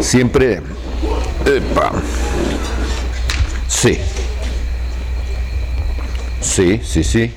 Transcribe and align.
Siempre... 0.00 0.62
Sí. 3.68 3.98
Sí, 6.40 6.80
sí, 6.82 7.04
sí. 7.04 7.32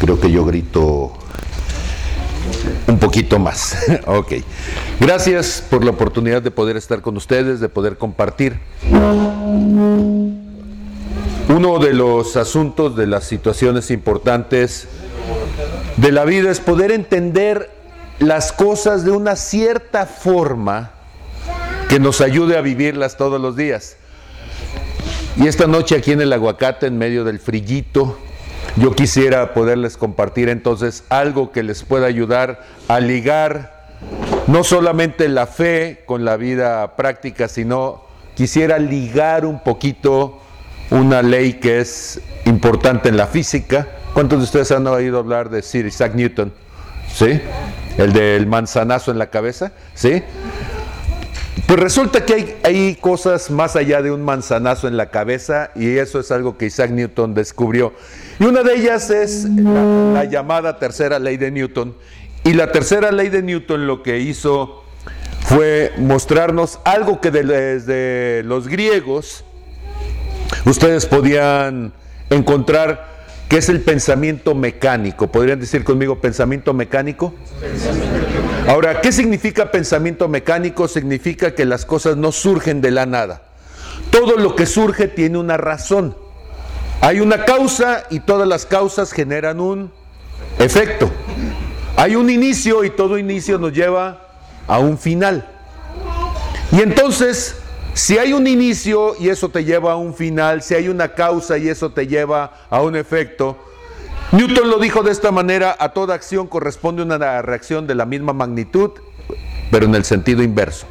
Creo 0.00 0.20
que 0.20 0.30
yo 0.30 0.44
grito 0.44 1.12
un 2.86 2.98
poquito 2.98 3.38
más. 3.38 3.76
ok. 4.06 4.34
Gracias 5.00 5.62
por 5.68 5.84
la 5.84 5.90
oportunidad 5.90 6.42
de 6.42 6.50
poder 6.50 6.76
estar 6.76 7.00
con 7.00 7.16
ustedes, 7.16 7.60
de 7.60 7.68
poder 7.68 7.96
compartir. 7.98 8.58
Uno 11.48 11.78
de 11.78 11.94
los 11.94 12.36
asuntos, 12.36 12.96
de 12.96 13.06
las 13.06 13.24
situaciones 13.24 13.90
importantes 13.90 14.88
de 15.96 16.12
la 16.12 16.24
vida 16.24 16.50
es 16.50 16.60
poder 16.60 16.90
entender 16.90 17.70
las 18.18 18.52
cosas 18.52 19.04
de 19.04 19.10
una 19.10 19.36
cierta 19.36 20.06
forma 20.06 20.92
que 21.88 22.00
nos 22.00 22.20
ayude 22.20 22.56
a 22.56 22.60
vivirlas 22.60 23.16
todos 23.16 23.40
los 23.40 23.56
días. 23.56 23.96
Y 25.36 25.46
esta 25.46 25.66
noche 25.66 25.96
aquí 25.96 26.12
en 26.12 26.22
el 26.22 26.32
aguacate, 26.32 26.86
en 26.86 26.96
medio 26.96 27.24
del 27.24 27.38
frillito, 27.38 28.18
yo 28.76 28.94
quisiera 28.94 29.54
poderles 29.54 29.96
compartir 29.96 30.48
entonces 30.48 31.04
algo 31.08 31.52
que 31.52 31.62
les 31.62 31.82
pueda 31.82 32.06
ayudar 32.06 32.62
a 32.88 33.00
ligar 33.00 33.76
no 34.46 34.64
solamente 34.64 35.28
la 35.28 35.46
fe 35.46 36.02
con 36.06 36.24
la 36.24 36.36
vida 36.36 36.96
práctica, 36.96 37.48
sino 37.48 38.04
quisiera 38.34 38.78
ligar 38.78 39.44
un 39.44 39.60
poquito 39.60 40.40
una 40.90 41.22
ley 41.22 41.54
que 41.54 41.80
es 41.80 42.20
importante 42.44 43.08
en 43.08 43.16
la 43.16 43.26
física. 43.26 43.88
¿Cuántos 44.14 44.38
de 44.38 44.44
ustedes 44.44 44.70
han 44.72 44.86
oído 44.86 45.18
hablar 45.18 45.50
de 45.50 45.62
Sir 45.62 45.86
Isaac 45.86 46.14
Newton? 46.14 46.52
¿Sí? 47.12 47.40
El 47.98 48.12
del 48.12 48.46
manzanazo 48.46 49.10
en 49.10 49.18
la 49.18 49.30
cabeza, 49.30 49.72
¿sí? 49.94 50.22
Pues 51.66 51.80
resulta 51.80 52.24
que 52.24 52.34
hay, 52.34 52.56
hay, 52.62 52.94
cosas 52.94 53.50
más 53.50 53.74
allá 53.74 54.02
de 54.02 54.12
un 54.12 54.22
manzanazo 54.22 54.86
en 54.86 54.96
la 54.96 55.10
cabeza 55.10 55.70
y 55.74 55.96
eso 55.96 56.20
es 56.20 56.30
algo 56.30 56.56
que 56.56 56.66
Isaac 56.66 56.90
Newton 56.90 57.34
descubrió. 57.34 57.92
Y 58.38 58.44
una 58.44 58.62
de 58.62 58.74
ellas 58.74 59.10
es 59.10 59.44
la, 59.44 60.12
la 60.12 60.24
llamada 60.24 60.78
tercera 60.78 61.18
ley 61.18 61.38
de 61.38 61.50
Newton. 61.50 61.96
Y 62.44 62.52
la 62.52 62.70
tercera 62.70 63.10
ley 63.10 63.30
de 63.30 63.42
Newton 63.42 63.88
lo 63.88 64.04
que 64.04 64.20
hizo 64.20 64.84
fue 65.40 65.92
mostrarnos 65.98 66.78
algo 66.84 67.20
que 67.20 67.30
desde 67.30 68.42
los 68.44 68.68
griegos 68.68 69.44
ustedes 70.64 71.06
podían 71.06 71.92
encontrar 72.30 73.15
que 73.48 73.58
es 73.58 73.68
el 73.68 73.80
pensamiento 73.80 74.54
mecánico. 74.54 75.28
¿Podrían 75.28 75.60
decir 75.60 75.84
conmigo 75.84 76.20
pensamiento 76.20 76.74
mecánico? 76.74 77.34
Ahora, 78.68 79.00
¿qué 79.00 79.12
significa 79.12 79.70
pensamiento 79.70 80.28
mecánico? 80.28 80.88
Significa 80.88 81.54
que 81.54 81.64
las 81.64 81.84
cosas 81.84 82.16
no 82.16 82.32
surgen 82.32 82.80
de 82.80 82.90
la 82.90 83.06
nada. 83.06 83.42
Todo 84.10 84.36
lo 84.36 84.56
que 84.56 84.66
surge 84.66 85.08
tiene 85.08 85.38
una 85.38 85.56
razón. 85.56 86.16
Hay 87.00 87.20
una 87.20 87.44
causa 87.44 88.04
y 88.10 88.20
todas 88.20 88.48
las 88.48 88.66
causas 88.66 89.12
generan 89.12 89.60
un 89.60 89.92
efecto. 90.58 91.10
Hay 91.96 92.16
un 92.16 92.28
inicio 92.30 92.84
y 92.84 92.90
todo 92.90 93.18
inicio 93.18 93.58
nos 93.58 93.72
lleva 93.72 94.26
a 94.66 94.78
un 94.78 94.98
final. 94.98 95.48
Y 96.72 96.80
entonces, 96.80 97.56
si 97.96 98.18
hay 98.18 98.34
un 98.34 98.46
inicio 98.46 99.14
y 99.18 99.30
eso 99.30 99.48
te 99.48 99.64
lleva 99.64 99.92
a 99.92 99.96
un 99.96 100.12
final, 100.12 100.60
si 100.60 100.74
hay 100.74 100.90
una 100.90 101.14
causa 101.14 101.56
y 101.56 101.70
eso 101.70 101.92
te 101.92 102.06
lleva 102.06 102.66
a 102.68 102.82
un 102.82 102.94
efecto, 102.94 103.56
Newton 104.32 104.68
lo 104.68 104.78
dijo 104.78 105.02
de 105.02 105.10
esta 105.10 105.32
manera, 105.32 105.74
a 105.78 105.94
toda 105.94 106.14
acción 106.14 106.46
corresponde 106.46 107.02
una 107.02 107.40
reacción 107.40 107.86
de 107.86 107.94
la 107.94 108.04
misma 108.04 108.34
magnitud, 108.34 108.90
pero 109.70 109.86
en 109.86 109.94
el 109.94 110.04
sentido 110.04 110.42
inverso. 110.42 110.86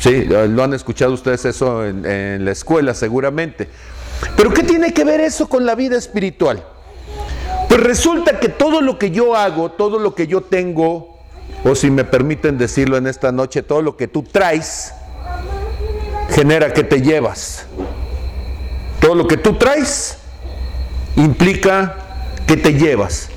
Sí, 0.00 0.26
lo 0.26 0.62
han 0.62 0.74
escuchado 0.74 1.14
ustedes 1.14 1.46
eso 1.46 1.82
en, 1.86 2.04
en 2.04 2.44
la 2.44 2.50
escuela 2.50 2.92
seguramente. 2.92 3.70
Pero 4.36 4.52
¿qué 4.52 4.64
tiene 4.64 4.92
que 4.92 5.04
ver 5.04 5.20
eso 5.20 5.48
con 5.48 5.64
la 5.64 5.74
vida 5.74 5.96
espiritual? 5.96 6.62
Pues 7.70 7.80
resulta 7.80 8.38
que 8.38 8.50
todo 8.50 8.82
lo 8.82 8.98
que 8.98 9.12
yo 9.12 9.34
hago, 9.34 9.70
todo 9.70 9.98
lo 9.98 10.14
que 10.14 10.26
yo 10.26 10.42
tengo, 10.42 11.16
o 11.64 11.74
si 11.74 11.90
me 11.90 12.04
permiten 12.04 12.58
decirlo 12.58 12.98
en 12.98 13.06
esta 13.06 13.32
noche, 13.32 13.62
todo 13.62 13.80
lo 13.80 13.96
que 13.96 14.08
tú 14.08 14.24
traes, 14.24 14.92
genera 16.42 16.72
que 16.72 16.82
te 16.82 17.00
llevas. 17.00 17.66
Todo 19.00 19.14
lo 19.14 19.28
que 19.28 19.36
tú 19.36 19.58
traes 19.58 20.16
implica 21.14 21.94
que 22.48 22.56
te 22.56 22.74
llevas. 22.74 23.28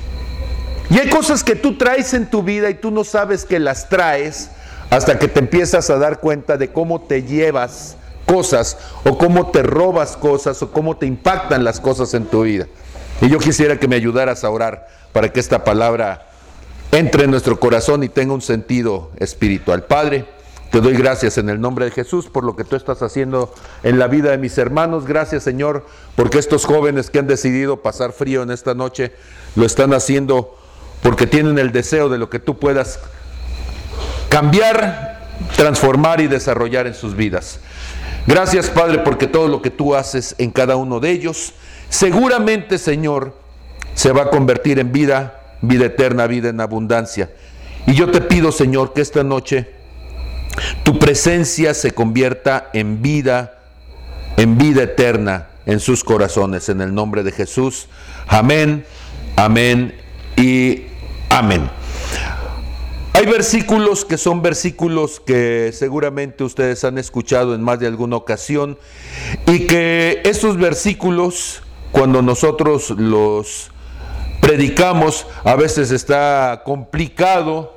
Y 0.90 0.98
hay 0.98 1.08
cosas 1.08 1.44
que 1.44 1.54
tú 1.54 1.78
traes 1.78 2.14
en 2.14 2.28
tu 2.28 2.42
vida 2.42 2.68
y 2.68 2.74
tú 2.74 2.90
no 2.90 3.04
sabes 3.04 3.44
que 3.44 3.60
las 3.60 3.88
traes 3.88 4.50
hasta 4.90 5.20
que 5.20 5.28
te 5.28 5.38
empiezas 5.38 5.88
a 5.88 5.98
dar 5.98 6.18
cuenta 6.18 6.56
de 6.56 6.72
cómo 6.72 7.00
te 7.00 7.22
llevas 7.22 7.96
cosas 8.26 8.76
o 9.04 9.16
cómo 9.16 9.52
te 9.52 9.62
robas 9.62 10.16
cosas 10.16 10.60
o 10.62 10.72
cómo 10.72 10.96
te 10.96 11.06
impactan 11.06 11.62
las 11.62 11.78
cosas 11.78 12.12
en 12.14 12.24
tu 12.24 12.42
vida. 12.42 12.66
Y 13.20 13.28
yo 13.28 13.38
quisiera 13.38 13.78
que 13.78 13.86
me 13.86 13.94
ayudaras 13.94 14.42
a 14.42 14.50
orar 14.50 14.88
para 15.12 15.28
que 15.32 15.38
esta 15.38 15.62
palabra 15.62 16.26
entre 16.90 17.22
en 17.22 17.30
nuestro 17.30 17.60
corazón 17.60 18.02
y 18.02 18.08
tenga 18.08 18.34
un 18.34 18.42
sentido 18.42 19.12
espiritual. 19.20 19.84
Padre, 19.84 20.26
te 20.76 20.82
doy 20.82 20.92
gracias 20.92 21.38
en 21.38 21.48
el 21.48 21.58
nombre 21.58 21.86
de 21.86 21.90
Jesús 21.90 22.26
por 22.26 22.44
lo 22.44 22.54
que 22.54 22.62
tú 22.62 22.76
estás 22.76 23.00
haciendo 23.00 23.50
en 23.82 23.98
la 23.98 24.08
vida 24.08 24.32
de 24.32 24.36
mis 24.36 24.58
hermanos. 24.58 25.06
Gracias 25.06 25.42
Señor 25.42 25.86
porque 26.16 26.38
estos 26.38 26.66
jóvenes 26.66 27.08
que 27.08 27.18
han 27.18 27.26
decidido 27.26 27.80
pasar 27.80 28.12
frío 28.12 28.42
en 28.42 28.50
esta 28.50 28.74
noche 28.74 29.12
lo 29.54 29.64
están 29.64 29.94
haciendo 29.94 30.54
porque 31.02 31.26
tienen 31.26 31.58
el 31.58 31.72
deseo 31.72 32.10
de 32.10 32.18
lo 32.18 32.28
que 32.28 32.40
tú 32.40 32.58
puedas 32.58 32.98
cambiar, 34.28 35.30
transformar 35.56 36.20
y 36.20 36.26
desarrollar 36.26 36.86
en 36.86 36.92
sus 36.92 37.16
vidas. 37.16 37.58
Gracias 38.26 38.68
Padre 38.68 38.98
porque 38.98 39.28
todo 39.28 39.48
lo 39.48 39.62
que 39.62 39.70
tú 39.70 39.94
haces 39.94 40.34
en 40.36 40.50
cada 40.50 40.76
uno 40.76 41.00
de 41.00 41.10
ellos 41.10 41.54
seguramente 41.88 42.76
Señor 42.76 43.32
se 43.94 44.12
va 44.12 44.24
a 44.24 44.28
convertir 44.28 44.78
en 44.78 44.92
vida, 44.92 45.56
vida 45.62 45.86
eterna, 45.86 46.26
vida 46.26 46.50
en 46.50 46.60
abundancia. 46.60 47.30
Y 47.86 47.94
yo 47.94 48.10
te 48.10 48.20
pido 48.20 48.52
Señor 48.52 48.92
que 48.92 49.00
esta 49.00 49.24
noche 49.24 49.74
tu 50.82 50.98
presencia 50.98 51.74
se 51.74 51.92
convierta 51.92 52.70
en 52.72 53.02
vida, 53.02 53.58
en 54.36 54.58
vida 54.58 54.82
eterna 54.84 55.48
en 55.66 55.80
sus 55.80 56.04
corazones. 56.04 56.68
En 56.68 56.80
el 56.80 56.94
nombre 56.94 57.22
de 57.22 57.32
Jesús. 57.32 57.88
Amén, 58.28 58.86
amén 59.36 59.94
y 60.36 60.84
amén. 61.28 61.68
Hay 63.12 63.26
versículos 63.26 64.04
que 64.04 64.18
son 64.18 64.42
versículos 64.42 65.20
que 65.20 65.70
seguramente 65.72 66.44
ustedes 66.44 66.84
han 66.84 66.98
escuchado 66.98 67.54
en 67.54 67.62
más 67.62 67.80
de 67.80 67.86
alguna 67.86 68.16
ocasión 68.16 68.78
y 69.46 69.66
que 69.66 70.20
esos 70.24 70.58
versículos, 70.58 71.62
cuando 71.92 72.20
nosotros 72.20 72.90
los 72.90 73.70
predicamos, 74.42 75.26
a 75.44 75.56
veces 75.56 75.92
está 75.92 76.60
complicado 76.62 77.75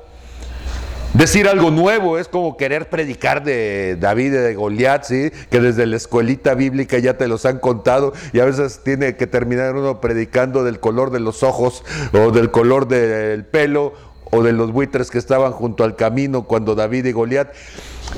Decir 1.14 1.48
algo 1.48 1.72
nuevo 1.72 2.18
es 2.18 2.28
como 2.28 2.56
querer 2.56 2.88
predicar 2.88 3.42
de 3.42 3.96
David 3.98 4.26
y 4.26 4.28
de 4.30 4.54
Goliat, 4.54 5.02
¿sí? 5.02 5.32
que 5.50 5.58
desde 5.58 5.84
la 5.86 5.96
escuelita 5.96 6.54
bíblica 6.54 6.98
ya 6.98 7.18
te 7.18 7.26
los 7.26 7.44
han 7.46 7.58
contado 7.58 8.12
y 8.32 8.38
a 8.38 8.44
veces 8.44 8.82
tiene 8.84 9.16
que 9.16 9.26
terminar 9.26 9.74
uno 9.74 10.00
predicando 10.00 10.62
del 10.62 10.78
color 10.78 11.10
de 11.10 11.18
los 11.18 11.42
ojos 11.42 11.82
o 12.12 12.30
del 12.30 12.52
color 12.52 12.86
del 12.86 13.44
pelo 13.44 13.92
o 14.30 14.44
de 14.44 14.52
los 14.52 14.70
buitres 14.70 15.10
que 15.10 15.18
estaban 15.18 15.50
junto 15.50 15.82
al 15.82 15.96
camino 15.96 16.44
cuando 16.44 16.76
David 16.76 17.06
y 17.06 17.12
Goliat. 17.12 17.48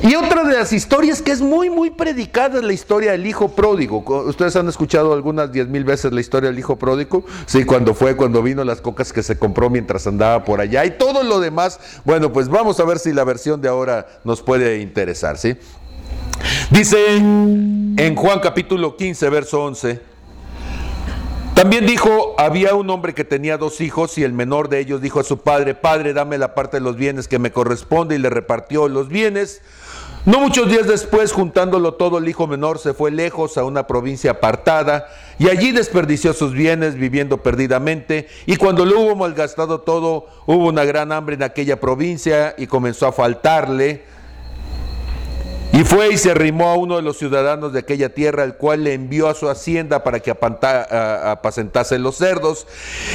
Y 0.01 0.15
otra 0.15 0.45
de 0.45 0.55
las 0.55 0.73
historias 0.73 1.21
que 1.21 1.33
es 1.33 1.41
muy, 1.41 1.69
muy 1.69 1.91
predicada 1.91 2.59
es 2.59 2.65
la 2.65 2.73
historia 2.73 3.13
del 3.13 3.27
hijo 3.27 3.51
pródigo. 3.51 4.03
Ustedes 4.27 4.57
han 4.57 4.69
escuchado 4.69 5.13
algunas 5.13 5.53
diez 5.53 5.69
mil 5.69 5.85
veces 5.85 6.13
la 6.13 6.21
historia 6.21 6.51
del 6.51 6.59
hijo 6.59 6.77
pródigo. 6.77 7.25
Sí, 7.47 7.65
cuando 7.65 7.95
fue, 7.95 8.17
cuando 8.17 8.43
vino 8.43 8.65
las 8.65 8.81
cocas 8.81 9.13
que 9.13 9.23
se 9.23 9.39
compró 9.39 9.69
mientras 9.71 10.07
andaba 10.07 10.45
por 10.45 10.61
allá 10.61 10.85
y 10.85 10.93
todo 10.93 11.23
lo 11.23 11.41
demás. 11.41 11.79
Bueno, 12.05 12.33
pues 12.33 12.49
vamos 12.49 12.81
a 12.81 12.85
ver 12.85 12.99
si 12.99 13.13
la 13.13 13.25
versión 13.25 13.61
de 13.61 13.69
ahora 13.69 14.07
nos 14.25 14.43
puede 14.43 14.81
interesar, 14.81 15.37
¿sí? 15.37 15.57
Dice 16.71 17.17
en 17.17 18.15
Juan 18.17 18.41
capítulo 18.41 18.97
15, 18.97 19.29
verso 19.29 19.63
11. 19.63 20.12
También 21.55 21.87
dijo, 21.87 22.35
había 22.39 22.75
un 22.75 22.89
hombre 22.89 23.15
que 23.15 23.25
tenía 23.25 23.59
dos 23.59 23.83
hijos 23.83 24.17
y 24.17 24.25
el 24.25 24.33
menor 24.33 24.71
de 24.71 24.81
ellos 24.81 25.03
dijo 25.03 25.21
a 25.21 25.25
su 25.25 25.39
padre, 25.39 25.75
Padre, 25.75 26.15
dame 26.15 26.39
la 26.39 26.55
parte 26.55 26.79
de 26.79 26.81
los 26.81 26.97
bienes 26.97 27.29
que 27.29 27.39
me 27.39 27.53
corresponde 27.53 28.15
y 28.15 28.19
le 28.19 28.31
repartió 28.31 28.89
los 28.89 29.09
bienes. 29.09 29.61
No 30.25 30.41
muchos 30.41 30.71
días 30.71 30.87
después, 30.87 31.33
juntándolo 31.33 31.95
todo, 31.95 32.19
el 32.19 32.29
hijo 32.29 32.47
menor 32.47 32.79
se 32.79 32.95
fue 32.95 33.11
lejos 33.11 33.59
a 33.59 33.65
una 33.65 33.87
provincia 33.87 34.31
apartada 34.31 35.09
y 35.39 35.51
allí 35.51 35.73
desperdició 35.73 36.33
sus 36.33 36.53
bienes 36.53 36.95
viviendo 36.95 37.43
perdidamente 37.43 38.29
y 38.47 38.57
cuando 38.57 38.87
lo 38.87 39.01
hubo 39.01 39.17
malgastado 39.17 39.81
todo, 39.81 40.27
hubo 40.47 40.69
una 40.69 40.85
gran 40.85 41.13
hambre 41.13 41.35
en 41.35 41.43
aquella 41.43 41.81
provincia 41.81 42.55
y 42.57 42.67
comenzó 42.67 43.07
a 43.07 43.13
faltarle 43.13 44.05
fue 45.85 46.13
y 46.13 46.19
se 46.19 46.31
arrimó 46.31 46.69
a 46.69 46.77
uno 46.77 46.97
de 46.97 47.03
los 47.03 47.19
ciudadanos 47.19 47.73
de 47.73 47.81
aquella 47.81 48.13
tierra, 48.15 48.45
el 48.45 48.55
cual 48.55 48.85
le 48.85 48.95
envió 48.95 49.29
a 49.29 49.35
su 49.35 49.49
hacienda 49.49 50.03
para 50.05 50.21
que 50.21 50.31
apacentase 50.31 51.99
los 51.99 52.17
cerdos. 52.17 52.67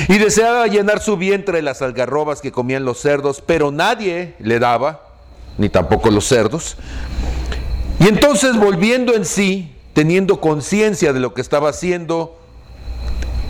Y 0.07 0.17
deseaba 0.17 0.65
llenar 0.67 1.01
su 1.01 1.17
vientre 1.17 1.57
de 1.57 1.61
las 1.61 1.81
algarrobas 1.81 2.41
que 2.41 2.51
comían 2.51 2.85
los 2.85 2.99
cerdos, 2.99 3.43
pero 3.45 3.71
nadie 3.71 4.35
le 4.39 4.59
daba. 4.59 5.01
ni 5.57 5.69
tampoco 5.69 6.11
los 6.11 6.25
cerdos. 6.25 6.77
Y 7.99 8.07
entonces 8.07 8.55
volviendo 8.57 9.15
en 9.15 9.25
sí, 9.25 9.75
teniendo 9.93 10.39
conciencia 10.39 11.13
de 11.13 11.19
lo 11.19 11.33
que 11.33 11.41
estaba 11.41 11.69
haciendo, 11.69 12.37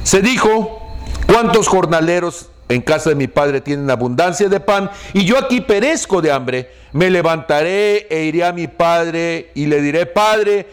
se 0.04 0.22
dijo, 0.22 0.96
¿cuántos 1.28 1.68
jornaleros 1.68 2.50
en 2.70 2.82
casa 2.82 3.10
de 3.10 3.16
mi 3.16 3.28
padre 3.28 3.62
tienen 3.62 3.90
abundancia 3.90 4.50
de 4.50 4.60
pan 4.60 4.90
y 5.14 5.26
yo 5.26 5.38
aquí 5.38 5.62
perezco 5.62 6.22
de 6.22 6.32
hambre? 6.32 6.72
Me 6.94 7.10
levantaré 7.10 8.08
e 8.10 8.24
iré 8.24 8.44
a 8.44 8.54
mi 8.54 8.68
padre 8.68 9.52
y 9.56 9.68
le 9.68 9.82
diré, 9.82 10.06
Padre, 10.06 10.68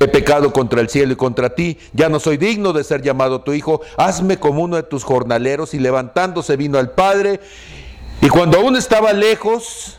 he 0.00 0.08
pecado 0.08 0.52
contra 0.52 0.80
el 0.80 0.88
cielo 0.88 1.12
y 1.12 1.16
contra 1.16 1.54
ti, 1.54 1.78
ya 1.92 2.08
no 2.08 2.18
soy 2.18 2.38
digno 2.38 2.72
de 2.72 2.82
ser 2.84 3.02
llamado 3.02 3.42
tu 3.42 3.52
hijo, 3.52 3.82
hazme 3.96 4.38
como 4.38 4.62
uno 4.62 4.76
de 4.76 4.82
tus 4.82 5.04
jornaleros. 5.04 5.74
Y 5.74 5.78
levantándose 5.78 6.56
vino 6.56 6.78
al 6.78 6.92
padre, 6.92 7.40
y 8.22 8.28
cuando 8.28 8.58
aún 8.58 8.76
estaba 8.76 9.12
lejos, 9.12 9.98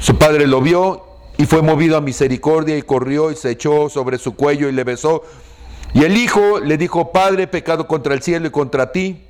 su 0.00 0.16
padre 0.16 0.46
lo 0.46 0.60
vio 0.60 1.04
y 1.36 1.46
fue 1.46 1.62
movido 1.62 1.96
a 1.96 2.00
misericordia 2.00 2.76
y 2.76 2.82
corrió 2.82 3.30
y 3.30 3.36
se 3.36 3.50
echó 3.50 3.88
sobre 3.88 4.18
su 4.18 4.34
cuello 4.34 4.68
y 4.68 4.72
le 4.72 4.84
besó. 4.84 5.22
Y 5.94 6.04
el 6.04 6.16
hijo 6.16 6.60
le 6.60 6.76
dijo, 6.76 7.12
Padre, 7.12 7.46
pecado 7.46 7.86
contra 7.86 8.14
el 8.14 8.22
cielo 8.22 8.48
y 8.48 8.50
contra 8.50 8.92
ti, 8.92 9.24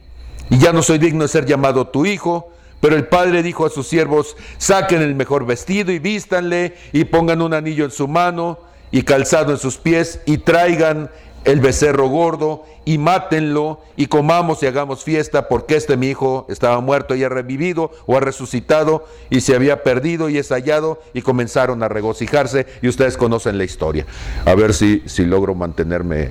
y 0.50 0.58
ya 0.58 0.72
no 0.72 0.82
soy 0.82 0.98
digno 0.98 1.22
de 1.22 1.28
ser 1.28 1.46
llamado 1.46 1.88
tu 1.88 2.06
hijo. 2.06 2.52
Pero 2.80 2.94
el 2.94 3.06
padre 3.08 3.42
dijo 3.42 3.66
a 3.66 3.70
sus 3.70 3.88
siervos, 3.88 4.36
saquen 4.58 5.02
el 5.02 5.14
mejor 5.16 5.44
vestido 5.44 5.90
y 5.90 5.98
vístanle 5.98 6.76
y 6.92 7.04
pongan 7.04 7.42
un 7.42 7.52
anillo 7.52 7.84
en 7.84 7.90
su 7.90 8.06
mano 8.06 8.60
y 8.90 9.02
calzado 9.02 9.52
en 9.52 9.58
sus 9.58 9.78
pies 9.78 10.20
y 10.26 10.38
traigan 10.38 11.10
el 11.44 11.60
becerro 11.60 12.08
gordo 12.08 12.64
y 12.84 12.98
mátenlo 12.98 13.80
y 13.96 14.06
comamos 14.06 14.62
y 14.62 14.66
hagamos 14.66 15.04
fiesta 15.04 15.48
porque 15.48 15.76
este 15.76 15.96
mi 15.96 16.08
hijo 16.08 16.46
estaba 16.48 16.80
muerto 16.80 17.14
y 17.14 17.24
ha 17.24 17.28
revivido 17.28 17.90
o 18.06 18.16
ha 18.16 18.20
resucitado 18.20 19.06
y 19.30 19.40
se 19.40 19.54
había 19.54 19.82
perdido 19.82 20.28
y 20.28 20.38
es 20.38 20.48
hallado 20.50 21.00
y 21.14 21.22
comenzaron 21.22 21.82
a 21.82 21.88
regocijarse 21.88 22.66
y 22.82 22.88
ustedes 22.88 23.16
conocen 23.16 23.56
la 23.58 23.64
historia. 23.64 24.04
A 24.44 24.54
ver 24.54 24.74
si, 24.74 25.02
si 25.06 25.24
logro 25.24 25.54
mantenerme 25.54 26.30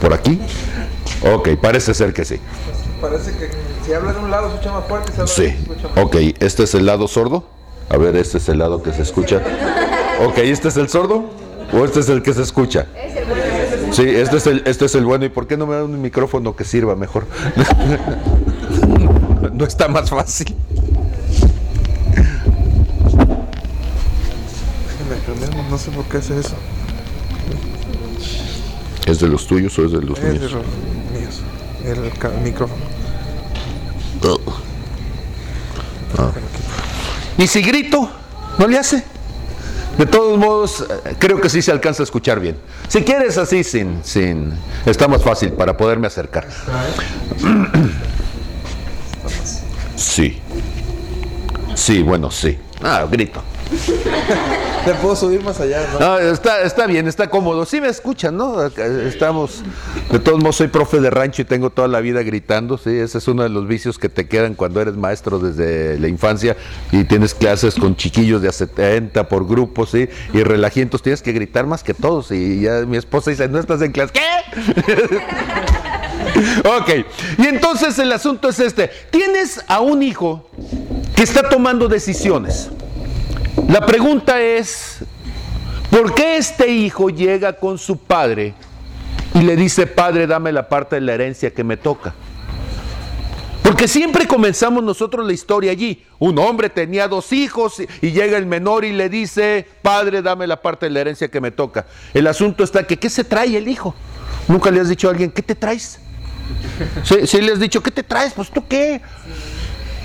por 0.00 0.14
aquí. 0.14 0.40
Ok, 1.34 1.50
parece 1.60 1.92
ser 1.94 2.12
que 2.12 2.24
sí. 2.24 2.40
Parece 3.00 3.32
que 3.32 3.50
si 3.84 3.92
habla 3.92 4.12
de 4.12 4.18
un 4.20 4.30
lado 4.30 4.48
se 4.48 4.54
escucha 4.56 4.72
más 4.72 4.84
fuerte. 4.86 5.12
Si 5.12 5.20
habla 5.20 5.32
Sí. 5.32 5.44
escucha 5.44 5.88
más 5.94 6.04
Ok, 6.04 6.16
este 6.40 6.62
es 6.64 6.74
el 6.74 6.86
lado 6.86 7.08
sordo. 7.08 7.44
A 7.88 7.96
ver, 7.96 8.14
este 8.16 8.38
es 8.38 8.48
el 8.48 8.58
lado 8.58 8.82
que 8.82 8.92
se 8.92 9.02
escucha. 9.02 9.42
Ok, 10.24 10.38
¿este 10.38 10.68
es 10.68 10.76
el 10.76 10.88
sordo? 10.88 11.24
¿O 11.72 11.84
este 11.84 12.00
es 12.00 12.08
el 12.08 12.22
que 12.22 12.34
se 12.34 12.42
escucha? 12.42 12.86
Sí, 13.92 14.02
este 14.08 14.36
es 14.38 14.46
el, 14.46 14.62
este 14.66 14.84
es 14.86 14.94
el 14.94 15.04
bueno. 15.04 15.24
¿Y 15.24 15.28
por 15.28 15.46
qué 15.46 15.56
no 15.56 15.66
me 15.66 15.74
dan 15.74 15.84
un 15.84 16.00
micrófono 16.00 16.54
que 16.56 16.64
sirva 16.64 16.94
mejor? 16.96 17.26
No 19.52 19.64
está 19.66 19.88
más 19.88 20.08
fácil. 20.10 20.54
No 25.70 25.78
sé 25.78 25.90
por 25.90 26.04
qué 26.06 26.18
hace 26.18 26.38
eso. 26.38 26.54
¿Es 29.06 29.18
de 29.20 29.28
los 29.28 29.46
tuyos 29.46 29.78
o 29.78 29.84
es 29.84 29.92
de 29.92 30.02
los 30.02 30.18
Es 30.18 30.24
de 30.24 30.38
míos? 30.38 30.52
los 30.52 30.62
míos. 31.20 31.40
El 31.84 32.42
micrófono. 32.42 32.82
¿Y 37.38 37.46
si 37.46 37.62
grito? 37.62 38.10
¿No 38.58 38.66
le 38.66 38.78
hace? 38.78 39.02
De 40.00 40.06
todos 40.06 40.38
modos, 40.38 40.86
eh, 41.04 41.14
creo 41.18 41.42
que 41.42 41.50
sí 41.50 41.60
se 41.60 41.70
alcanza 41.70 42.02
a 42.02 42.04
escuchar 42.04 42.40
bien. 42.40 42.56
Si 42.88 43.02
quieres 43.02 43.36
así, 43.36 43.62
sin, 43.62 44.02
sin, 44.02 44.50
está 44.86 45.06
más 45.08 45.22
fácil 45.22 45.52
para 45.52 45.76
poderme 45.76 46.06
acercar. 46.06 46.48
Sí. 49.96 50.40
Sí, 51.74 52.02
bueno, 52.02 52.30
sí. 52.30 52.58
Ah, 52.82 53.06
grito. 53.10 53.42
Te 54.84 54.94
puedo 54.94 55.14
subir 55.14 55.42
más 55.42 55.60
allá, 55.60 55.86
¿no? 55.98 56.18
Está, 56.18 56.62
está 56.62 56.86
bien, 56.86 57.06
está 57.06 57.28
cómodo. 57.28 57.64
Sí 57.66 57.80
me 57.80 57.88
escuchan, 57.88 58.36
¿no? 58.36 58.64
Estamos, 58.66 59.62
de 60.10 60.18
todos 60.18 60.40
modos 60.40 60.56
soy 60.56 60.68
profe 60.68 61.00
de 61.00 61.10
rancho 61.10 61.42
y 61.42 61.44
tengo 61.44 61.70
toda 61.70 61.86
la 61.86 62.00
vida 62.00 62.22
gritando, 62.22 62.78
sí, 62.78 62.90
ese 62.90 63.18
es 63.18 63.28
uno 63.28 63.42
de 63.42 63.50
los 63.50 63.66
vicios 63.68 63.98
que 63.98 64.08
te 64.08 64.26
quedan 64.26 64.54
cuando 64.54 64.80
eres 64.80 64.96
maestro 64.96 65.38
desde 65.38 65.98
la 65.98 66.08
infancia 66.08 66.56
y 66.92 67.04
tienes 67.04 67.34
clases 67.34 67.74
con 67.74 67.94
chiquillos 67.96 68.42
de 68.42 68.48
a 68.48 68.52
70 68.52 69.28
por 69.28 69.46
grupo, 69.46 69.86
sí, 69.86 70.08
y 70.32 70.42
relajientos, 70.42 71.02
tienes 71.02 71.22
que 71.22 71.32
gritar 71.32 71.66
más 71.66 71.82
que 71.82 71.94
todos 71.94 72.30
y 72.30 72.62
ya 72.62 72.80
mi 72.86 72.96
esposa 72.96 73.30
dice, 73.30 73.48
no 73.48 73.58
estás 73.58 73.82
en 73.82 73.92
clase, 73.92 74.12
¿qué? 74.14 74.20
ok, 76.68 76.90
y 77.38 77.46
entonces 77.46 77.98
el 77.98 78.10
asunto 78.12 78.48
es 78.48 78.60
este, 78.60 78.90
tienes 79.10 79.62
a 79.68 79.80
un 79.80 80.02
hijo 80.02 80.48
que 81.14 81.22
está 81.22 81.48
tomando 81.48 81.88
decisiones. 81.88 82.70
La 83.70 83.86
pregunta 83.86 84.40
es, 84.40 84.98
¿por 85.90 86.14
qué 86.14 86.36
este 86.36 86.68
hijo 86.68 87.08
llega 87.08 87.52
con 87.52 87.78
su 87.78 87.98
padre 87.98 88.54
y 89.34 89.42
le 89.42 89.54
dice, 89.54 89.86
padre, 89.86 90.26
dame 90.26 90.50
la 90.50 90.68
parte 90.68 90.96
de 90.96 91.02
la 91.02 91.14
herencia 91.14 91.52
que 91.52 91.62
me 91.62 91.76
toca? 91.76 92.12
Porque 93.62 93.86
siempre 93.86 94.26
comenzamos 94.26 94.82
nosotros 94.82 95.24
la 95.24 95.32
historia 95.32 95.70
allí. 95.70 96.04
Un 96.18 96.38
hombre 96.40 96.68
tenía 96.68 97.06
dos 97.06 97.32
hijos 97.32 97.76
y- 98.02 98.10
llega 98.10 98.36
el 98.36 98.46
menor 98.46 98.84
y 98.84 98.92
le 98.92 99.08
dice, 99.08 99.64
padre, 99.82 100.20
dame 100.22 100.48
la 100.48 100.60
parte 100.60 100.86
de 100.86 100.90
la 100.90 101.00
herencia 101.02 101.28
que 101.28 101.40
me 101.40 101.52
toca. 101.52 101.86
El 102.12 102.26
asunto 102.26 102.64
está 102.64 102.84
que, 102.84 102.96
¿qué 102.96 103.08
se 103.08 103.22
trae 103.22 103.56
el 103.56 103.68
hijo? 103.68 103.94
Nunca 104.48 104.72
le 104.72 104.80
has 104.80 104.88
dicho 104.88 105.06
a 105.06 105.12
alguien, 105.12 105.30
¿qué 105.30 105.42
te 105.42 105.54
traes? 105.54 106.00
Si, 107.04 107.24
si 107.28 107.40
le 107.40 107.52
has 107.52 107.60
dicho, 107.60 107.80
¿qué 107.80 107.92
te 107.92 108.02
traes? 108.02 108.32
Pues 108.32 108.50
tú 108.50 108.66
qué. 108.66 109.00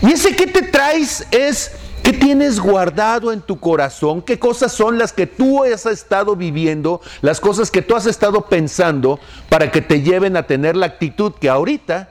Y 0.04 0.12
ese 0.12 0.36
que 0.36 0.46
te 0.46 0.62
traes 0.62 1.26
es 1.32 1.72
qué 2.06 2.14
tienes 2.14 2.60
guardado 2.60 3.34
en 3.34 3.42
tu 3.42 3.60
corazón, 3.60 4.22
qué 4.22 4.38
cosas 4.38 4.72
son 4.72 5.00
las 5.00 5.12
que 5.12 5.26
tú 5.26 5.64
has 5.64 5.88
estado 5.88 6.36
viviendo, 6.36 7.02
las 7.22 7.40
cosas 7.40 7.72
que 7.72 7.82
tú 7.82 7.96
has 7.96 8.06
estado 8.06 8.46
pensando 8.46 9.20
para 9.50 9.72
que 9.72 9.82
te 9.82 10.04
lleven 10.04 10.38
a 10.38 10.44
tener 10.44 10.76
la 10.76 10.86
actitud 10.86 11.34
que 11.34 11.50
ahorita 11.50 12.10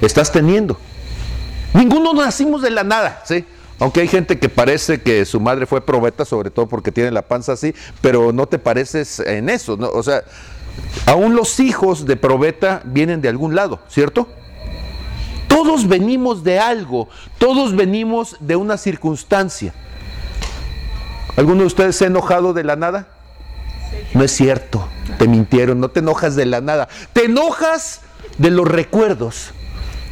estás 0.00 0.32
teniendo. 0.32 0.78
Ninguno 1.74 2.14
nacimos 2.14 2.62
de 2.62 2.70
la 2.70 2.82
nada, 2.82 3.22
¿sí? 3.26 3.44
Aunque 3.80 4.00
hay 4.00 4.08
gente 4.08 4.38
que 4.38 4.48
parece 4.48 5.02
que 5.02 5.26
su 5.26 5.40
madre 5.40 5.66
fue 5.66 5.82
probeta, 5.84 6.24
sobre 6.24 6.50
todo 6.50 6.66
porque 6.66 6.90
tiene 6.90 7.10
la 7.10 7.20
panza 7.20 7.52
así, 7.52 7.74
pero 8.00 8.32
no 8.32 8.46
te 8.46 8.58
pareces 8.58 9.20
en 9.20 9.50
eso, 9.50 9.76
¿no? 9.76 9.90
O 9.90 10.02
sea, 10.02 10.22
aún 11.04 11.36
los 11.36 11.60
hijos 11.60 12.06
de 12.06 12.16
probeta 12.16 12.80
vienen 12.86 13.20
de 13.20 13.28
algún 13.28 13.54
lado, 13.54 13.80
¿cierto? 13.88 14.26
Todos 15.50 15.88
venimos 15.88 16.44
de 16.44 16.60
algo, 16.60 17.08
todos 17.38 17.74
venimos 17.74 18.36
de 18.38 18.54
una 18.54 18.76
circunstancia. 18.76 19.74
¿Alguno 21.36 21.62
de 21.62 21.66
ustedes 21.66 21.96
se 21.96 22.04
ha 22.04 22.06
enojado 22.06 22.52
de 22.52 22.62
la 22.62 22.76
nada? 22.76 23.08
No 24.14 24.22
es 24.22 24.30
cierto, 24.30 24.86
te 25.18 25.26
mintieron, 25.26 25.80
no 25.80 25.88
te 25.88 25.98
enojas 25.98 26.36
de 26.36 26.46
la 26.46 26.60
nada, 26.60 26.88
te 27.12 27.24
enojas 27.24 28.02
de 28.38 28.52
los 28.52 28.68
recuerdos, 28.68 29.50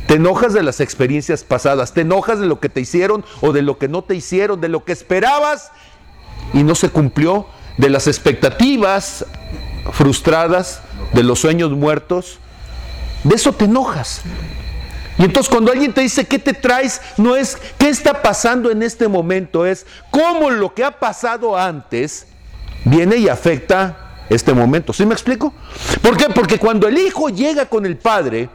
te 0.08 0.14
enojas 0.14 0.54
de 0.54 0.64
las 0.64 0.80
experiencias 0.80 1.44
pasadas, 1.44 1.94
te 1.94 2.00
enojas 2.00 2.40
de 2.40 2.46
lo 2.46 2.58
que 2.58 2.68
te 2.68 2.80
hicieron 2.80 3.24
o 3.40 3.52
de 3.52 3.62
lo 3.62 3.78
que 3.78 3.86
no 3.86 4.02
te 4.02 4.16
hicieron, 4.16 4.60
de 4.60 4.68
lo 4.68 4.84
que 4.84 4.90
esperabas 4.90 5.70
y 6.52 6.64
no 6.64 6.74
se 6.74 6.90
cumplió, 6.90 7.46
de 7.76 7.90
las 7.90 8.08
expectativas 8.08 9.24
frustradas, 9.92 10.80
de 11.12 11.22
los 11.22 11.38
sueños 11.38 11.70
muertos, 11.70 12.40
de 13.22 13.36
eso 13.36 13.52
te 13.52 13.66
enojas. 13.66 14.22
Y 15.18 15.24
entonces 15.24 15.50
cuando 15.50 15.72
alguien 15.72 15.92
te 15.92 16.00
dice, 16.00 16.26
¿qué 16.26 16.38
te 16.38 16.54
traes? 16.54 17.00
No 17.16 17.34
es, 17.34 17.56
¿qué 17.76 17.88
está 17.88 18.22
pasando 18.22 18.70
en 18.70 18.82
este 18.82 19.08
momento? 19.08 19.66
Es 19.66 19.84
cómo 20.10 20.50
lo 20.50 20.72
que 20.74 20.84
ha 20.84 21.00
pasado 21.00 21.58
antes 21.58 22.26
viene 22.84 23.16
y 23.16 23.28
afecta 23.28 24.24
este 24.30 24.54
momento. 24.54 24.92
¿Sí 24.92 25.04
me 25.04 25.14
explico? 25.14 25.52
¿Por 26.02 26.16
qué? 26.16 26.26
Porque 26.32 26.58
cuando 26.58 26.86
el 26.86 26.98
hijo 26.98 27.30
llega 27.30 27.66
con 27.66 27.84
el 27.84 27.96
padre, 27.96 28.48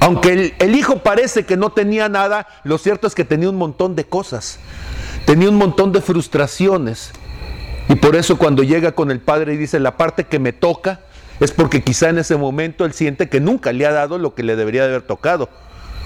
aunque 0.00 0.32
el, 0.32 0.54
el 0.58 0.74
hijo 0.74 0.98
parece 0.98 1.46
que 1.46 1.56
no 1.56 1.70
tenía 1.70 2.10
nada, 2.10 2.46
lo 2.62 2.76
cierto 2.76 3.06
es 3.06 3.14
que 3.14 3.24
tenía 3.24 3.48
un 3.48 3.56
montón 3.56 3.96
de 3.96 4.04
cosas. 4.04 4.58
Tenía 5.24 5.48
un 5.48 5.56
montón 5.56 5.92
de 5.92 6.02
frustraciones. 6.02 7.12
Y 7.88 7.94
por 7.94 8.14
eso 8.14 8.36
cuando 8.36 8.62
llega 8.62 8.92
con 8.92 9.10
el 9.10 9.20
padre 9.20 9.54
y 9.54 9.56
dice, 9.56 9.80
la 9.80 9.96
parte 9.96 10.24
que 10.24 10.38
me 10.38 10.52
toca, 10.52 11.00
es 11.40 11.50
porque 11.52 11.82
quizá 11.82 12.08
en 12.08 12.18
ese 12.18 12.36
momento 12.36 12.84
él 12.84 12.92
siente 12.92 13.28
que 13.28 13.40
nunca 13.40 13.72
le 13.72 13.86
ha 13.86 13.92
dado 13.92 14.18
lo 14.18 14.34
que 14.34 14.42
le 14.42 14.56
debería 14.56 14.82
de 14.82 14.88
haber 14.90 15.02
tocado. 15.02 15.48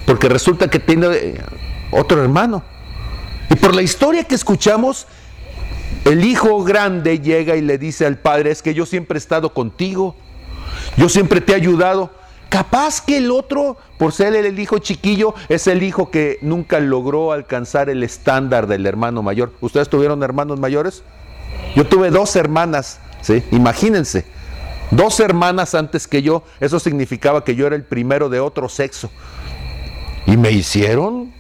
Porque 0.06 0.28
resulta 0.28 0.68
que 0.68 0.78
tiene 0.78 1.06
eh, 1.12 1.40
otro 1.90 2.22
hermano. 2.22 2.62
Y 3.50 3.56
por 3.56 3.74
la 3.74 3.82
historia 3.82 4.24
que 4.24 4.34
escuchamos, 4.34 5.06
el 6.04 6.24
hijo 6.24 6.62
grande 6.64 7.20
llega 7.20 7.56
y 7.56 7.60
le 7.60 7.78
dice 7.78 8.06
al 8.06 8.18
padre, 8.18 8.50
es 8.50 8.62
que 8.62 8.74
yo 8.74 8.86
siempre 8.86 9.16
he 9.16 9.20
estado 9.20 9.52
contigo, 9.52 10.16
yo 10.96 11.08
siempre 11.08 11.40
te 11.40 11.52
he 11.52 11.56
ayudado. 11.56 12.10
Capaz 12.48 13.02
que 13.02 13.18
el 13.18 13.30
otro, 13.30 13.76
por 13.98 14.12
ser 14.12 14.34
el 14.34 14.58
hijo 14.58 14.78
chiquillo, 14.78 15.34
es 15.50 15.66
el 15.66 15.82
hijo 15.82 16.10
que 16.10 16.38
nunca 16.40 16.80
logró 16.80 17.32
alcanzar 17.32 17.90
el 17.90 18.02
estándar 18.02 18.66
del 18.66 18.86
hermano 18.86 19.22
mayor. 19.22 19.52
¿Ustedes 19.60 19.90
tuvieron 19.90 20.22
hermanos 20.22 20.58
mayores? 20.58 21.02
Yo 21.76 21.86
tuve 21.86 22.10
dos 22.10 22.34
hermanas, 22.36 23.00
¿sí? 23.20 23.42
Imagínense, 23.50 24.24
dos 24.90 25.20
hermanas 25.20 25.74
antes 25.74 26.06
que 26.06 26.22
yo, 26.22 26.42
eso 26.60 26.78
significaba 26.78 27.44
que 27.44 27.54
yo 27.54 27.66
era 27.66 27.76
el 27.76 27.84
primero 27.84 28.28
de 28.28 28.40
otro 28.40 28.68
sexo. 28.68 29.10
Y 30.26 30.36
me 30.36 30.50
hicieron 30.50 31.32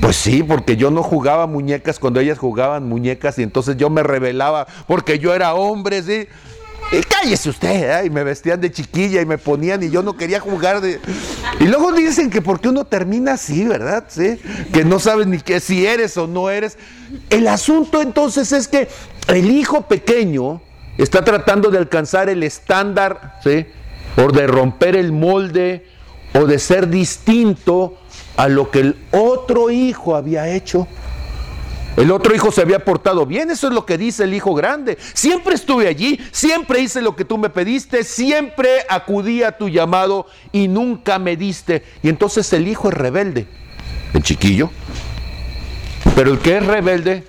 Pues 0.00 0.16
sí, 0.16 0.42
porque 0.42 0.76
yo 0.76 0.90
no 0.90 1.02
jugaba 1.02 1.46
muñecas 1.46 1.98
cuando 1.98 2.20
ellas 2.20 2.38
jugaban 2.38 2.88
muñecas 2.88 3.38
y 3.38 3.42
entonces 3.42 3.76
yo 3.76 3.90
me 3.90 4.02
rebelaba 4.02 4.66
porque 4.86 5.18
yo 5.18 5.34
era 5.34 5.54
hombre, 5.54 6.02
¿sí? 6.02 6.28
Y 6.92 7.00
cállese 7.00 7.50
usted, 7.50 8.02
¿eh? 8.02 8.06
y 8.06 8.10
me 8.10 8.22
vestían 8.22 8.60
de 8.60 8.70
chiquilla 8.70 9.20
y 9.20 9.26
me 9.26 9.38
ponían 9.38 9.82
y 9.82 9.90
yo 9.90 10.02
no 10.02 10.16
quería 10.16 10.38
jugar 10.38 10.80
de... 10.80 11.00
Y 11.58 11.64
luego 11.64 11.90
dicen 11.92 12.30
que 12.30 12.40
porque 12.40 12.68
uno 12.68 12.84
termina 12.84 13.32
así, 13.32 13.64
¿verdad? 13.64 14.04
¿Sí? 14.08 14.38
Que 14.72 14.84
no 14.84 15.00
sabes 15.00 15.26
ni 15.26 15.40
qué, 15.40 15.58
si 15.58 15.84
eres 15.84 16.16
o 16.16 16.28
no 16.28 16.48
eres. 16.48 16.78
El 17.28 17.48
asunto 17.48 18.00
entonces 18.00 18.52
es 18.52 18.68
que 18.68 18.88
el 19.26 19.50
hijo 19.50 19.82
pequeño 19.82 20.60
está 21.02 21.24
tratando 21.24 21.70
de 21.70 21.78
alcanzar 21.78 22.28
el 22.28 22.42
estándar, 22.42 23.38
¿sí? 23.42 23.66
O 24.16 24.30
de 24.30 24.46
romper 24.46 24.96
el 24.96 25.12
molde 25.12 25.86
o 26.34 26.46
de 26.46 26.58
ser 26.58 26.88
distinto 26.88 27.98
a 28.36 28.48
lo 28.48 28.70
que 28.70 28.80
el 28.80 28.96
otro 29.12 29.70
hijo 29.70 30.14
había 30.16 30.48
hecho. 30.48 30.86
El 31.96 32.10
otro 32.10 32.34
hijo 32.34 32.52
se 32.52 32.60
había 32.60 32.84
portado 32.84 33.24
bien, 33.24 33.50
eso 33.50 33.68
es 33.68 33.72
lo 33.72 33.86
que 33.86 33.96
dice 33.96 34.24
el 34.24 34.34
hijo 34.34 34.54
grande. 34.54 34.98
Siempre 35.14 35.54
estuve 35.54 35.88
allí, 35.88 36.20
siempre 36.30 36.80
hice 36.80 37.00
lo 37.00 37.16
que 37.16 37.24
tú 37.24 37.38
me 37.38 37.48
pediste, 37.48 38.04
siempre 38.04 38.84
acudí 38.88 39.42
a 39.42 39.56
tu 39.56 39.70
llamado 39.70 40.26
y 40.52 40.68
nunca 40.68 41.18
me 41.18 41.36
diste. 41.36 41.82
Y 42.02 42.10
entonces 42.10 42.52
el 42.52 42.68
hijo 42.68 42.88
es 42.88 42.94
rebelde, 42.94 43.46
el 44.12 44.22
chiquillo. 44.22 44.70
Pero 46.14 46.32
el 46.32 46.38
que 46.38 46.58
es 46.58 46.66
rebelde, 46.66 47.24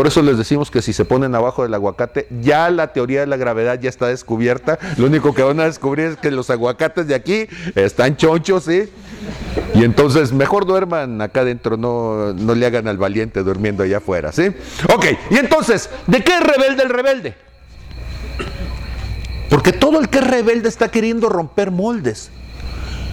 por 0.00 0.06
eso 0.06 0.22
les 0.22 0.38
decimos 0.38 0.70
que 0.70 0.80
si 0.80 0.94
se 0.94 1.04
ponen 1.04 1.34
abajo 1.34 1.62
del 1.62 1.74
aguacate, 1.74 2.26
ya 2.40 2.70
la 2.70 2.94
teoría 2.94 3.20
de 3.20 3.26
la 3.26 3.36
gravedad 3.36 3.78
ya 3.78 3.90
está 3.90 4.06
descubierta. 4.06 4.78
Lo 4.96 5.04
único 5.04 5.34
que 5.34 5.42
van 5.42 5.60
a 5.60 5.64
descubrir 5.64 6.06
es 6.06 6.16
que 6.16 6.30
los 6.30 6.48
aguacates 6.48 7.06
de 7.06 7.14
aquí 7.14 7.48
están 7.74 8.16
chonchos, 8.16 8.64
¿sí? 8.64 8.88
Y 9.74 9.84
entonces 9.84 10.32
mejor 10.32 10.64
duerman 10.64 11.20
acá 11.20 11.42
adentro, 11.42 11.76
no, 11.76 12.32
no 12.32 12.54
le 12.54 12.64
hagan 12.64 12.88
al 12.88 12.96
valiente 12.96 13.42
durmiendo 13.42 13.82
allá 13.82 13.98
afuera, 13.98 14.32
¿sí? 14.32 14.46
Ok, 14.90 15.04
y 15.32 15.36
entonces, 15.36 15.90
¿de 16.06 16.24
qué 16.24 16.32
es 16.32 16.40
rebelde 16.40 16.82
el 16.82 16.88
rebelde? 16.88 17.34
Porque 19.50 19.74
todo 19.74 20.00
el 20.00 20.08
que 20.08 20.20
es 20.20 20.26
rebelde 20.26 20.70
está 20.70 20.88
queriendo 20.88 21.28
romper 21.28 21.70
moldes. 21.70 22.30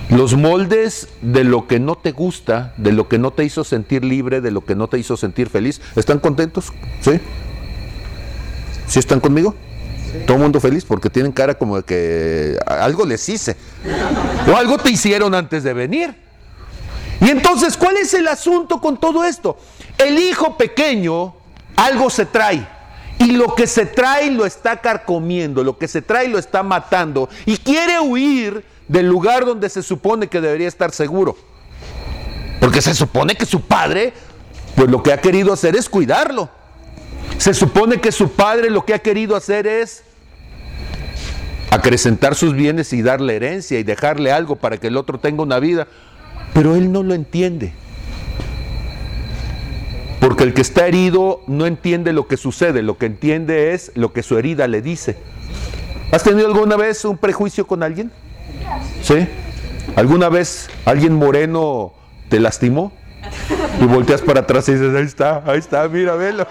Los 0.09 0.35
moldes 0.35 1.09
de 1.21 1.43
lo 1.43 1.67
que 1.67 1.79
no 1.79 1.95
te 1.95 2.11
gusta, 2.11 2.73
de 2.77 2.93
lo 2.93 3.09
que 3.09 3.17
no 3.17 3.31
te 3.31 3.43
hizo 3.43 3.63
sentir 3.63 4.05
libre, 4.05 4.39
de 4.39 4.51
lo 4.51 4.63
que 4.63 4.75
no 4.75 4.87
te 4.87 4.97
hizo 4.97 5.17
sentir 5.17 5.49
feliz. 5.49 5.81
¿Están 5.95 6.19
contentos? 6.19 6.71
¿Sí? 7.01 7.19
¿Sí 8.87 8.99
están 8.99 9.19
conmigo? 9.19 9.53
Todo 10.25 10.37
el 10.37 10.43
mundo 10.43 10.61
feliz 10.61 10.85
porque 10.85 11.09
tienen 11.09 11.33
cara 11.33 11.55
como 11.55 11.77
de 11.77 11.83
que 11.83 12.57
algo 12.65 13.05
les 13.05 13.27
hice. 13.27 13.57
O 14.49 14.55
algo 14.55 14.77
te 14.77 14.91
hicieron 14.91 15.35
antes 15.35 15.63
de 15.63 15.73
venir. 15.73 16.15
Y 17.19 17.29
entonces, 17.29 17.75
¿cuál 17.75 17.97
es 17.97 18.13
el 18.13 18.27
asunto 18.29 18.79
con 18.79 18.97
todo 18.97 19.25
esto? 19.25 19.57
El 19.97 20.17
hijo 20.19 20.55
pequeño 20.55 21.35
algo 21.75 22.09
se 22.09 22.25
trae. 22.25 22.65
Y 23.19 23.31
lo 23.31 23.55
que 23.55 23.67
se 23.67 23.85
trae 23.85 24.31
lo 24.31 24.45
está 24.45 24.77
carcomiendo, 24.77 25.63
lo 25.63 25.77
que 25.77 25.87
se 25.87 26.01
trae 26.01 26.27
lo 26.27 26.37
está 26.37 26.63
matando. 26.63 27.27
Y 27.45 27.57
quiere 27.57 27.99
huir 27.99 28.63
del 28.88 29.08
lugar 29.08 29.46
donde 29.46 29.70
se 29.70 29.84
supone 29.84 30.27
que 30.27 30.41
debería 30.41 30.67
estar 30.67 30.91
seguro. 30.91 31.38
Porque 32.60 32.82
se 32.82 32.94
supone 32.94 33.36
que 33.36 33.46
su 33.46 33.62
padre, 33.62 34.13
pues 34.75 34.89
lo 34.89 35.03
que 35.03 35.13
ha 35.13 35.22
querido 35.22 35.53
hacer 35.53 35.75
es 35.75 35.89
cuidarlo. 35.89 36.50
Se 37.38 37.53
supone 37.53 38.01
que 38.01 38.12
su 38.12 38.32
padre 38.32 38.70
lo 38.70 38.86
que 38.86 38.94
ha 38.94 39.00
querido 39.00 39.36
hacer 39.36 39.67
es 39.67 40.03
acrecentar 41.70 42.36
sus 42.36 42.53
bienes 42.53 42.94
y 42.94 43.01
darle 43.01 43.36
herencia 43.36 43.79
y 43.79 43.84
dejarle 43.84 44.32
algo 44.32 44.56
para 44.56 44.77
que 44.77 44.88
el 44.88 44.98
otro 44.98 45.20
tenga 45.20 45.44
una 45.44 45.60
vida. 45.60 45.88
Pero 46.53 46.75
él 46.75 46.91
no 46.91 47.03
lo 47.03 47.13
entiende. 47.13 47.74
Porque 50.20 50.44
el 50.44 50.53
que 50.53 50.62
está 50.62 50.88
herido 50.88 51.41
no 51.46 51.67
entiende 51.67 52.12
lo 52.12 52.27
que 52.27 52.38
sucede, 52.38 52.82
lo 52.82 52.98
que 52.98 53.06
entiende 53.06 53.74
es 53.74 53.91
lo 53.96 54.13
que 54.13 54.24
su 54.24 54.38
herida 54.38 54.67
le 54.67 54.82
dice. 54.82 55.17
¿Has 56.12 56.24
tenido 56.24 56.48
alguna 56.48 56.75
vez 56.75 57.06
un 57.06 57.17
prejuicio 57.17 57.67
con 57.67 57.84
alguien? 57.84 58.12
¿Sí? 59.01 59.27
¿Alguna 59.95 60.29
vez 60.29 60.69
alguien 60.85 61.13
moreno 61.13 61.93
te 62.29 62.39
lastimó? 62.39 62.91
Y 63.81 63.85
volteas 63.85 64.21
para 64.21 64.41
atrás 64.41 64.67
y 64.69 64.73
dices, 64.73 64.95
ahí 64.95 65.05
está, 65.05 65.43
ahí 65.45 65.59
está, 65.59 65.87
mira, 65.87 66.15
velo. 66.15 66.47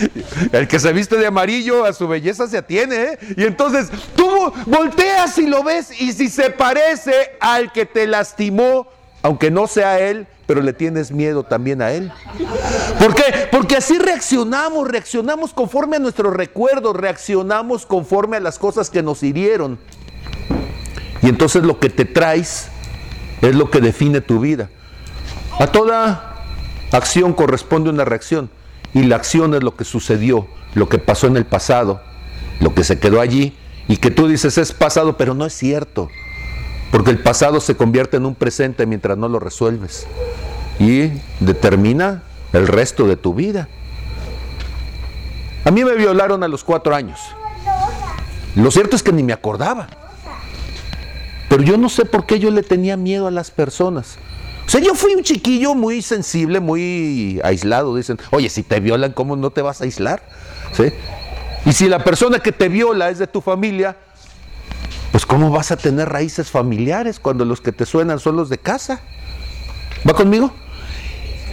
El 0.52 0.68
que 0.68 0.78
se 0.78 0.92
viste 0.92 1.16
de 1.16 1.26
amarillo 1.26 1.84
a 1.84 1.92
su 1.92 2.06
belleza 2.06 2.46
se 2.46 2.58
atiene, 2.58 2.96
¿eh? 2.96 3.18
Y 3.36 3.44
entonces 3.44 3.88
tú 4.14 4.28
volteas 4.66 5.36
y 5.38 5.46
lo 5.46 5.62
ves 5.64 6.00
y 6.00 6.12
si 6.12 6.28
se 6.28 6.50
parece 6.50 7.12
al 7.40 7.72
que 7.72 7.86
te 7.86 8.06
lastimó, 8.06 8.88
aunque 9.22 9.50
no 9.50 9.66
sea 9.66 9.98
él, 9.98 10.26
pero 10.46 10.62
le 10.62 10.72
tienes 10.72 11.12
miedo 11.12 11.44
también 11.44 11.82
a 11.82 11.92
él. 11.92 12.10
¿Por 12.98 13.14
qué? 13.14 13.22
Porque 13.50 13.76
así 13.76 13.98
reaccionamos, 13.98 14.88
reaccionamos 14.88 15.52
conforme 15.52 15.96
a 15.96 16.00
nuestros 16.00 16.34
recuerdos, 16.34 16.96
reaccionamos 16.96 17.86
conforme 17.86 18.36
a 18.36 18.40
las 18.40 18.58
cosas 18.58 18.90
que 18.90 19.02
nos 19.02 19.22
hirieron. 19.22 19.78
Y 21.22 21.28
entonces 21.28 21.64
lo 21.64 21.78
que 21.78 21.90
te 21.90 22.04
traes 22.04 22.68
es 23.42 23.54
lo 23.54 23.70
que 23.70 23.80
define 23.80 24.20
tu 24.20 24.40
vida. 24.40 24.68
A 25.58 25.66
toda 25.66 26.36
acción 26.92 27.32
corresponde 27.32 27.90
una 27.90 28.04
reacción. 28.04 28.50
Y 28.92 29.02
la 29.04 29.16
acción 29.16 29.54
es 29.54 29.62
lo 29.62 29.76
que 29.76 29.84
sucedió, 29.84 30.48
lo 30.74 30.88
que 30.88 30.98
pasó 30.98 31.26
en 31.26 31.36
el 31.36 31.46
pasado, 31.46 32.00
lo 32.58 32.74
que 32.74 32.82
se 32.82 32.98
quedó 32.98 33.20
allí. 33.20 33.56
Y 33.88 33.98
que 33.98 34.10
tú 34.10 34.28
dices 34.28 34.58
es 34.58 34.72
pasado, 34.72 35.16
pero 35.16 35.34
no 35.34 35.46
es 35.46 35.52
cierto. 35.52 36.08
Porque 36.90 37.10
el 37.10 37.18
pasado 37.18 37.60
se 37.60 37.76
convierte 37.76 38.16
en 38.16 38.26
un 38.26 38.34
presente 38.34 38.86
mientras 38.86 39.16
no 39.16 39.28
lo 39.28 39.38
resuelves. 39.38 40.06
Y 40.78 41.10
determina 41.40 42.22
el 42.52 42.66
resto 42.66 43.06
de 43.06 43.16
tu 43.16 43.34
vida. 43.34 43.68
A 45.64 45.70
mí 45.70 45.84
me 45.84 45.94
violaron 45.94 46.42
a 46.42 46.48
los 46.48 46.64
cuatro 46.64 46.94
años. 46.94 47.20
Lo 48.56 48.70
cierto 48.70 48.96
es 48.96 49.02
que 49.02 49.12
ni 49.12 49.22
me 49.22 49.32
acordaba. 49.32 49.88
Pero 51.50 51.64
yo 51.64 51.76
no 51.76 51.88
sé 51.88 52.04
por 52.04 52.26
qué 52.26 52.38
yo 52.38 52.52
le 52.52 52.62
tenía 52.62 52.96
miedo 52.96 53.26
a 53.26 53.32
las 53.32 53.50
personas. 53.50 54.18
O 54.64 54.70
sea, 54.70 54.80
yo 54.80 54.94
fui 54.94 55.16
un 55.16 55.24
chiquillo 55.24 55.74
muy 55.74 56.00
sensible, 56.00 56.60
muy 56.60 57.40
aislado. 57.42 57.96
Dicen, 57.96 58.20
oye, 58.30 58.48
si 58.48 58.62
te 58.62 58.78
violan, 58.78 59.10
¿cómo 59.10 59.34
no 59.34 59.50
te 59.50 59.60
vas 59.60 59.80
a 59.80 59.84
aislar? 59.84 60.22
¿Sí? 60.70 60.84
Y 61.66 61.72
si 61.72 61.88
la 61.88 62.04
persona 62.04 62.38
que 62.38 62.52
te 62.52 62.68
viola 62.68 63.10
es 63.10 63.18
de 63.18 63.26
tu 63.26 63.40
familia, 63.40 63.96
pues 65.10 65.26
¿cómo 65.26 65.50
vas 65.50 65.72
a 65.72 65.76
tener 65.76 66.08
raíces 66.08 66.48
familiares 66.48 67.18
cuando 67.18 67.44
los 67.44 67.60
que 67.60 67.72
te 67.72 67.84
suenan 67.84 68.20
son 68.20 68.36
los 68.36 68.48
de 68.48 68.58
casa? 68.58 69.00
¿Va 70.08 70.14
conmigo? 70.14 70.52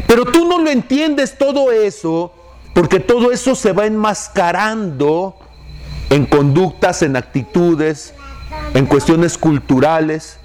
Pero 0.06 0.26
tú 0.26 0.48
no 0.48 0.60
lo 0.60 0.70
entiendes 0.70 1.40
todo 1.40 1.72
eso, 1.72 2.36
porque 2.76 3.00
todo 3.00 3.32
eso 3.32 3.56
se 3.56 3.72
va 3.72 3.88
enmascarando 3.88 5.40
en 6.12 6.28
conductas, 6.28 7.02
en 7.02 7.16
actitudes, 7.16 8.14
en 8.74 8.86
cuestiones 8.86 9.38
culturales. 9.38 10.38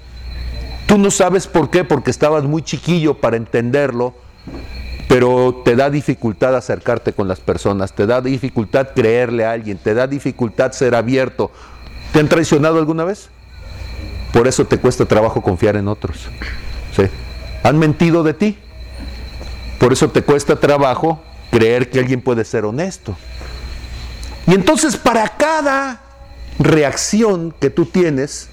Tú 0.85 0.97
no 0.97 1.11
sabes 1.11 1.47
por 1.47 1.69
qué, 1.69 1.83
porque 1.83 2.11
estabas 2.11 2.43
muy 2.43 2.61
chiquillo 2.61 3.15
para 3.15 3.37
entenderlo, 3.37 4.13
pero 5.07 5.61
te 5.63 5.75
da 5.75 5.89
dificultad 5.89 6.55
acercarte 6.55 7.13
con 7.13 7.27
las 7.27 7.39
personas, 7.39 7.93
te 7.93 8.05
da 8.05 8.21
dificultad 8.21 8.89
creerle 8.93 9.45
a 9.45 9.51
alguien, 9.51 9.77
te 9.77 9.93
da 9.93 10.07
dificultad 10.07 10.71
ser 10.71 10.95
abierto. 10.95 11.51
¿Te 12.11 12.19
han 12.19 12.27
traicionado 12.27 12.77
alguna 12.77 13.03
vez? 13.03 13.29
Por 14.31 14.47
eso 14.47 14.65
te 14.65 14.77
cuesta 14.77 15.05
trabajo 15.05 15.41
confiar 15.41 15.75
en 15.75 15.87
otros. 15.87 16.27
¿Sí? 16.95 17.03
¿Han 17.63 17.79
mentido 17.79 18.23
de 18.23 18.33
ti? 18.33 18.57
Por 19.79 19.93
eso 19.93 20.09
te 20.09 20.21
cuesta 20.21 20.55
trabajo 20.55 21.21
creer 21.51 21.89
que 21.89 21.99
alguien 21.99 22.21
puede 22.21 22.45
ser 22.45 22.65
honesto. 22.65 23.15
Y 24.47 24.53
entonces 24.53 24.97
para 24.97 25.27
cada 25.29 26.02
reacción 26.59 27.53
que 27.59 27.69
tú 27.69 27.85
tienes, 27.85 28.49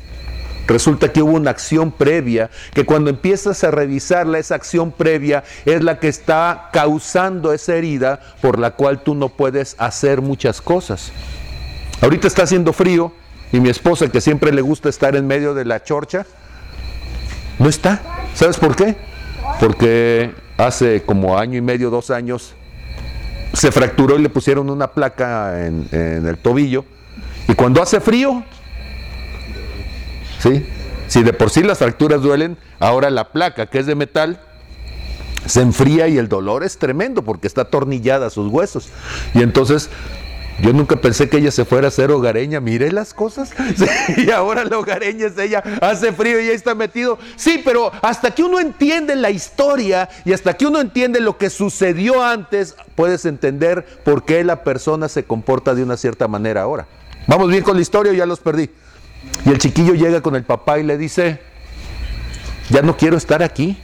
resulta 0.66 1.12
que 1.12 1.22
hubo 1.22 1.32
una 1.32 1.50
acción 1.50 1.90
previa, 1.90 2.50
que 2.72 2.84
cuando 2.84 3.10
empiezas 3.10 3.64
a 3.64 3.70
revisarla, 3.70 4.38
esa 4.38 4.54
acción 4.54 4.92
previa 4.92 5.44
es 5.64 5.82
la 5.82 5.98
que 5.98 6.08
está 6.08 6.70
causando 6.72 7.52
esa 7.52 7.74
herida 7.74 8.20
por 8.40 8.58
la 8.58 8.72
cual 8.72 9.02
tú 9.02 9.14
no 9.14 9.28
puedes 9.28 9.74
hacer 9.78 10.22
muchas 10.22 10.60
cosas. 10.60 11.12
Ahorita 12.00 12.28
está 12.28 12.44
haciendo 12.44 12.72
frío 12.72 13.12
y 13.52 13.60
mi 13.60 13.68
esposa, 13.68 14.08
que 14.08 14.20
siempre 14.20 14.52
le 14.52 14.62
gusta 14.62 14.88
estar 14.88 15.16
en 15.16 15.26
medio 15.26 15.54
de 15.54 15.64
la 15.64 15.82
chorcha, 15.82 16.24
no 17.58 17.68
está. 17.68 18.00
¿Sabes 18.34 18.56
por 18.56 18.76
qué? 18.76 18.96
Porque 19.58 20.32
hace 20.56 21.02
como 21.02 21.36
año 21.36 21.58
y 21.58 21.60
medio, 21.60 21.90
dos 21.90 22.10
años, 22.10 22.54
se 23.52 23.72
fracturó 23.72 24.18
y 24.18 24.22
le 24.22 24.28
pusieron 24.28 24.70
una 24.70 24.92
placa 24.92 25.66
en, 25.66 25.88
en 25.90 26.26
el 26.26 26.38
tobillo 26.38 26.84
y 27.48 27.54
cuando 27.54 27.82
hace 27.82 28.00
frío, 28.00 28.44
¿sí? 30.38 30.66
si 31.08 31.22
de 31.22 31.32
por 31.32 31.50
sí 31.50 31.62
las 31.62 31.78
fracturas 31.78 32.22
duelen, 32.22 32.56
ahora 32.78 33.10
la 33.10 33.32
placa 33.32 33.66
que 33.66 33.78
es 33.78 33.86
de 33.86 33.94
metal 33.94 34.40
se 35.46 35.60
enfría 35.62 36.06
y 36.06 36.18
el 36.18 36.28
dolor 36.28 36.62
es 36.62 36.78
tremendo 36.78 37.22
porque 37.22 37.46
está 37.46 37.62
atornillada 37.62 38.26
a 38.26 38.30
sus 38.30 38.48
huesos. 38.50 38.90
Y 39.34 39.42
entonces 39.42 39.90
Yo 40.62 40.74
nunca 40.74 40.96
pensé 40.96 41.28
que 41.28 41.38
ella 41.38 41.50
se 41.50 41.64
fuera 41.64 41.88
a 41.88 41.90
ser 41.90 42.10
hogareña. 42.10 42.60
Mire 42.60 42.92
las 42.92 43.14
cosas. 43.14 43.50
y 44.16 44.30
ahora 44.30 44.64
la 44.64 44.78
hogareña 44.78 45.26
es 45.26 45.38
ella. 45.38 45.62
Hace 45.80 46.12
frío 46.12 46.40
y 46.40 46.48
ya 46.48 46.52
está 46.52 46.74
metido. 46.74 47.18
Sí, 47.36 47.62
pero 47.64 47.90
hasta 48.02 48.32
que 48.32 48.42
uno 48.42 48.60
entiende 48.60 49.16
la 49.16 49.30
historia 49.30 50.08
y 50.24 50.32
hasta 50.32 50.54
que 50.54 50.66
uno 50.66 50.80
entiende 50.80 51.20
lo 51.20 51.38
que 51.38 51.48
sucedió 51.48 52.22
antes, 52.22 52.76
puedes 52.94 53.24
entender 53.24 53.86
por 54.04 54.24
qué 54.24 54.44
la 54.44 54.62
persona 54.62 55.08
se 55.08 55.24
comporta 55.24 55.74
de 55.74 55.82
una 55.82 55.96
cierta 55.96 56.28
manera 56.28 56.62
ahora. 56.62 56.86
Vamos 57.30 57.48
bien 57.48 57.62
con 57.62 57.76
la 57.76 57.80
historia, 57.80 58.12
ya 58.12 58.26
los 58.26 58.40
perdí. 58.40 58.70
Y 59.46 59.50
el 59.50 59.58
chiquillo 59.58 59.94
llega 59.94 60.20
con 60.20 60.34
el 60.34 60.42
papá 60.42 60.80
y 60.80 60.82
le 60.82 60.98
dice, 60.98 61.38
ya 62.70 62.82
no 62.82 62.96
quiero 62.96 63.16
estar 63.16 63.40
aquí. 63.40 63.78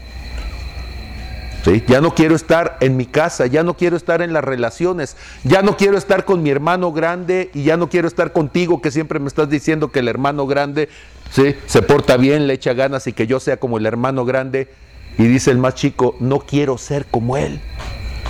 Ya 1.86 2.00
no 2.00 2.12
quiero 2.12 2.34
estar 2.34 2.76
en 2.80 2.96
mi 2.96 3.06
casa, 3.06 3.46
ya 3.46 3.62
no 3.62 3.76
quiero 3.76 3.96
estar 3.96 4.20
en 4.20 4.32
las 4.32 4.42
relaciones, 4.42 5.16
ya 5.44 5.62
no 5.62 5.76
quiero 5.76 5.96
estar 5.96 6.24
con 6.24 6.42
mi 6.42 6.50
hermano 6.50 6.92
grande 6.92 7.50
y 7.54 7.62
ya 7.62 7.76
no 7.76 7.88
quiero 7.88 8.08
estar 8.08 8.32
contigo 8.32 8.80
que 8.80 8.90
siempre 8.90 9.20
me 9.20 9.28
estás 9.28 9.48
diciendo 9.48 9.92
que 9.92 10.00
el 10.00 10.08
hermano 10.08 10.46
grande 10.46 10.88
¿sí? 11.30 11.54
se 11.66 11.82
porta 11.82 12.16
bien, 12.16 12.48
le 12.48 12.54
echa 12.54 12.72
ganas 12.72 13.06
y 13.06 13.12
que 13.12 13.28
yo 13.28 13.38
sea 13.38 13.58
como 13.58 13.78
el 13.78 13.86
hermano 13.86 14.24
grande. 14.24 14.72
Y 15.18 15.24
dice 15.24 15.52
el 15.52 15.58
más 15.58 15.74
chico, 15.76 16.16
no 16.18 16.40
quiero 16.40 16.78
ser 16.78 17.06
como 17.06 17.36
él, 17.36 17.60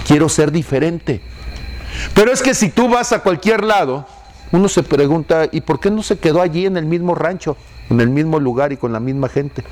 quiero 0.06 0.28
ser 0.28 0.52
diferente. 0.52 1.22
Pero 2.14 2.32
es 2.32 2.42
que 2.42 2.54
si 2.54 2.68
tú 2.68 2.88
vas 2.88 3.12
a 3.12 3.20
cualquier 3.20 3.64
lado, 3.64 4.06
uno 4.52 4.68
se 4.68 4.82
pregunta, 4.82 5.48
¿y 5.50 5.60
por 5.60 5.80
qué 5.80 5.90
no 5.90 6.02
se 6.02 6.18
quedó 6.18 6.40
allí 6.40 6.66
en 6.66 6.76
el 6.76 6.86
mismo 6.86 7.14
rancho, 7.14 7.56
en 7.90 8.00
el 8.00 8.10
mismo 8.10 8.38
lugar 8.38 8.72
y 8.72 8.76
con 8.76 8.92
la 8.92 9.00
misma 9.00 9.28
gente? 9.28 9.64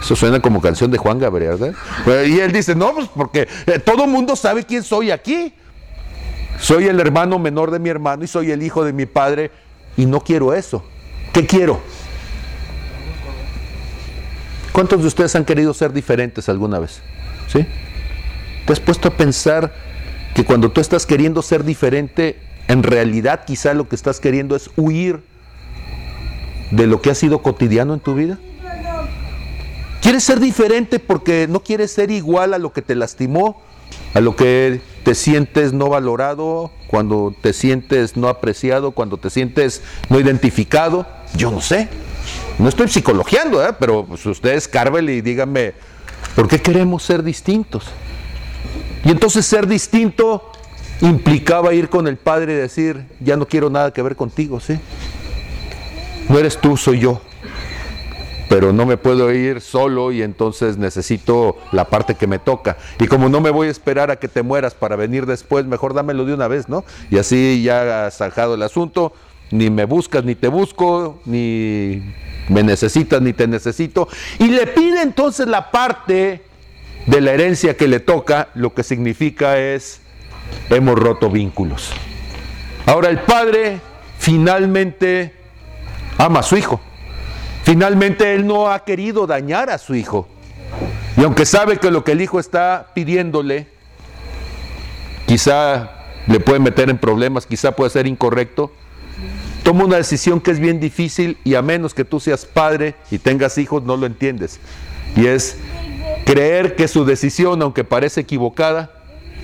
Eso 0.00 0.16
suena 0.16 0.40
como 0.40 0.60
canción 0.60 0.90
de 0.90 0.98
Juan 0.98 1.18
Gabriel, 1.18 1.56
¿verdad? 1.56 2.24
Y 2.24 2.40
él 2.40 2.52
dice, 2.52 2.74
no, 2.74 2.94
pues 2.94 3.08
porque 3.14 3.48
eh, 3.66 3.78
todo 3.78 4.06
mundo 4.06 4.34
sabe 4.34 4.64
quién 4.64 4.82
soy 4.82 5.10
aquí. 5.10 5.54
Soy 6.58 6.86
el 6.86 7.00
hermano 7.00 7.38
menor 7.38 7.70
de 7.70 7.78
mi 7.78 7.88
hermano 7.88 8.24
y 8.24 8.26
soy 8.26 8.50
el 8.50 8.62
hijo 8.62 8.84
de 8.84 8.92
mi 8.92 9.06
padre 9.06 9.50
y 9.96 10.06
no 10.06 10.20
quiero 10.20 10.54
eso. 10.54 10.84
¿Qué 11.32 11.46
quiero? 11.46 11.80
¿Cuántos 14.72 15.00
de 15.00 15.06
ustedes 15.06 15.34
han 15.36 15.44
querido 15.44 15.74
ser 15.74 15.92
diferentes 15.92 16.48
alguna 16.48 16.78
vez? 16.78 17.00
¿Sí? 17.48 17.66
¿Te 18.66 18.72
has 18.72 18.80
puesto 18.80 19.08
a 19.08 19.10
pensar 19.10 19.72
que 20.34 20.44
cuando 20.44 20.70
tú 20.70 20.80
estás 20.80 21.06
queriendo 21.06 21.42
ser 21.42 21.64
diferente, 21.64 22.38
en 22.70 22.84
realidad 22.84 23.44
quizá 23.44 23.74
lo 23.74 23.88
que 23.88 23.96
estás 23.96 24.20
queriendo 24.20 24.54
es 24.54 24.70
huir 24.76 25.24
de 26.70 26.86
lo 26.86 27.02
que 27.02 27.10
ha 27.10 27.16
sido 27.16 27.42
cotidiano 27.42 27.94
en 27.94 28.00
tu 28.00 28.14
vida? 28.14 28.38
¿Quieres 30.00 30.22
ser 30.22 30.38
diferente 30.38 31.00
porque 31.00 31.48
no 31.48 31.64
quieres 31.64 31.90
ser 31.90 32.12
igual 32.12 32.54
a 32.54 32.58
lo 32.58 32.72
que 32.72 32.80
te 32.80 32.94
lastimó? 32.94 33.60
A 34.14 34.20
lo 34.20 34.36
que 34.36 34.80
te 35.02 35.16
sientes 35.16 35.72
no 35.72 35.88
valorado, 35.88 36.70
cuando 36.86 37.34
te 37.40 37.52
sientes 37.52 38.16
no 38.16 38.28
apreciado, 38.28 38.92
cuando 38.92 39.16
te 39.16 39.30
sientes 39.30 39.82
no 40.08 40.20
identificado. 40.20 41.08
Yo 41.34 41.50
no 41.50 41.60
sé. 41.60 41.88
No 42.60 42.68
estoy 42.68 42.86
psicologiando, 42.86 43.66
¿eh? 43.66 43.74
pero 43.80 44.06
pues 44.06 44.24
ustedes 44.26 44.68
cárvele 44.68 45.14
y 45.14 45.22
díganme, 45.22 45.74
¿por 46.36 46.46
qué 46.46 46.62
queremos 46.62 47.02
ser 47.02 47.24
distintos? 47.24 47.86
Y 49.04 49.10
entonces 49.10 49.44
ser 49.44 49.66
distinto 49.66 50.52
implicaba 51.00 51.72
ir 51.74 51.88
con 51.88 52.06
el 52.06 52.16
Padre 52.16 52.52
y 52.52 52.56
decir, 52.56 53.06
ya 53.20 53.36
no 53.36 53.46
quiero 53.46 53.70
nada 53.70 53.92
que 53.92 54.02
ver 54.02 54.16
contigo, 54.16 54.60
¿sí? 54.60 54.78
No 56.28 56.38
eres 56.38 56.58
tú, 56.58 56.76
soy 56.76 57.00
yo 57.00 57.20
pero 58.50 58.72
no 58.72 58.84
me 58.84 58.96
puedo 58.96 59.32
ir 59.32 59.60
solo 59.60 60.10
y 60.10 60.22
entonces 60.22 60.76
necesito 60.76 61.56
la 61.70 61.84
parte 61.84 62.16
que 62.16 62.26
me 62.26 62.40
toca. 62.40 62.76
Y 62.98 63.06
como 63.06 63.28
no 63.28 63.40
me 63.40 63.50
voy 63.50 63.68
a 63.68 63.70
esperar 63.70 64.10
a 64.10 64.16
que 64.16 64.26
te 64.26 64.42
mueras 64.42 64.74
para 64.74 64.96
venir 64.96 65.24
después, 65.24 65.66
mejor 65.66 65.94
dámelo 65.94 66.24
de 66.24 66.34
una 66.34 66.48
vez, 66.48 66.68
¿no? 66.68 66.84
Y 67.12 67.18
así 67.18 67.62
ya 67.62 68.06
has 68.06 68.16
zanjado 68.16 68.56
el 68.56 68.62
asunto, 68.64 69.12
ni 69.52 69.70
me 69.70 69.84
buscas 69.84 70.24
ni 70.24 70.34
te 70.34 70.48
busco, 70.48 71.20
ni 71.26 72.02
me 72.48 72.64
necesitas 72.64 73.22
ni 73.22 73.32
te 73.32 73.46
necesito. 73.46 74.08
Y 74.40 74.48
le 74.48 74.66
pide 74.66 75.00
entonces 75.02 75.46
la 75.46 75.70
parte 75.70 76.42
de 77.06 77.20
la 77.20 77.30
herencia 77.30 77.76
que 77.76 77.86
le 77.86 78.00
toca, 78.00 78.48
lo 78.54 78.74
que 78.74 78.82
significa 78.82 79.60
es, 79.60 80.00
hemos 80.70 80.98
roto 80.98 81.30
vínculos. 81.30 81.92
Ahora 82.86 83.08
el 83.08 83.20
padre 83.20 83.80
finalmente 84.18 85.34
ama 86.18 86.40
a 86.40 86.42
su 86.42 86.56
hijo. 86.56 86.80
Finalmente 87.62 88.34
él 88.34 88.46
no 88.46 88.70
ha 88.70 88.84
querido 88.84 89.26
dañar 89.26 89.70
a 89.70 89.78
su 89.78 89.94
hijo. 89.94 90.28
Y 91.16 91.24
aunque 91.24 91.44
sabe 91.44 91.78
que 91.78 91.90
lo 91.90 92.04
que 92.04 92.12
el 92.12 92.20
hijo 92.20 92.40
está 92.40 92.88
pidiéndole, 92.94 93.66
quizá 95.26 95.90
le 96.26 96.40
puede 96.40 96.60
meter 96.60 96.90
en 96.90 96.98
problemas, 96.98 97.46
quizá 97.46 97.72
puede 97.72 97.90
ser 97.90 98.06
incorrecto, 98.06 98.72
toma 99.62 99.84
una 99.84 99.96
decisión 99.96 100.40
que 100.40 100.50
es 100.50 100.60
bien 100.60 100.80
difícil 100.80 101.38
y 101.44 101.54
a 101.54 101.62
menos 101.62 101.94
que 101.94 102.04
tú 102.04 102.20
seas 102.20 102.46
padre 102.46 102.94
y 103.10 103.18
tengas 103.18 103.58
hijos 103.58 103.82
no 103.82 103.96
lo 103.96 104.06
entiendes. 104.06 104.60
Y 105.16 105.26
es 105.26 105.56
creer 106.24 106.76
que 106.76 106.88
su 106.88 107.04
decisión, 107.04 107.60
aunque 107.62 107.84
parece 107.84 108.20
equivocada, 108.20 108.99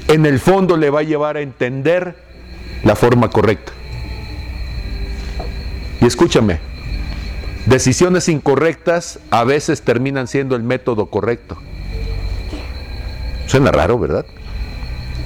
en 0.09 0.27
el 0.27 0.39
fondo 0.39 0.77
le 0.77 0.91
va 0.91 1.01
a 1.01 1.05
llevar 1.05 1.37
a 1.37 1.41
entender 1.41 2.17
la 2.85 2.97
forma 2.97 3.31
correcta. 3.31 3.73
Y 6.01 6.07
escúchame, 6.07 6.61
Decisiones 7.67 8.29
incorrectas 8.29 9.19
a 9.31 9.43
veces 9.43 9.83
terminan 9.83 10.29
siendo 10.29 10.55
el 10.55 10.63
método 10.63 11.07
correcto. 11.07 11.57
Suena 13.47 13.73
raro, 13.73 13.99
¿verdad? 13.99 14.25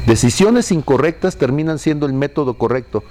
Decisiones 0.07 0.73
incorrectas 0.73 1.37
terminan 1.37 1.79
siendo 1.79 2.07
el 2.07 2.15
método 2.15 2.55
correcto. 2.55 3.05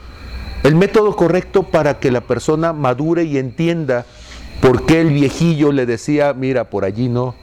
El 0.64 0.74
método 0.74 1.16
correcto 1.16 1.62
para 1.62 2.00
que 2.00 2.10
la 2.10 2.22
persona 2.22 2.74
madure 2.74 3.24
y 3.24 3.38
entienda 3.38 4.08
por 4.62 4.88
qué 4.88 5.02
el 5.02 5.10
viejillo 5.10 5.72
le 5.72 5.86
decía, 5.86 6.34
mira, 6.34 6.72
por 6.72 6.84
allí 6.84 7.08
no. 7.08 7.36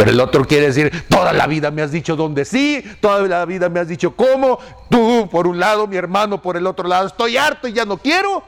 Pero 0.00 0.12
el 0.12 0.20
otro 0.20 0.46
quiere 0.46 0.68
decir, 0.68 1.04
toda 1.10 1.34
la 1.34 1.46
vida 1.46 1.70
me 1.70 1.82
has 1.82 1.92
dicho 1.92 2.16
dónde 2.16 2.46
sí, 2.46 2.82
toda 3.00 3.20
la 3.28 3.44
vida 3.44 3.68
me 3.68 3.80
has 3.80 3.88
dicho 3.88 4.16
cómo, 4.16 4.58
tú 4.88 5.28
por 5.30 5.46
un 5.46 5.60
lado, 5.60 5.86
mi 5.86 5.96
hermano 5.96 6.40
por 6.40 6.56
el 6.56 6.66
otro 6.66 6.88
lado, 6.88 7.06
estoy 7.06 7.36
harto 7.36 7.68
y 7.68 7.74
ya 7.74 7.84
no 7.84 7.98
quiero 7.98 8.42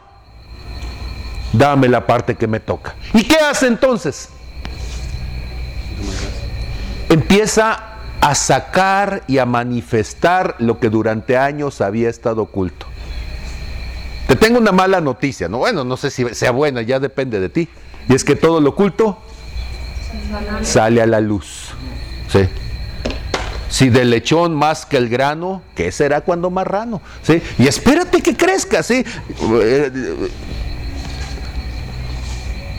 dame 1.53 1.89
la 1.89 2.07
parte 2.07 2.35
que 2.35 2.47
me 2.47 2.61
toca. 2.61 2.95
¿Y 3.13 3.25
qué 3.25 3.37
hace 3.37 3.67
entonces? 3.67 4.31
Empieza 7.09 7.99
a 8.21 8.35
sacar 8.35 9.23
y 9.27 9.39
a 9.39 9.47
manifestar 9.47 10.57
lo 10.59 10.79
que 10.79 10.89
durante 10.89 11.37
años 11.37 11.81
había 11.81 12.09
estado 12.09 12.43
oculto. 12.43 12.87
Te 14.27 14.37
tengo 14.37 14.59
una 14.59 14.73
mala 14.73 15.01
noticia, 15.01 15.49
no 15.49 15.59
bueno, 15.59 15.85
no 15.85 15.97
sé 15.97 16.11
si 16.11 16.27
sea 16.35 16.53
buena, 16.53 16.81
ya 16.83 16.99
depende 16.99 17.39
de 17.39 17.49
ti. 17.49 17.69
Y 18.09 18.15
es 18.15 18.25
que 18.25 18.37
todo 18.37 18.61
lo 18.61 18.71
oculto 18.71 19.19
sale 20.63 21.03
a 21.03 21.07
la 21.07 21.21
luz. 21.21 21.71
¿sí? 22.29 22.49
Si 23.69 23.89
del 23.89 24.11
lechón 24.11 24.55
más 24.55 24.85
que 24.85 24.97
el 24.97 25.09
grano, 25.09 25.63
¿qué 25.75 25.91
será 25.93 26.21
cuando 26.21 26.51
marrano? 26.51 27.01
¿sí? 27.23 27.43
Y 27.59 27.67
espérate 27.67 28.21
que 28.21 28.37
crezca, 28.37 28.83
¿sí? 28.83 29.05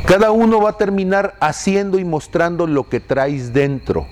Cada 0.06 0.32
uno 0.32 0.62
va 0.62 0.72
a 0.72 0.78
terminar 0.78 1.36
haciendo 1.40 1.98
y 1.98 2.04
mostrando 2.04 2.68
lo 2.68 2.90
que 2.90 3.00
traes 3.00 3.54
dentro. 3.54 4.06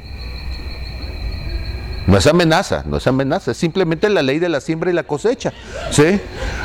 No 2.08 2.18
es 2.18 2.26
amenaza, 2.28 2.84
no 2.88 2.98
es 2.98 3.06
amenaza, 3.06 3.52
es 3.52 3.58
simplemente 3.58 4.10
la 4.10 4.22
ley 4.22 4.40
de 4.40 4.50
la 4.50 4.60
siembra 4.60 4.90
y 4.90 4.94
la 4.94 5.04
cosecha. 5.04 5.54
¿sí? 5.92 6.20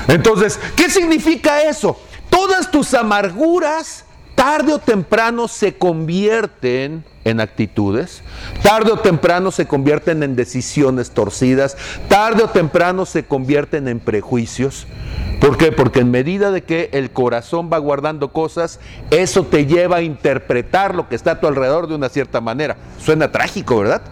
Entonces, 0.09 0.59
¿qué 0.77 0.89
significa 0.89 1.63
eso? 1.63 2.01
Todas 2.31 2.71
tus 2.71 2.95
amarguras, 2.95 4.06
tarde 4.37 4.75
o 4.75 4.79
temprano, 4.79 5.49
se 5.49 5.75
convierten 5.75 7.05
en 7.25 7.41
actitudes, 7.41 8.23
tarde 8.63 8.93
o 8.93 8.99
temprano 8.99 9.51
se 9.51 9.67
convierten 9.67 10.23
en 10.23 10.37
decisiones 10.37 11.11
torcidas, 11.11 11.77
tarde 12.09 12.45
o 12.45 12.49
temprano 12.51 13.05
se 13.07 13.25
convierten 13.25 13.89
en 13.89 13.99
prejuicios. 13.99 14.87
¿Por 15.41 15.57
qué? 15.57 15.73
Porque 15.73 16.01
en 16.01 16.11
medida 16.13 16.53
de 16.53 16.63
que 16.63 16.91
el 16.93 17.11
corazón 17.11 17.69
va 17.73 17.79
guardando 17.79 18.33
cosas, 18.33 18.79
eso 19.11 19.45
te 19.45 19.67
lleva 19.67 19.97
a 19.97 20.03
interpretar 20.03 20.95
lo 20.95 21.09
que 21.09 21.17
está 21.17 21.33
a 21.33 21.41
tu 21.41 21.49
alrededor 21.49 21.89
de 21.89 21.97
una 21.97 22.09
cierta 22.09 22.41
manera. 22.41 22.77
Suena 22.99 23.33
trágico, 23.33 23.81
¿verdad? 23.81 24.03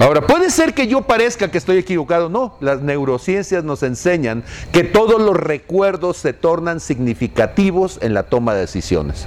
Ahora, 0.00 0.22
puede 0.22 0.48
ser 0.48 0.72
que 0.72 0.86
yo 0.86 1.02
parezca 1.02 1.50
que 1.50 1.58
estoy 1.58 1.76
equivocado. 1.76 2.30
No, 2.30 2.56
las 2.60 2.80
neurociencias 2.80 3.64
nos 3.64 3.82
enseñan 3.82 4.42
que 4.72 4.82
todos 4.82 5.20
los 5.20 5.36
recuerdos 5.36 6.16
se 6.16 6.32
tornan 6.32 6.80
significativos 6.80 7.98
en 8.00 8.14
la 8.14 8.22
toma 8.22 8.54
de 8.54 8.60
decisiones. 8.60 9.26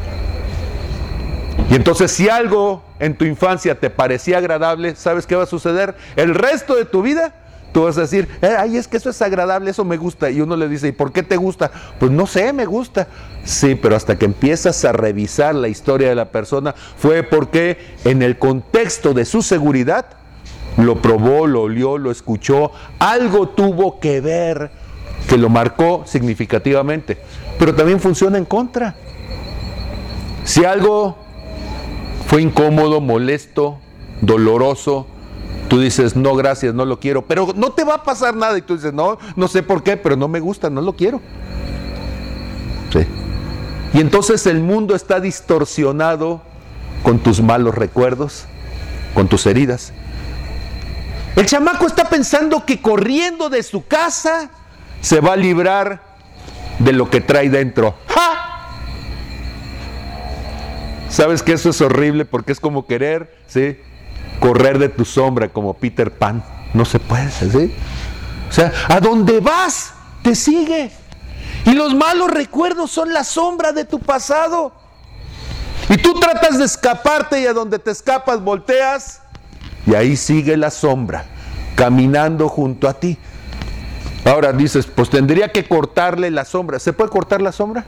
Y 1.69 1.75
entonces 1.75 2.11
si 2.11 2.27
algo 2.27 2.83
en 2.99 3.15
tu 3.15 3.23
infancia 3.25 3.79
te 3.79 3.91
parecía 3.91 4.39
agradable, 4.39 4.95
¿sabes 4.95 5.27
qué 5.27 5.35
va 5.35 5.43
a 5.43 5.45
suceder? 5.45 5.95
El 6.15 6.33
resto 6.33 6.75
de 6.75 6.85
tu 6.85 7.03
vida 7.03 7.35
Tú 7.73 7.85
vas 7.85 7.97
a 7.97 8.01
decir, 8.01 8.29
eh, 8.43 8.55
ay, 8.55 8.77
es 8.77 8.87
que 8.87 8.97
eso 8.97 9.09
es 9.09 9.19
agradable, 9.23 9.71
eso 9.71 9.83
me 9.83 9.97
gusta. 9.97 10.29
Y 10.29 10.41
uno 10.41 10.55
le 10.55 10.69
dice, 10.69 10.89
¿y 10.89 10.91
por 10.91 11.11
qué 11.11 11.23
te 11.23 11.37
gusta? 11.37 11.71
Pues 11.99 12.11
no 12.11 12.27
sé, 12.27 12.53
me 12.53 12.65
gusta. 12.65 13.07
Sí, 13.45 13.73
pero 13.73 13.95
hasta 13.95 14.15
que 14.15 14.25
empiezas 14.25 14.85
a 14.85 14.91
revisar 14.91 15.55
la 15.55 15.69
historia 15.69 16.07
de 16.07 16.13
la 16.13 16.29
persona, 16.29 16.75
fue 16.97 17.23
porque 17.23 17.79
en 18.05 18.21
el 18.21 18.37
contexto 18.37 19.15
de 19.15 19.25
su 19.25 19.41
seguridad 19.41 20.05
lo 20.77 21.01
probó, 21.01 21.47
lo 21.47 21.63
olió, 21.63 21.97
lo 21.97 22.11
escuchó, 22.11 22.71
algo 22.99 23.49
tuvo 23.49 23.99
que 23.99 24.21
ver 24.21 24.71
que 25.27 25.37
lo 25.37 25.49
marcó 25.49 26.03
significativamente, 26.05 27.17
pero 27.59 27.73
también 27.75 27.99
funciona 27.99 28.37
en 28.37 28.45
contra. 28.45 28.95
Si 30.43 30.65
algo 30.65 31.17
fue 32.27 32.41
incómodo, 32.41 32.99
molesto, 32.99 33.79
doloroso, 34.21 35.07
tú 35.69 35.79
dices, 35.79 36.15
no, 36.15 36.35
gracias, 36.35 36.73
no 36.73 36.85
lo 36.85 36.99
quiero, 36.99 37.23
pero 37.25 37.47
no 37.55 37.71
te 37.71 37.83
va 37.83 37.95
a 37.95 38.03
pasar 38.03 38.35
nada 38.35 38.57
y 38.57 38.61
tú 38.61 38.75
dices, 38.75 38.93
no, 38.93 39.17
no 39.35 39.47
sé 39.47 39.63
por 39.63 39.83
qué, 39.83 39.97
pero 39.97 40.15
no 40.15 40.27
me 40.27 40.39
gusta, 40.39 40.69
no 40.69 40.81
lo 40.81 40.93
quiero. 40.93 41.21
Sí. 42.91 43.05
Y 43.93 44.01
entonces 44.01 44.45
el 44.47 44.59
mundo 44.59 44.95
está 44.95 45.19
distorsionado 45.19 46.41
con 47.03 47.19
tus 47.19 47.41
malos 47.41 47.75
recuerdos, 47.75 48.45
con 49.13 49.27
tus 49.27 49.45
heridas. 49.45 49.93
El 51.35 51.47
chamaco 51.47 51.87
está 51.87 52.09
pensando 52.09 52.63
que 52.65 52.81
corriendo 52.81 53.49
de 53.49 53.63
su 53.63 53.87
casa 53.87 54.49
se 55.01 55.19
va 55.19 55.33
a 55.33 55.35
librar 55.35 56.01
de 56.79 56.93
lo 56.93 57.09
que 57.09 57.21
trae 57.21 57.49
dentro. 57.49 57.95
¡Ja! 58.07 58.69
¿Sabes 61.09 61.41
que 61.41 61.53
eso 61.53 61.69
es 61.69 61.81
horrible? 61.81 62.25
Porque 62.25 62.51
es 62.51 62.59
como 62.59 62.85
querer, 62.85 63.35
¿sí? 63.47 63.79
Correr 64.39 64.77
de 64.77 64.89
tu 64.89 65.05
sombra 65.05 65.49
como 65.49 65.73
Peter 65.73 66.11
Pan. 66.11 66.43
No 66.73 66.85
se 66.85 66.99
puede, 66.99 67.31
¿sí? 67.31 67.73
O 68.49 68.51
sea, 68.51 68.71
a 68.87 68.99
donde 68.99 69.39
vas, 69.39 69.93
te 70.21 70.35
sigue. 70.35 70.91
Y 71.65 71.71
los 71.71 71.95
malos 71.95 72.29
recuerdos 72.29 72.91
son 72.91 73.11
la 73.11 73.23
sombra 73.23 73.71
de 73.71 73.85
tu 73.85 73.99
pasado. 73.99 74.73
Y 75.89 75.97
tú 75.97 76.19
tratas 76.19 76.59
de 76.59 76.65
escaparte 76.65 77.41
y 77.41 77.47
a 77.47 77.53
donde 77.53 77.79
te 77.79 77.91
escapas 77.91 78.39
volteas 78.41 79.22
y 79.85 79.95
ahí 79.95 80.15
sigue 80.15 80.57
la 80.57 80.71
sombra 80.71 81.25
caminando 81.75 82.49
junto 82.49 82.87
a 82.87 82.93
ti. 82.93 83.17
Ahora 84.25 84.53
dices, 84.53 84.85
pues 84.85 85.09
tendría 85.09 85.51
que 85.51 85.65
cortarle 85.65 86.31
la 86.31 86.45
sombra. 86.45 86.79
¿Se 86.79 86.93
puede 86.93 87.09
cortar 87.09 87.41
la 87.41 87.51
sombra? 87.51 87.85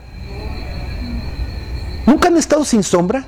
¿Nunca 2.04 2.28
han 2.28 2.36
estado 2.36 2.64
sin 2.64 2.82
sombra? 2.82 3.24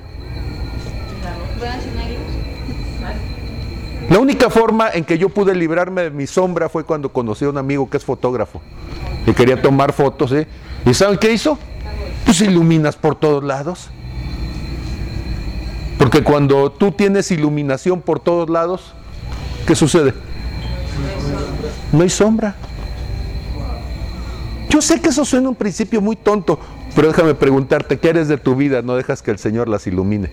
La 4.10 4.18
única 4.18 4.48
forma 4.48 4.90
en 4.90 5.04
que 5.04 5.18
yo 5.18 5.28
pude 5.28 5.54
librarme 5.54 6.02
de 6.04 6.10
mi 6.10 6.26
sombra 6.26 6.68
fue 6.68 6.84
cuando 6.84 7.12
conocí 7.12 7.44
a 7.44 7.50
un 7.50 7.58
amigo 7.58 7.90
que 7.90 7.98
es 7.98 8.04
fotógrafo 8.04 8.62
y 9.26 9.32
quería 9.32 9.60
tomar 9.60 9.92
fotos. 9.92 10.32
¿eh? 10.32 10.46
¿Y 10.86 10.94
saben 10.94 11.18
qué 11.18 11.32
hizo? 11.32 11.58
Pues 12.24 12.40
iluminas 12.40 12.96
por 12.96 13.16
todos 13.16 13.44
lados. 13.44 13.90
Porque 15.98 16.22
cuando 16.22 16.70
tú 16.70 16.92
tienes 16.92 17.30
iluminación 17.32 18.00
por 18.00 18.20
todos 18.20 18.48
lados, 18.48 18.94
¿qué 19.66 19.74
sucede? 19.74 20.14
No 21.92 22.02
hay 22.02 22.08
sombra. 22.08 22.54
Yo 24.70 24.80
sé 24.80 25.00
que 25.00 25.08
eso 25.08 25.24
suena 25.24 25.48
un 25.48 25.56
principio 25.56 26.00
muy 26.00 26.14
tonto, 26.14 26.60
pero 26.94 27.08
déjame 27.08 27.34
preguntarte, 27.34 27.98
¿qué 27.98 28.10
eres 28.10 28.28
de 28.28 28.38
tu 28.38 28.54
vida? 28.54 28.80
No 28.82 28.94
dejas 28.94 29.22
que 29.22 29.30
el 29.30 29.38
Señor 29.38 29.68
las 29.68 29.86
ilumine. 29.86 30.30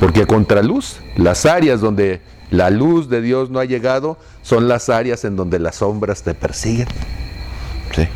Porque 0.00 0.22
a 0.22 0.26
contraluz, 0.26 0.98
las 1.16 1.46
áreas 1.46 1.80
donde 1.80 2.20
la 2.50 2.70
luz 2.70 3.08
de 3.08 3.20
Dios 3.20 3.50
no 3.50 3.60
ha 3.60 3.64
llegado, 3.64 4.18
son 4.42 4.66
las 4.66 4.88
áreas 4.88 5.24
en 5.24 5.36
donde 5.36 5.58
las 5.58 5.76
sombras 5.76 6.22
te 6.22 6.34
persiguen. 6.34 6.88
¿Sí? 7.94 8.08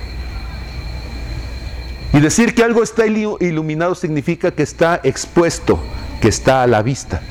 Y 2.12 2.20
decir 2.20 2.54
que 2.54 2.64
algo 2.64 2.82
está 2.82 3.06
iluminado 3.06 3.94
significa 3.94 4.50
que 4.50 4.62
está 4.62 5.00
expuesto, 5.04 5.78
que 6.20 6.28
está 6.28 6.62
a 6.62 6.66
la 6.66 6.82
vista. 6.82 7.22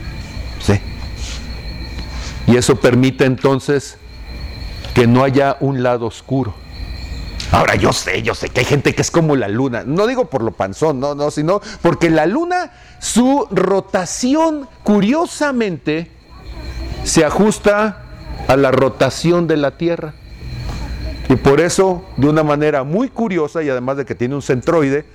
¿Sí? 0.62 0.80
Y 2.48 2.58
eso 2.58 2.78
permite 2.78 3.26
entonces 3.26 3.98
que 4.94 5.06
no 5.06 5.24
haya 5.24 5.58
un 5.60 5.84
lado 5.84 6.06
oscuro. 6.06 6.56
Ahora 7.52 7.76
yo 7.76 7.94
sé, 7.94 8.22
yo 8.22 8.36
sé 8.36 8.50
que 8.50 8.62
hay 8.62 8.66
gente 8.66 8.94
que 8.94 9.02
es 9.02 9.12
como 9.12 9.36
la 9.36 9.48
luna. 9.48 9.84
No 9.86 10.08
digo 10.08 10.30
por 10.30 10.44
lo 10.44 10.52
panzón, 10.52 11.00
no, 11.00 11.16
no, 11.16 11.32
sino 11.32 11.62
porque 11.82 12.10
la 12.10 12.26
luna, 12.26 12.72
su 13.00 13.48
rotación, 13.50 14.70
curiosamente, 14.84 16.12
se 17.04 17.26
ajusta 17.26 18.04
a 18.48 18.56
la 18.56 18.72
rotación 18.72 19.48
de 19.48 19.58
la 19.58 19.78
Tierra. 19.78 20.14
Y 21.30 21.36
por 21.36 21.62
eso, 21.62 22.04
de 22.18 22.28
una 22.28 22.44
manera 22.44 22.84
muy 22.84 23.10
curiosa, 23.10 23.62
y 23.62 23.70
además 23.70 23.98
de 23.98 24.06
que 24.06 24.16
tiene 24.16 24.34
un 24.34 24.42
centroide, 24.42 25.06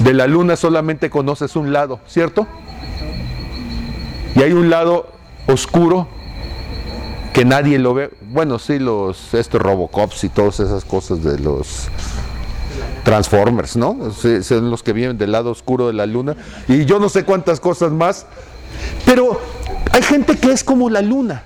de 0.00 0.12
la 0.12 0.26
luna 0.26 0.56
solamente 0.56 1.08
conoces 1.08 1.54
un 1.56 1.72
lado, 1.72 2.00
¿cierto? 2.06 2.46
Y 4.34 4.42
hay 4.42 4.52
un 4.52 4.68
lado 4.68 5.12
oscuro 5.46 6.08
que 7.32 7.44
nadie 7.44 7.78
lo 7.78 7.94
ve. 7.94 8.10
Bueno, 8.22 8.58
sí, 8.58 8.78
los 8.78 9.34
estos 9.34 9.60
Robocops 9.60 10.24
y 10.24 10.28
todas 10.28 10.58
esas 10.60 10.84
cosas 10.84 11.22
de 11.22 11.38
los 11.38 11.88
Transformers, 13.04 13.76
¿no? 13.76 14.12
son 14.12 14.70
los 14.70 14.82
que 14.82 14.92
vienen 14.92 15.16
del 15.16 15.32
lado 15.32 15.50
oscuro 15.50 15.86
de 15.86 15.92
la 15.92 16.06
luna. 16.06 16.36
Y 16.66 16.86
yo 16.86 16.98
no 16.98 17.08
sé 17.08 17.24
cuántas 17.24 17.60
cosas 17.60 17.92
más. 17.92 18.26
Pero 19.04 19.40
hay 19.92 20.02
gente 20.02 20.38
que 20.38 20.50
es 20.50 20.64
como 20.64 20.90
la 20.90 21.02
luna. 21.02 21.44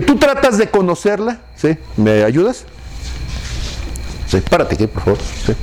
Tú 0.00 0.16
tratas 0.16 0.58
de 0.58 0.68
conocerla. 0.68 1.38
¿Sí? 1.56 1.76
¿Me 1.96 2.24
ayudas? 2.24 2.64
Sí, 4.26 4.40
párate 4.48 4.74
aquí, 4.74 4.86
por 4.86 5.02
favor. 5.02 5.18
Sí. 5.46 5.54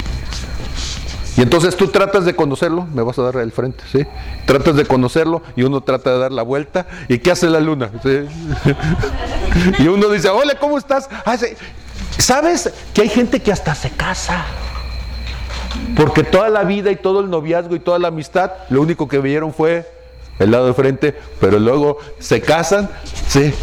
Y 1.38 1.41
entonces 1.41 1.76
tú 1.76 1.89
tratas 1.89 2.24
de 2.24 2.34
conocerlo, 2.34 2.88
me 2.93 3.02
vas 3.02 3.19
a 3.19 3.24
dar 3.24 3.36
el 3.38 3.52
frente, 3.52 3.84
¿sí? 3.91 4.06
Tratas 4.45 4.76
de 4.78 4.86
conocerlo 4.86 5.41
y 5.58 5.63
uno 5.63 5.82
trata 5.82 6.12
de 6.12 6.19
dar 6.19 6.32
la 6.32 6.43
vuelta. 6.43 6.88
¿Y 7.10 7.19
qué 7.19 7.32
hace 7.32 7.50
la 7.50 7.60
luna? 7.60 7.91
y 9.80 9.88
uno 9.88 10.10
dice, 10.10 10.30
hola, 10.30 10.56
¿cómo 10.58 10.78
estás? 10.78 11.10
Ah, 11.26 11.38
¿Sabes 12.17 12.71
que 12.93 13.02
hay 13.02 13.10
gente 13.10 13.41
que 13.41 13.52
hasta 13.52 13.76
se 13.76 13.89
casa? 13.89 14.45
Porque 15.98 16.24
toda 16.24 16.48
la 16.50 16.63
vida 16.63 16.89
y 16.89 16.95
todo 16.95 17.19
el 17.19 17.30
noviazgo 17.30 17.76
y 17.76 17.80
toda 17.80 18.00
la 18.00 18.08
amistad, 18.08 18.52
lo 18.69 18.82
único 18.82 19.10
que 19.10 19.19
vieron 19.19 19.54
fue 19.54 19.86
el 20.39 20.52
lado 20.52 20.67
de 20.67 20.74
frente, 20.74 21.15
pero 21.41 21.60
luego 21.60 21.98
se 22.19 22.39
casan, 22.41 22.89
¿sí? 23.28 23.54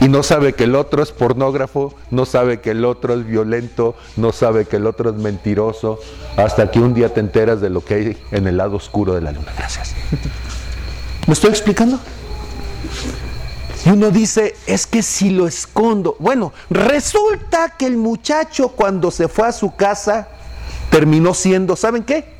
Y 0.00 0.08
no 0.08 0.22
sabe 0.22 0.52
que 0.52 0.64
el 0.64 0.74
otro 0.74 1.02
es 1.02 1.12
pornógrafo, 1.12 1.94
no 2.10 2.26
sabe 2.26 2.60
que 2.60 2.70
el 2.70 2.84
otro 2.84 3.14
es 3.14 3.26
violento, 3.26 3.96
no 4.16 4.32
sabe 4.32 4.66
que 4.66 4.76
el 4.76 4.86
otro 4.86 5.10
es 5.10 5.16
mentiroso, 5.16 5.98
hasta 6.36 6.70
que 6.70 6.80
un 6.80 6.94
día 6.94 7.12
te 7.12 7.20
enteras 7.20 7.60
de 7.60 7.70
lo 7.70 7.84
que 7.84 7.94
hay 7.94 8.16
en 8.30 8.46
el 8.46 8.58
lado 8.58 8.76
oscuro 8.76 9.14
de 9.14 9.22
la 9.22 9.32
luna. 9.32 9.52
Gracias. 9.56 9.94
¿Me 11.26 11.32
estoy 11.32 11.50
explicando? 11.50 11.98
Y 13.84 13.90
uno 13.90 14.10
dice, 14.10 14.54
es 14.66 14.86
que 14.86 15.02
si 15.02 15.30
lo 15.30 15.46
escondo. 15.46 16.16
Bueno, 16.18 16.52
resulta 16.70 17.74
que 17.78 17.86
el 17.86 17.96
muchacho 17.96 18.70
cuando 18.70 19.10
se 19.10 19.28
fue 19.28 19.48
a 19.48 19.52
su 19.52 19.76
casa 19.76 20.28
terminó 20.90 21.34
siendo, 21.34 21.76
¿saben 21.76 22.02
qué? 22.02 22.36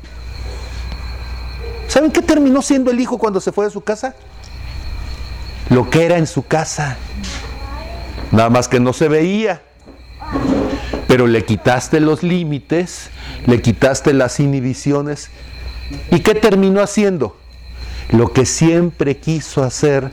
¿Saben 1.87 2.11
qué 2.11 2.21
terminó 2.21 2.61
siendo 2.61 2.91
el 2.91 2.99
hijo 2.99 3.17
cuando 3.17 3.39
se 3.39 3.51
fue 3.51 3.65
a 3.65 3.69
su 3.69 3.81
casa? 3.81 4.13
Lo 5.69 5.89
que 5.89 6.05
era 6.05 6.17
en 6.17 6.27
su 6.27 6.45
casa. 6.45 6.97
Nada 8.31 8.49
más 8.49 8.67
que 8.67 8.79
no 8.79 8.93
se 8.93 9.07
veía. 9.07 9.61
Pero 11.07 11.27
le 11.27 11.45
quitaste 11.45 11.99
los 11.99 12.21
límites, 12.23 13.09
le 13.45 13.61
quitaste 13.61 14.13
las 14.13 14.39
inhibiciones. 14.39 15.29
¿Y 16.11 16.19
qué 16.19 16.35
terminó 16.35 16.81
haciendo? 16.81 17.37
Lo 18.11 18.33
que 18.33 18.45
siempre 18.45 19.17
quiso 19.17 19.63
hacer 19.63 20.11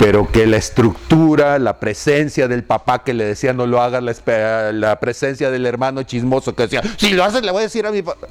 pero 0.00 0.32
que 0.32 0.46
la 0.46 0.56
estructura, 0.56 1.58
la 1.58 1.78
presencia 1.78 2.48
del 2.48 2.64
papá 2.64 3.04
que 3.04 3.12
le 3.12 3.26
decía 3.26 3.52
no 3.52 3.66
lo 3.66 3.82
hagas, 3.82 4.02
la, 4.02 4.98
presencia 4.98 5.50
del 5.50 5.66
hermano 5.66 6.04
chismoso 6.04 6.54
que 6.54 6.62
decía, 6.62 6.82
si 6.96 7.12
lo 7.12 7.22
haces 7.22 7.42
le 7.42 7.50
voy 7.52 7.60
a 7.60 7.62
decir 7.64 7.86
a 7.86 7.92
mi 7.92 8.00
papá. 8.00 8.26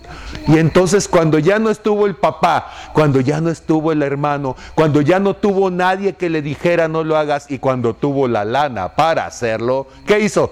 Y 0.47 0.57
entonces 0.57 1.07
cuando 1.07 1.37
ya 1.37 1.59
no 1.59 1.69
estuvo 1.69 2.07
el 2.07 2.15
papá, 2.15 2.73
cuando 2.91 3.21
ya 3.21 3.39
no 3.39 3.51
estuvo 3.51 3.91
el 3.91 4.01
hermano, 4.01 4.55
cuando 4.73 5.01
ya 5.01 5.19
no 5.19 5.35
tuvo 5.35 5.69
nadie 5.69 6.13
que 6.13 6.31
le 6.31 6.41
dijera 6.41 6.87
no 6.87 7.03
lo 7.03 7.15
hagas 7.15 7.45
y 7.51 7.59
cuando 7.59 7.93
tuvo 7.93 8.27
la 8.27 8.45
lana 8.45 8.95
para 8.95 9.27
hacerlo, 9.27 9.85
¿qué 10.07 10.21
hizo? 10.21 10.51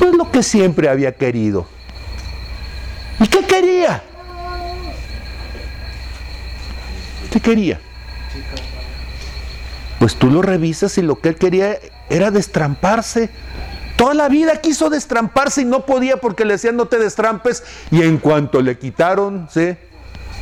Pues 0.00 0.12
lo 0.12 0.28
que 0.28 0.42
siempre 0.42 0.88
había 0.88 1.12
querido. 1.12 1.68
¿Y 3.20 3.28
qué 3.28 3.46
quería? 3.46 4.02
¿Qué 7.30 7.38
quería? 7.38 7.80
Pues 9.98 10.16
tú 10.16 10.30
lo 10.30 10.42
revisas 10.42 10.98
y 10.98 11.02
lo 11.02 11.20
que 11.20 11.30
él 11.30 11.36
quería 11.36 11.78
era 12.10 12.30
destramparse. 12.30 13.30
Toda 13.96 14.14
la 14.14 14.28
vida 14.28 14.60
quiso 14.60 14.90
destramparse 14.90 15.62
y 15.62 15.64
no 15.64 15.86
podía 15.86 16.18
porque 16.18 16.44
le 16.44 16.54
decían 16.54 16.76
no 16.76 16.86
te 16.86 16.98
destrampes. 16.98 17.64
Y 17.90 18.02
en 18.02 18.18
cuanto 18.18 18.60
le 18.60 18.78
quitaron 18.78 19.48
¿sí? 19.50 19.76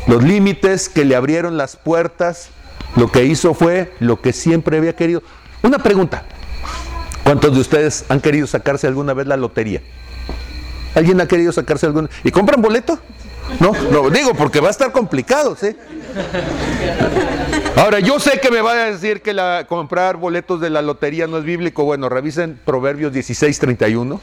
los 0.07 0.23
límites, 0.25 0.88
que 0.88 1.05
le 1.05 1.14
abrieron 1.14 1.57
las 1.57 1.77
puertas, 1.77 2.49
lo 2.97 3.11
que 3.12 3.25
hizo 3.25 3.55
fue 3.55 3.93
lo 4.01 4.21
que 4.21 4.33
siempre 4.33 4.79
había 4.79 4.97
querido. 4.97 5.23
Una 5.62 5.79
pregunta. 5.79 6.25
¿Cuántos 7.23 7.55
de 7.55 7.61
ustedes 7.61 8.05
han 8.09 8.21
querido 8.21 8.47
sacarse 8.47 8.87
alguna 8.87 9.14
vez 9.14 9.27
la 9.27 9.37
lotería? 9.37 9.81
¿Alguien 10.95 11.21
ha 11.21 11.27
querido 11.27 11.53
sacarse 11.53 11.87
alguna? 11.87 12.11
¿Y 12.23 12.31
compran 12.31 12.61
boleto? 12.61 12.99
No, 13.61 13.73
lo 13.91 14.11
digo 14.11 14.35
porque 14.35 14.61
va 14.61 14.69
a 14.69 14.71
estar 14.71 14.91
complicado, 14.93 15.57
¿sí? 15.57 15.77
Ahora, 17.77 18.01
yo 18.01 18.19
sé 18.19 18.41
que 18.41 18.51
me 18.51 18.61
va 18.61 18.73
a 18.73 18.91
decir 18.91 19.23
que 19.23 19.33
la, 19.33 19.67
comprar 19.69 20.17
boletos 20.17 20.61
de 20.61 20.71
la 20.71 20.83
lotería 20.83 21.27
no 21.27 21.39
es 21.39 21.45
bíblico. 21.45 21.85
Bueno, 21.85 22.09
revisen 22.09 22.59
Proverbios 22.65 23.13
16, 23.13 23.59
31. 23.59 24.21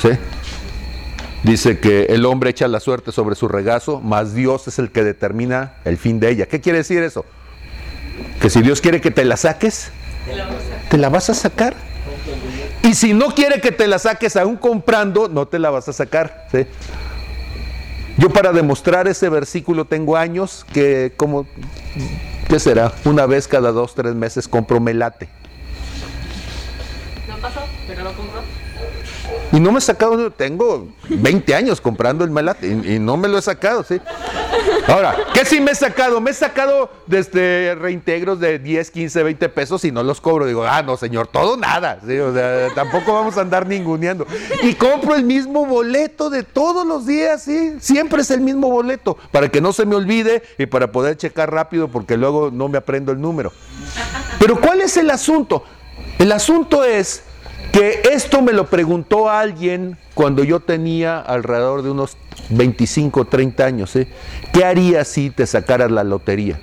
¿sí? 0.00 0.08
Dice 1.42 1.78
que 1.78 2.06
el 2.06 2.24
hombre 2.26 2.50
echa 2.50 2.66
la 2.68 2.80
suerte 2.80 3.12
sobre 3.12 3.36
su 3.36 3.48
regazo, 3.48 4.00
mas 4.00 4.34
Dios 4.34 4.66
es 4.68 4.78
el 4.78 4.90
que 4.90 5.04
determina 5.04 5.74
el 5.84 5.96
fin 5.96 6.18
de 6.18 6.30
ella. 6.30 6.46
¿Qué 6.46 6.60
quiere 6.60 6.78
decir 6.78 7.02
eso? 7.02 7.24
Que 8.40 8.50
si 8.50 8.62
Dios 8.62 8.80
quiere 8.80 9.00
que 9.00 9.10
te 9.10 9.24
la 9.24 9.36
saques, 9.36 9.90
te 10.90 10.98
la 10.98 11.08
vas 11.08 11.30
a 11.30 11.34
sacar. 11.34 11.74
Y 12.82 12.94
si 12.94 13.14
no 13.14 13.28
quiere 13.28 13.60
que 13.60 13.72
te 13.72 13.86
la 13.86 13.98
saques 13.98 14.36
aún 14.36 14.56
comprando, 14.56 15.28
no 15.28 15.46
te 15.46 15.58
la 15.58 15.70
vas 15.70 15.88
a 15.88 15.92
sacar. 15.92 16.48
¿sí? 16.50 16.66
Yo 18.18 18.30
para 18.30 18.52
demostrar 18.52 19.06
ese 19.08 19.28
versículo 19.28 19.84
tengo 19.84 20.16
años 20.16 20.64
que 20.72 21.12
como, 21.16 21.46
¿qué 22.48 22.58
será? 22.58 22.92
Una 23.04 23.26
vez 23.26 23.46
cada 23.46 23.72
dos, 23.72 23.94
tres 23.94 24.14
meses 24.14 24.48
compro 24.48 24.80
melate. 24.80 25.28
No 27.28 27.36
pasó, 27.36 27.60
pero 27.86 28.04
lo 28.04 28.12
compró. 28.14 28.40
Y 29.52 29.60
no 29.60 29.70
me 29.70 29.78
he 29.78 29.82
sacado, 29.82 30.30
tengo 30.30 30.88
20 31.08 31.54
años 31.54 31.80
comprando 31.80 32.24
el 32.24 32.30
melate 32.30 32.68
y, 32.68 32.94
y 32.94 32.98
no 32.98 33.16
me 33.16 33.28
lo 33.28 33.38
he 33.38 33.42
sacado, 33.42 33.84
¿sí? 33.84 34.00
Ahora, 34.88 35.16
¿qué 35.34 35.44
sí 35.44 35.60
me 35.60 35.72
he 35.72 35.74
sacado? 35.74 36.20
Me 36.20 36.30
he 36.30 36.34
sacado 36.34 36.90
desde 37.06 37.74
reintegros 37.74 38.38
de 38.38 38.60
10, 38.60 38.90
15, 38.92 39.22
20 39.24 39.48
pesos 39.48 39.84
y 39.84 39.90
no 39.90 40.04
los 40.04 40.20
cobro. 40.20 40.46
Digo, 40.46 40.64
ah, 40.64 40.82
no, 40.82 40.96
señor, 40.96 41.26
todo 41.26 41.56
nada. 41.56 41.98
O 42.02 42.32
sea, 42.32 42.68
tampoco 42.74 43.12
vamos 43.12 43.36
a 43.36 43.40
andar 43.40 43.66
ninguneando. 43.66 44.26
Y 44.62 44.74
compro 44.74 45.16
el 45.16 45.24
mismo 45.24 45.66
boleto 45.66 46.30
de 46.30 46.44
todos 46.44 46.86
los 46.86 47.04
días, 47.04 47.42
¿sí? 47.42 47.74
Siempre 47.80 48.22
es 48.22 48.30
el 48.30 48.40
mismo 48.40 48.70
boleto, 48.70 49.18
para 49.32 49.48
que 49.48 49.60
no 49.60 49.72
se 49.72 49.86
me 49.86 49.96
olvide 49.96 50.42
y 50.56 50.66
para 50.66 50.92
poder 50.92 51.16
checar 51.16 51.52
rápido 51.52 51.88
porque 51.88 52.16
luego 52.16 52.50
no 52.52 52.68
me 52.68 52.78
aprendo 52.78 53.10
el 53.10 53.20
número. 53.20 53.52
Pero 54.38 54.60
¿cuál 54.60 54.82
es 54.82 54.96
el 54.96 55.10
asunto? 55.10 55.64
El 56.18 56.30
asunto 56.30 56.84
es 56.84 57.24
que 57.72 58.02
esto 58.12 58.42
me 58.42 58.52
lo 58.52 58.66
preguntó 58.66 59.28
alguien 59.28 59.98
cuando 60.14 60.44
yo 60.44 60.60
tenía 60.60 61.18
alrededor 61.18 61.82
de 61.82 61.90
unos 61.90 62.16
25, 62.50 63.26
30 63.26 63.64
años. 63.64 63.96
¿eh? 63.96 64.08
¿Qué 64.52 64.64
harías 64.64 65.08
si 65.08 65.30
te 65.30 65.46
sacaras 65.46 65.90
la 65.90 66.04
lotería? 66.04 66.58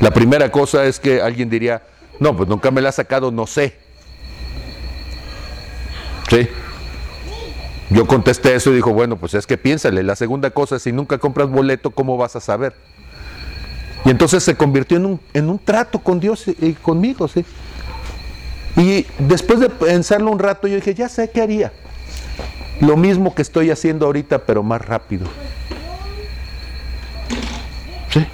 La 0.00 0.12
primera 0.12 0.50
cosa 0.52 0.84
es 0.84 1.00
que 1.00 1.20
alguien 1.20 1.50
diría, 1.50 1.82
no, 2.20 2.36
pues 2.36 2.48
nunca 2.48 2.70
me 2.70 2.80
la 2.80 2.90
ha 2.90 2.92
sacado, 2.92 3.32
no 3.32 3.46
sé. 3.46 3.76
¿Sí? 6.30 6.48
Yo 7.90 8.06
contesté 8.06 8.54
eso 8.54 8.70
y 8.70 8.76
dijo, 8.76 8.92
bueno, 8.92 9.16
pues 9.16 9.34
es 9.34 9.46
que 9.46 9.56
piénsale. 9.56 10.02
La 10.02 10.14
segunda 10.14 10.50
cosa 10.50 10.76
es, 10.76 10.82
si 10.82 10.92
nunca 10.92 11.18
compras 11.18 11.48
boleto, 11.48 11.90
¿cómo 11.90 12.16
vas 12.16 12.36
a 12.36 12.40
saber? 12.40 12.74
Y 14.04 14.10
entonces 14.10 14.44
se 14.44 14.56
convirtió 14.56 14.98
en 14.98 15.06
un, 15.06 15.20
en 15.32 15.48
un 15.48 15.58
trato 15.58 15.98
con 15.98 16.20
Dios 16.20 16.46
y, 16.46 16.56
y 16.60 16.72
conmigo, 16.74 17.26
¿sí? 17.26 17.44
Y 18.78 19.06
después 19.18 19.58
de 19.58 19.68
pensarlo 19.68 20.30
un 20.30 20.38
rato, 20.38 20.68
yo 20.68 20.76
dije, 20.76 20.94
ya 20.94 21.08
sé 21.08 21.30
qué 21.30 21.42
haría. 21.42 21.72
Lo 22.80 22.96
mismo 22.96 23.34
que 23.34 23.42
estoy 23.42 23.72
haciendo 23.72 24.06
ahorita, 24.06 24.38
pero 24.38 24.62
más 24.62 24.80
rápido. 24.80 25.26
¿Sí? 28.10 28.24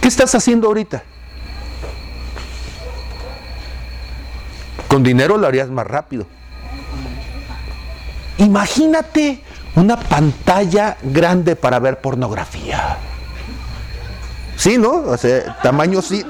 ¿Qué 0.00 0.08
estás 0.08 0.34
haciendo 0.34 0.66
ahorita? 0.66 1.04
Con 4.88 5.04
dinero 5.04 5.36
lo 5.36 5.46
harías 5.46 5.70
más 5.70 5.86
rápido. 5.86 6.26
Imagínate 8.38 9.40
una 9.76 9.98
pantalla 9.98 10.96
grande 11.02 11.54
para 11.54 11.78
ver 11.78 12.00
pornografía. 12.00 12.98
Sí, 14.56 14.78
¿no? 14.78 14.90
O 14.94 15.16
sea, 15.16 15.58
tamaño 15.62 16.02
sí. 16.02 16.24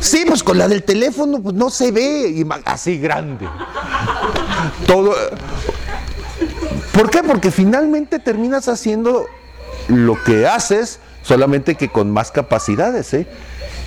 Sí, 0.00 0.24
pues 0.26 0.42
con 0.42 0.58
la 0.58 0.68
del 0.68 0.82
teléfono 0.82 1.40
pues 1.40 1.54
no 1.54 1.70
se 1.70 1.92
ve 1.92 2.46
así 2.64 2.98
grande. 2.98 3.48
Todo. 4.86 5.14
¿Por 6.92 7.10
qué? 7.10 7.22
Porque 7.22 7.50
finalmente 7.50 8.18
terminas 8.18 8.68
haciendo 8.68 9.26
lo 9.88 10.22
que 10.22 10.46
haces, 10.46 11.00
solamente 11.22 11.74
que 11.74 11.88
con 11.88 12.10
más 12.10 12.30
capacidades, 12.30 13.12
¿eh? 13.14 13.26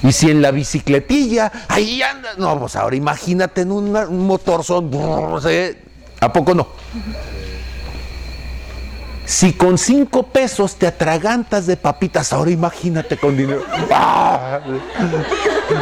Y 0.04 0.12
si 0.14 0.32
en 0.32 0.42
la 0.42 0.52
bicicletilla, 0.52 1.52
ahí 1.68 2.02
andas, 2.02 2.38
no, 2.38 2.60
pues 2.60 2.76
ahora 2.76 2.96
imagínate 2.96 3.62
en 3.62 3.72
un 3.72 4.26
motorzón, 4.26 4.90
¿sí? 5.42 5.78
¿a 6.20 6.34
poco 6.34 6.56
no? 6.56 6.68
Si 9.26 9.54
con 9.54 9.78
cinco 9.78 10.24
pesos 10.24 10.76
te 10.76 10.88
atragantas 10.88 11.66
de 11.66 11.78
papitas, 11.78 12.34
ahora 12.34 12.52
imagínate 12.52 13.18
con 13.18 13.38
dinero. 13.38 13.64
¡Ah! 13.92 14.60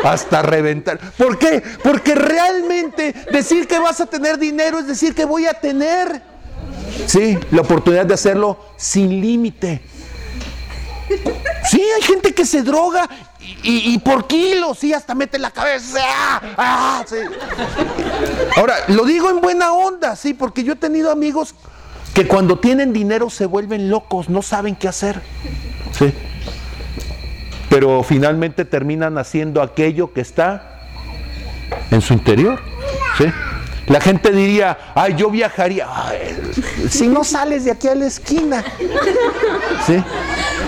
Hasta 0.03 0.41
reventar. 0.41 0.99
¿Por 1.17 1.37
qué? 1.39 1.63
Porque 1.83 2.15
realmente 2.15 3.13
decir 3.31 3.67
que 3.67 3.79
vas 3.79 4.01
a 4.01 4.05
tener 4.05 4.37
dinero 4.37 4.79
es 4.79 4.87
decir 4.87 5.15
que 5.15 5.25
voy 5.25 5.47
a 5.47 5.53
tener. 5.53 6.21
Sí, 7.07 7.37
la 7.51 7.61
oportunidad 7.61 8.05
de 8.05 8.13
hacerlo 8.13 8.59
sin 8.77 9.21
límite. 9.21 9.81
Sí, 11.69 11.81
hay 11.95 12.01
gente 12.03 12.33
que 12.33 12.45
se 12.45 12.61
droga 12.61 13.09
y, 13.63 13.97
por 13.99 14.27
kilos, 14.27 14.79
sí, 14.79 14.93
hasta 14.93 15.15
mete 15.15 15.39
la 15.39 15.51
cabeza. 15.51 15.99
¡ah! 16.03 16.41
¡ah! 16.57 17.05
sí. 17.07 17.17
Ahora, 18.55 18.75
lo 18.89 19.05
digo 19.05 19.29
en 19.29 19.41
buena 19.41 19.73
onda, 19.73 20.15
sí, 20.15 20.33
porque 20.33 20.63
yo 20.63 20.73
he 20.73 20.75
tenido 20.75 21.11
amigos 21.11 21.55
que 22.13 22.27
cuando 22.27 22.59
tienen 22.59 22.93
dinero 22.93 23.29
se 23.29 23.45
vuelven 23.45 23.89
locos, 23.89 24.29
no 24.29 24.41
saben 24.41 24.75
qué 24.75 24.87
hacer. 24.87 25.21
Sí. 25.97 26.13
Pero 27.69 28.03
finalmente 28.03 28.65
terminan 28.65 29.17
haciendo 29.17 29.61
aquello 29.61 30.11
que 30.11 30.21
está 30.21 30.87
en 31.91 32.01
su 32.01 32.13
interior. 32.13 32.59
¿sí? 33.17 33.25
La 33.87 33.99
gente 33.99 34.31
diría, 34.31 34.77
ay, 34.95 35.15
yo 35.15 35.29
viajaría. 35.29 35.87
Si 36.89 37.07
no 37.07 37.23
sales 37.23 37.65
de 37.65 37.71
aquí 37.71 37.87
a 37.87 37.95
la 37.95 38.05
esquina. 38.05 38.63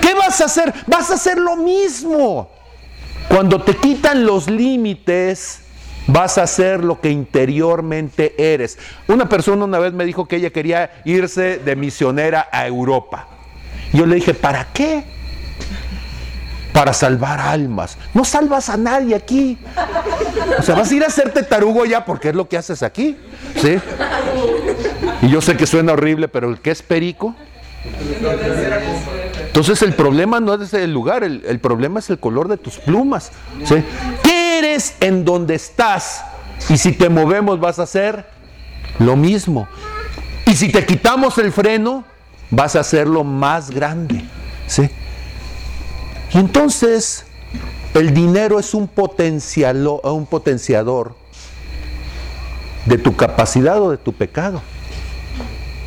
¿Qué 0.02 0.14
vas 0.14 0.42
a 0.42 0.46
hacer? 0.46 0.74
Vas 0.88 1.12
a 1.12 1.16
hacer 1.16 1.38
lo 1.38 1.56
mismo. 1.56 2.50
Cuando 3.30 3.62
te 3.62 3.76
quitan 3.76 4.26
los 4.26 4.50
límites, 4.50 5.61
vas 6.08 6.38
a 6.38 6.44
hacer 6.44 6.84
lo 6.84 7.00
que 7.00 7.10
interiormente 7.10 8.34
eres. 8.38 8.78
Una 9.08 9.30
persona 9.30 9.66
una 9.66 9.80
vez 9.80 9.94
me 9.94 10.06
dijo 10.06 10.28
que 10.28 10.38
ella 10.38 10.50
quería 10.50 11.02
irse 11.06 11.60
de 11.60 11.76
misionera 11.76 12.48
a 12.52 12.68
Europa. 12.68 13.28
Yo 13.94 14.06
le 14.06 14.16
dije, 14.16 14.34
¿para 14.34 14.66
qué? 14.74 15.04
Para 16.74 16.94
salvar 16.94 17.40
almas. 17.40 17.98
No 18.14 18.24
salvas 18.24 18.70
a 18.70 18.78
nadie 18.78 19.16
aquí. 19.16 19.58
O 20.58 20.62
sea, 20.62 20.76
vas 20.76 20.90
a 20.92 20.96
ir 20.96 21.04
a 21.04 21.08
hacerte 21.08 21.44
tarugo 21.44 21.86
ya 21.86 22.06
porque 22.06 22.30
es 22.30 22.36
lo 22.36 22.48
que 22.48 22.58
haces 22.58 22.82
aquí. 22.84 23.18
¿Sí? 23.58 23.78
Y 25.22 25.30
yo 25.30 25.42
sé 25.42 25.58
que 25.58 25.68
suena 25.68 25.94
horrible, 25.94 26.28
pero 26.28 26.50
el 26.50 26.60
que 26.62 26.72
es 26.72 26.82
perico. 26.82 27.36
Entonces 29.48 29.82
el 29.82 29.94
problema 29.94 30.40
no 30.40 30.54
es 30.54 30.74
el 30.74 30.94
lugar, 30.94 31.24
el, 31.24 31.44
el 31.46 31.60
problema 31.60 32.00
es 32.00 32.10
el 32.10 32.20
color 32.20 32.48
de 32.48 32.58
tus 32.58 32.78
plumas. 32.78 33.32
¿sí? 33.66 33.84
¿Qué 34.24 34.31
en 35.00 35.26
donde 35.26 35.56
estás? 35.56 36.24
Y 36.70 36.78
si 36.78 36.92
te 36.94 37.10
movemos 37.10 37.60
vas 37.60 37.80
a 37.80 37.84
hacer 37.84 38.26
lo 39.00 39.16
mismo. 39.16 39.68
Y 40.46 40.56
si 40.56 40.72
te 40.72 40.86
quitamos 40.86 41.38
el 41.38 41.52
freno, 41.52 42.04
vas 42.50 42.76
a 42.76 42.82
hacerlo 42.82 43.24
más 43.24 43.72
grande. 43.72 44.24
¿sí? 44.68 44.90
Y 46.34 46.38
entonces 46.38 47.26
el 47.94 48.14
dinero 48.14 48.60
es 48.60 48.74
un, 48.74 48.90
un 50.04 50.26
potenciador 50.26 51.16
de 52.86 52.98
tu 52.98 53.16
capacidad 53.16 53.82
o 53.82 53.92
de 53.92 53.98
tu 53.98 54.14
pecado. 54.14 54.62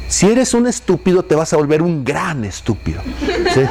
Si 0.08 0.30
eres 0.30 0.54
un 0.54 0.66
estúpido, 0.66 1.24
te 1.24 1.34
vas 1.34 1.52
a 1.52 1.56
volver 1.56 1.82
un 1.82 2.04
gran 2.04 2.44
estúpido. 2.44 3.02
¿sí? 3.52 3.62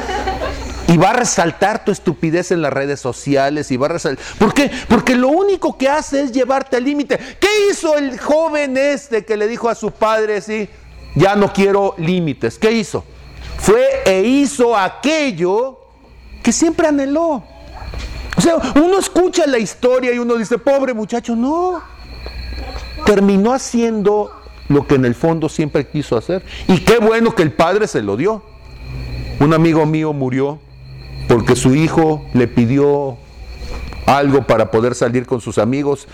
Y 0.86 0.96
va 0.96 1.10
a 1.10 1.12
resaltar 1.14 1.84
tu 1.84 1.90
estupidez 1.90 2.50
en 2.50 2.60
las 2.60 2.72
redes 2.72 3.00
sociales 3.00 3.70
y 3.70 3.76
va 3.76 3.86
a 3.86 3.90
resaltar. 3.90 4.24
¿Por 4.38 4.52
qué? 4.52 4.70
Porque 4.88 5.14
lo 5.14 5.28
único 5.28 5.78
que 5.78 5.88
hace 5.88 6.22
es 6.22 6.32
llevarte 6.32 6.76
al 6.76 6.84
límite. 6.84 7.18
¿Qué 7.40 7.48
hizo 7.70 7.96
el 7.96 8.18
joven 8.18 8.76
este 8.76 9.24
que 9.24 9.36
le 9.36 9.46
dijo 9.46 9.68
a 9.68 9.74
su 9.74 9.90
padre, 9.90 10.40
sí, 10.40 10.68
ya 11.14 11.36
no 11.36 11.52
quiero 11.52 11.94
límites? 11.96 12.58
¿Qué 12.58 12.72
hizo? 12.72 13.04
Fue 13.58 14.02
e 14.04 14.22
hizo 14.22 14.76
aquello 14.76 15.80
que 16.42 16.52
siempre 16.52 16.88
anheló. 16.88 17.42
O 18.36 18.40
sea, 18.40 18.56
uno 18.76 18.98
escucha 18.98 19.46
la 19.46 19.58
historia 19.58 20.12
y 20.12 20.18
uno 20.18 20.34
dice, 20.34 20.58
pobre 20.58 20.92
muchacho, 20.92 21.34
no. 21.34 21.82
Terminó 23.06 23.52
haciendo 23.52 24.30
lo 24.68 24.86
que 24.86 24.96
en 24.96 25.04
el 25.04 25.14
fondo 25.14 25.48
siempre 25.48 25.86
quiso 25.86 26.16
hacer. 26.16 26.44
Y 26.68 26.80
qué 26.80 26.98
bueno 26.98 27.34
que 27.34 27.42
el 27.42 27.52
padre 27.52 27.86
se 27.86 28.02
lo 28.02 28.16
dio. 28.16 28.42
Un 29.40 29.54
amigo 29.54 29.86
mío 29.86 30.12
murió 30.12 30.58
porque 31.28 31.56
su 31.56 31.74
hijo 31.74 32.24
le 32.34 32.48
pidió 32.48 33.16
algo 34.06 34.46
para 34.46 34.70
poder 34.70 34.94
salir 34.94 35.26
con 35.26 35.40
sus 35.40 35.58
amigos. 35.58 36.06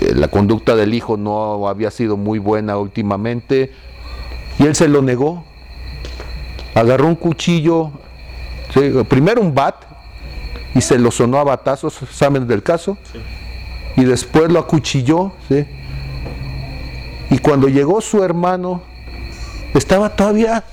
Eh, 0.00 0.12
La 0.14 0.28
conducta 0.28 0.76
del 0.76 0.94
hijo 0.94 1.16
no 1.16 1.68
había 1.68 1.90
sido 1.90 2.16
muy 2.16 2.38
buena 2.38 2.78
últimamente 2.78 3.72
y 4.58 4.64
él 4.64 4.74
se 4.74 4.88
lo 4.88 5.02
negó. 5.02 5.44
Agarró 6.74 7.06
un 7.06 7.14
cuchillo, 7.14 7.92
primero 9.08 9.40
un 9.40 9.54
bat 9.54 9.76
y 10.74 10.80
se 10.80 10.98
lo 10.98 11.12
sonó 11.12 11.38
a 11.38 11.44
batazos, 11.44 12.00
¿saben 12.10 12.48
del 12.48 12.62
caso? 12.64 12.98
Y 13.96 14.04
después 14.04 14.50
lo 14.50 14.58
acuchilló, 14.58 15.32
¿sí? 15.48 15.64
Y 17.30 17.38
cuando 17.38 17.68
llegó 17.68 18.00
su 18.00 18.24
hermano, 18.24 18.82
estaba 19.72 20.16
todavía 20.16 20.64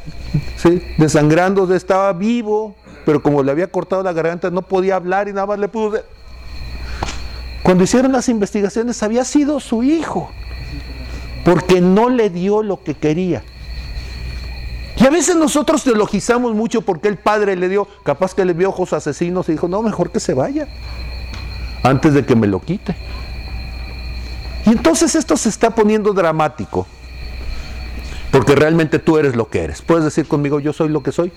¿sí? 0.57 0.81
desangrándose, 0.97 1.75
estaba 1.75 2.13
vivo, 2.13 2.75
pero 3.05 3.21
como 3.21 3.43
le 3.43 3.51
había 3.51 3.67
cortado 3.67 4.03
la 4.03 4.13
garganta 4.13 4.49
no 4.49 4.61
podía 4.61 4.95
hablar 4.95 5.27
y 5.27 5.33
nada 5.33 5.47
más 5.47 5.59
le 5.59 5.67
pudo... 5.67 6.01
Cuando 7.63 7.83
hicieron 7.83 8.11
las 8.11 8.27
investigaciones 8.29 9.01
había 9.03 9.23
sido 9.23 9.59
su 9.59 9.83
hijo, 9.83 10.31
porque 11.45 11.81
no 11.81 12.09
le 12.09 12.29
dio 12.29 12.63
lo 12.63 12.83
que 12.83 12.95
quería. 12.95 13.43
Y 14.97 15.05
a 15.05 15.09
veces 15.09 15.35
nosotros 15.35 15.83
teologizamos 15.83 16.53
mucho 16.53 16.81
porque 16.81 17.07
el 17.07 17.17
padre 17.17 17.55
le 17.55 17.69
dio, 17.69 17.87
capaz 18.03 18.35
que 18.35 18.45
le 18.45 18.53
vio 18.53 18.69
ojos 18.69 18.93
asesinos 18.93 19.49
y 19.49 19.53
dijo, 19.53 19.67
no, 19.67 19.81
mejor 19.81 20.11
que 20.11 20.19
se 20.19 20.33
vaya, 20.33 20.67
antes 21.83 22.13
de 22.13 22.25
que 22.25 22.35
me 22.35 22.47
lo 22.47 22.59
quite. 22.59 22.95
Y 24.65 24.69
entonces 24.69 25.15
esto 25.15 25.37
se 25.37 25.49
está 25.49 25.71
poniendo 25.71 26.13
dramático, 26.13 26.85
porque 28.41 28.55
realmente 28.55 28.97
tú 28.97 29.19
eres 29.19 29.35
lo 29.35 29.49
que 29.49 29.63
eres. 29.63 29.83
¿Puedes 29.83 30.03
decir 30.03 30.27
conmigo, 30.27 30.59
yo 30.59 30.73
soy 30.73 30.89
lo 30.89 31.03
que 31.03 31.11
soy? 31.11 31.31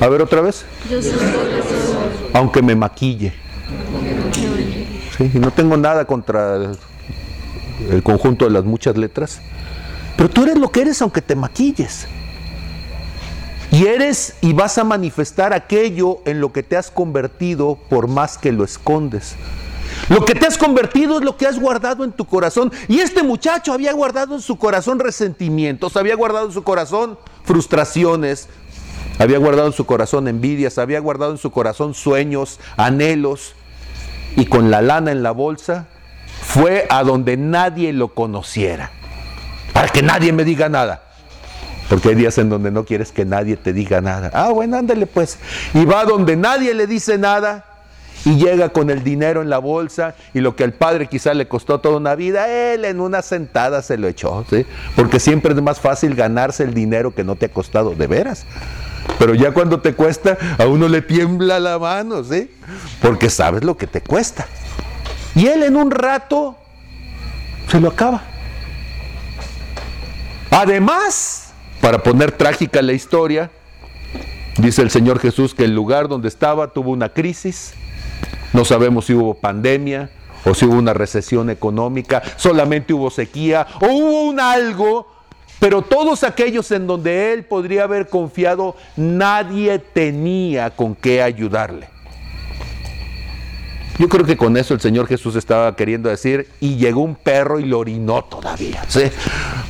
A 0.00 0.08
ver 0.08 0.22
otra 0.22 0.40
vez. 0.40 0.64
Aunque 2.32 2.62
me 2.62 2.74
maquille. 2.74 3.34
Sí, 5.18 5.30
y 5.34 5.38
no 5.38 5.50
tengo 5.50 5.76
nada 5.76 6.06
contra 6.06 6.72
el 7.90 8.02
conjunto 8.02 8.46
de 8.46 8.52
las 8.52 8.64
muchas 8.64 8.96
letras. 8.96 9.42
Pero 10.16 10.30
tú 10.30 10.44
eres 10.44 10.56
lo 10.56 10.72
que 10.72 10.80
eres 10.80 11.02
aunque 11.02 11.20
te 11.20 11.36
maquilles. 11.36 12.06
Y 13.70 13.84
eres 13.84 14.36
y 14.40 14.54
vas 14.54 14.78
a 14.78 14.84
manifestar 14.84 15.52
aquello 15.52 16.22
en 16.24 16.40
lo 16.40 16.54
que 16.54 16.62
te 16.62 16.78
has 16.78 16.90
convertido 16.90 17.78
por 17.90 18.08
más 18.08 18.38
que 18.38 18.50
lo 18.50 18.64
escondes. 18.64 19.34
Lo 20.10 20.24
que 20.24 20.34
te 20.34 20.44
has 20.44 20.58
convertido 20.58 21.18
es 21.18 21.24
lo 21.24 21.36
que 21.36 21.46
has 21.46 21.60
guardado 21.60 22.02
en 22.02 22.10
tu 22.10 22.24
corazón. 22.24 22.72
Y 22.88 22.98
este 22.98 23.22
muchacho 23.22 23.72
había 23.72 23.92
guardado 23.92 24.34
en 24.34 24.42
su 24.42 24.58
corazón 24.58 24.98
resentimientos, 24.98 25.96
había 25.96 26.16
guardado 26.16 26.46
en 26.46 26.52
su 26.52 26.64
corazón 26.64 27.16
frustraciones, 27.44 28.48
había 29.20 29.38
guardado 29.38 29.68
en 29.68 29.72
su 29.72 29.86
corazón 29.86 30.26
envidias, 30.26 30.78
había 30.78 30.98
guardado 30.98 31.30
en 31.30 31.38
su 31.38 31.52
corazón 31.52 31.94
sueños, 31.94 32.58
anhelos. 32.76 33.54
Y 34.34 34.46
con 34.46 34.68
la 34.72 34.82
lana 34.82 35.12
en 35.12 35.22
la 35.22 35.30
bolsa 35.30 35.86
fue 36.42 36.88
a 36.90 37.04
donde 37.04 37.36
nadie 37.36 37.92
lo 37.92 38.08
conociera 38.08 38.90
para 39.72 39.88
que 39.88 40.02
nadie 40.02 40.32
me 40.32 40.42
diga 40.42 40.68
nada. 40.68 41.04
Porque 41.88 42.08
hay 42.08 42.14
días 42.16 42.36
en 42.38 42.48
donde 42.48 42.72
no 42.72 42.84
quieres 42.84 43.12
que 43.12 43.24
nadie 43.24 43.56
te 43.56 43.72
diga 43.72 44.00
nada. 44.00 44.32
Ah, 44.34 44.50
bueno, 44.50 44.76
ándale 44.76 45.06
pues. 45.06 45.38
Y 45.72 45.84
va 45.84 46.04
donde 46.04 46.34
nadie 46.34 46.74
le 46.74 46.88
dice 46.88 47.16
nada 47.16 47.69
y 48.24 48.36
llega 48.36 48.70
con 48.70 48.90
el 48.90 49.02
dinero 49.02 49.42
en 49.42 49.50
la 49.50 49.58
bolsa 49.58 50.14
y 50.34 50.40
lo 50.40 50.56
que 50.56 50.64
al 50.64 50.72
padre 50.72 51.06
quizá 51.06 51.34
le 51.34 51.48
costó 51.48 51.80
toda 51.80 51.96
una 51.96 52.14
vida, 52.14 52.48
él 52.48 52.84
en 52.84 53.00
una 53.00 53.22
sentada 53.22 53.82
se 53.82 53.96
lo 53.96 54.08
echó, 54.08 54.44
¿sí? 54.50 54.66
Porque 54.96 55.20
siempre 55.20 55.54
es 55.54 55.62
más 55.62 55.80
fácil 55.80 56.14
ganarse 56.14 56.64
el 56.64 56.74
dinero 56.74 57.14
que 57.14 57.24
no 57.24 57.36
te 57.36 57.46
ha 57.46 57.48
costado, 57.48 57.94
de 57.94 58.06
veras. 58.06 58.46
Pero 59.18 59.34
ya 59.34 59.52
cuando 59.52 59.80
te 59.80 59.94
cuesta, 59.94 60.36
a 60.58 60.66
uno 60.66 60.88
le 60.88 61.02
tiembla 61.02 61.58
la 61.58 61.78
mano, 61.78 62.22
¿sí? 62.24 62.50
Porque 63.00 63.30
sabes 63.30 63.64
lo 63.64 63.76
que 63.76 63.86
te 63.86 64.00
cuesta. 64.00 64.46
Y 65.34 65.46
él 65.46 65.62
en 65.62 65.76
un 65.76 65.90
rato 65.90 66.56
se 67.68 67.80
lo 67.80 67.88
acaba. 67.88 68.22
Además, 70.50 71.52
para 71.80 72.02
poner 72.02 72.32
trágica 72.32 72.82
la 72.82 72.92
historia, 72.92 73.50
dice 74.58 74.82
el 74.82 74.90
Señor 74.90 75.18
Jesús 75.20 75.54
que 75.54 75.64
el 75.64 75.74
lugar 75.74 76.08
donde 76.08 76.28
estaba 76.28 76.68
tuvo 76.72 76.90
una 76.90 77.10
crisis, 77.10 77.74
no 78.52 78.64
sabemos 78.64 79.06
si 79.06 79.14
hubo 79.14 79.34
pandemia 79.34 80.10
o 80.44 80.54
si 80.54 80.64
hubo 80.64 80.78
una 80.78 80.94
recesión 80.94 81.50
económica, 81.50 82.22
solamente 82.36 82.92
hubo 82.92 83.10
sequía 83.10 83.66
o 83.80 83.86
hubo 83.86 84.22
un 84.22 84.40
algo, 84.40 85.06
pero 85.58 85.82
todos 85.82 86.24
aquellos 86.24 86.70
en 86.70 86.86
donde 86.86 87.32
él 87.32 87.44
podría 87.44 87.84
haber 87.84 88.08
confiado, 88.08 88.76
nadie 88.96 89.78
tenía 89.78 90.70
con 90.70 90.94
qué 90.94 91.22
ayudarle. 91.22 91.88
Yo 93.98 94.08
creo 94.08 94.24
que 94.24 94.38
con 94.38 94.56
eso 94.56 94.72
el 94.72 94.80
Señor 94.80 95.06
Jesús 95.06 95.36
estaba 95.36 95.76
queriendo 95.76 96.08
decir, 96.08 96.48
y 96.58 96.76
llegó 96.76 97.02
un 97.02 97.14
perro 97.14 97.60
y 97.60 97.66
lo 97.66 97.80
orinó 97.80 98.24
todavía, 98.24 98.82
¿sí? 98.88 99.02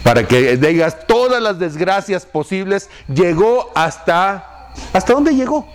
Para 0.05 0.29
que 0.29 0.57
digas 0.57 1.05
todas 1.09 1.43
las 1.43 1.59
desgracias 1.59 2.27
posibles, 2.27 2.89
llegó 3.13 3.73
hasta... 3.75 4.71
¿Hasta 4.93 5.15
dónde 5.15 5.35
llegó? 5.35 5.67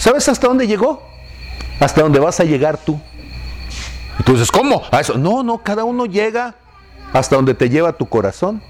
¿Sabes 0.00 0.30
hasta 0.30 0.48
dónde 0.48 0.66
llegó? 0.66 1.02
Hasta 1.78 2.00
dónde 2.00 2.18
vas 2.18 2.40
a 2.40 2.44
llegar 2.44 2.78
tú. 2.78 2.98
Entonces, 4.18 4.50
¿cómo? 4.50 4.82
A 4.90 5.00
eso. 5.00 5.18
No, 5.18 5.42
no, 5.42 5.58
cada 5.58 5.84
uno 5.84 6.06
llega 6.06 6.54
hasta 7.12 7.36
donde 7.36 7.52
te 7.52 7.68
lleva 7.68 7.92
tu 7.92 8.08
corazón. 8.08 8.62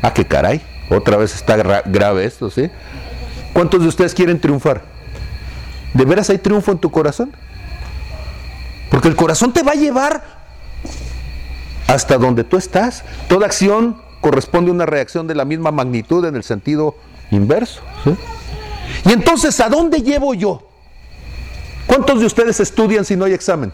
Ah, 0.00 0.14
qué 0.14 0.24
caray. 0.24 0.60
Otra 0.88 1.16
vez 1.16 1.34
está 1.34 1.56
grave 1.56 2.24
esto, 2.24 2.48
¿sí? 2.48 2.70
¿Cuántos 3.52 3.82
de 3.82 3.88
ustedes 3.88 4.14
quieren 4.14 4.40
triunfar? 4.40 4.82
¿De 5.94 6.04
veras 6.04 6.30
hay 6.30 6.38
triunfo 6.38 6.70
en 6.70 6.78
tu 6.78 6.92
corazón? 6.92 7.32
Porque 8.88 9.08
el 9.08 9.16
corazón 9.16 9.52
te 9.52 9.64
va 9.64 9.72
a 9.72 9.76
llevar 9.76 10.22
hasta 11.88 12.18
donde 12.18 12.44
tú 12.44 12.56
estás. 12.56 13.02
Toda 13.28 13.46
acción 13.46 14.00
corresponde 14.20 14.70
a 14.70 14.74
una 14.74 14.86
reacción 14.86 15.26
de 15.26 15.34
la 15.34 15.44
misma 15.44 15.72
magnitud 15.72 16.24
en 16.24 16.36
el 16.36 16.44
sentido 16.44 16.94
inverso. 17.32 17.80
Y 19.04 19.12
entonces, 19.12 19.58
¿a 19.60 19.68
dónde 19.68 20.02
llevo 20.02 20.34
yo? 20.34 20.68
¿Cuántos 21.86 22.20
de 22.20 22.26
ustedes 22.26 22.60
estudian 22.60 23.04
si 23.04 23.16
no 23.16 23.24
hay 23.24 23.32
examen? 23.32 23.72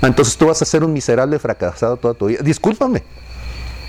Ah, 0.00 0.08
entonces 0.08 0.36
tú 0.36 0.46
vas 0.46 0.60
a 0.60 0.64
ser 0.64 0.84
un 0.84 0.92
miserable 0.92 1.38
fracasado 1.38 1.96
toda 1.96 2.14
tu 2.14 2.26
vida. 2.26 2.40
Discúlpame. 2.42 3.02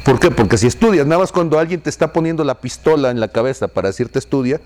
¿Por 0.04 0.19
qué? 0.19 0.32
Porque 0.32 0.58
si 0.58 0.67
estudias, 0.67 1.08
nada 1.08 1.22
más 1.22 1.32
cuando 1.32 1.58
alguien 1.58 1.82
te 1.82 1.89
está 1.89 2.13
poniendo 2.13 2.43
la 2.43 2.60
pistola 2.60 3.10
en 3.10 3.19
la 3.19 3.30
cabeza 3.30 3.67
para 3.67 3.89
decirte 3.89 4.19
estudia, 4.19 4.62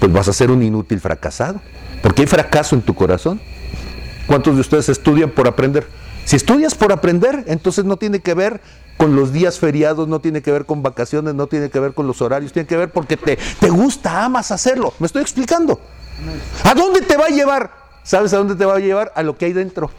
pues 0.00 0.12
vas 0.12 0.28
a 0.28 0.32
ser 0.32 0.50
un 0.50 0.62
inútil 0.62 1.00
fracasado. 1.00 1.60
Porque 2.02 2.22
hay 2.22 2.26
fracaso 2.26 2.74
en 2.74 2.82
tu 2.82 2.94
corazón. 2.94 3.40
¿Cuántos 4.26 4.54
de 4.56 4.60
ustedes 4.60 4.88
estudian 4.88 5.30
por 5.30 5.46
aprender? 5.48 5.86
Si 6.24 6.36
estudias 6.36 6.74
por 6.74 6.92
aprender, 6.92 7.44
entonces 7.46 7.84
no 7.84 7.96
tiene 7.96 8.20
que 8.20 8.34
ver 8.34 8.60
con 8.96 9.16
los 9.16 9.32
días 9.32 9.58
feriados, 9.58 10.08
no 10.08 10.20
tiene 10.20 10.42
que 10.42 10.52
ver 10.52 10.66
con 10.66 10.82
vacaciones, 10.82 11.34
no 11.34 11.46
tiene 11.46 11.70
que 11.70 11.80
ver 11.80 11.92
con 11.92 12.06
los 12.06 12.22
horarios, 12.22 12.52
tiene 12.52 12.66
que 12.66 12.76
ver 12.76 12.90
porque 12.90 13.16
te, 13.16 13.38
te 13.58 13.70
gusta, 13.70 14.24
amas 14.24 14.50
hacerlo. 14.50 14.94
¿Me 14.98 15.06
estoy 15.06 15.22
explicando? 15.22 15.80
¿A 16.64 16.74
dónde 16.74 17.00
te 17.00 17.16
va 17.16 17.26
a 17.26 17.30
llevar? 17.30 17.70
¿Sabes 18.04 18.32
a 18.32 18.38
dónde 18.38 18.54
te 18.54 18.64
va 18.64 18.76
a 18.76 18.78
llevar? 18.78 19.12
A 19.14 19.22
lo 19.22 19.36
que 19.36 19.46
hay 19.46 19.52
dentro. 19.52 19.90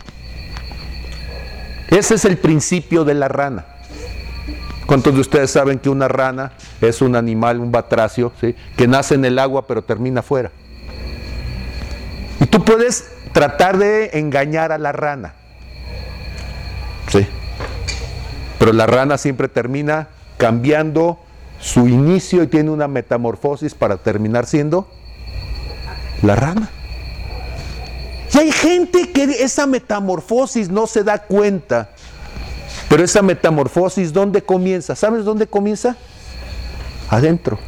Ese 1.90 2.16
es 2.16 2.26
el 2.26 2.38
principio 2.38 3.04
de 3.04 3.14
la 3.14 3.28
rana. 3.28 3.66
¿Cuántos 4.86 5.14
de 5.14 5.22
ustedes 5.22 5.52
saben 5.52 5.80
que 5.80 5.90
una 5.90 6.08
rana 6.08 6.54
es 6.82 7.02
un 7.02 7.16
animal, 7.16 7.60
un 7.60 7.72
batracio, 7.72 8.34
¿sí? 8.42 8.56
que 8.76 8.88
nace 8.88 9.16
en 9.16 9.26
el 9.26 9.40
agua 9.40 9.66
pero 9.68 9.84
termina 9.84 10.20
afuera? 10.20 10.52
Y 12.40 12.46
tú 12.46 12.64
puedes 12.64 13.10
tratar 13.32 13.78
de 13.78 14.12
engañar 14.14 14.72
a 14.72 14.78
la 14.78 14.92
rana. 14.92 15.34
Sí. 17.10 17.28
Pero 18.64 18.72
la 18.72 18.86
rana 18.86 19.18
siempre 19.18 19.50
termina 19.50 20.08
cambiando 20.38 21.20
su 21.60 21.86
inicio 21.90 22.44
y 22.44 22.48
tiene 22.48 22.70
una 22.70 22.88
metamorfosis 22.88 23.74
para 23.74 23.98
terminar 23.98 24.46
siendo 24.46 24.88
la 26.22 26.38
rana. 26.38 26.70
Y 28.34 28.38
hay 28.38 28.54
gente 28.54 29.12
que 29.12 29.24
esa 29.44 29.68
metamorfosis 29.68 30.70
no 30.70 30.88
se 30.88 31.04
da 31.04 31.18
cuenta 31.18 31.90
pero 32.88 33.04
esa 33.04 33.22
metamorfosis, 33.22 34.14
¿dónde 34.14 34.42
comienza? 34.42 34.96
¿Sabes 34.96 35.26
dónde 35.26 35.46
comienza? 35.46 35.98
Adentro. 37.10 37.60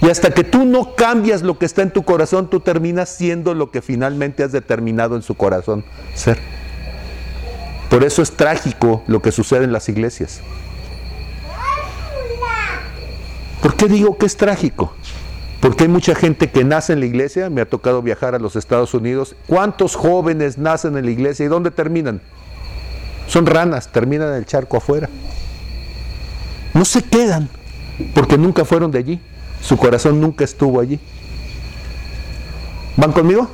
Y 0.00 0.08
hasta 0.08 0.30
que 0.30 0.42
tú 0.42 0.64
no 0.64 0.94
cambias 0.94 1.42
lo 1.42 1.58
que 1.58 1.66
está 1.66 1.82
en 1.82 1.90
tu 1.90 2.02
corazón, 2.02 2.48
tú 2.48 2.60
terminas 2.60 3.10
siendo 3.10 3.52
lo 3.52 3.70
que 3.70 3.82
finalmente 3.82 4.42
has 4.42 4.52
determinado 4.52 5.16
en 5.16 5.22
su 5.22 5.34
corazón 5.34 5.84
ser. 6.14 6.55
Por 7.90 8.04
eso 8.04 8.22
es 8.22 8.32
trágico 8.32 9.02
lo 9.06 9.22
que 9.22 9.32
sucede 9.32 9.64
en 9.64 9.72
las 9.72 9.88
iglesias. 9.88 10.40
¿Por 13.62 13.74
qué 13.74 13.86
digo 13.88 14.18
que 14.18 14.26
es 14.26 14.36
trágico? 14.36 14.94
Porque 15.60 15.84
hay 15.84 15.88
mucha 15.88 16.14
gente 16.14 16.50
que 16.50 16.64
nace 16.64 16.92
en 16.92 17.00
la 17.00 17.06
iglesia, 17.06 17.50
me 17.50 17.60
ha 17.60 17.68
tocado 17.68 18.02
viajar 18.02 18.34
a 18.34 18.38
los 18.38 18.56
Estados 18.56 18.94
Unidos. 18.94 19.34
¿Cuántos 19.46 19.96
jóvenes 19.96 20.58
nacen 20.58 20.96
en 20.96 21.04
la 21.04 21.10
iglesia 21.10 21.46
y 21.46 21.48
dónde 21.48 21.70
terminan? 21.70 22.20
Son 23.26 23.46
ranas, 23.46 23.88
terminan 23.88 24.34
el 24.34 24.46
charco 24.46 24.76
afuera. 24.76 25.08
No 26.74 26.84
se 26.84 27.02
quedan 27.02 27.48
porque 28.14 28.36
nunca 28.36 28.64
fueron 28.64 28.90
de 28.90 28.98
allí. 28.98 29.20
Su 29.62 29.76
corazón 29.76 30.20
nunca 30.20 30.44
estuvo 30.44 30.80
allí. 30.80 31.00
¿Van 32.96 33.12
conmigo? 33.12 33.50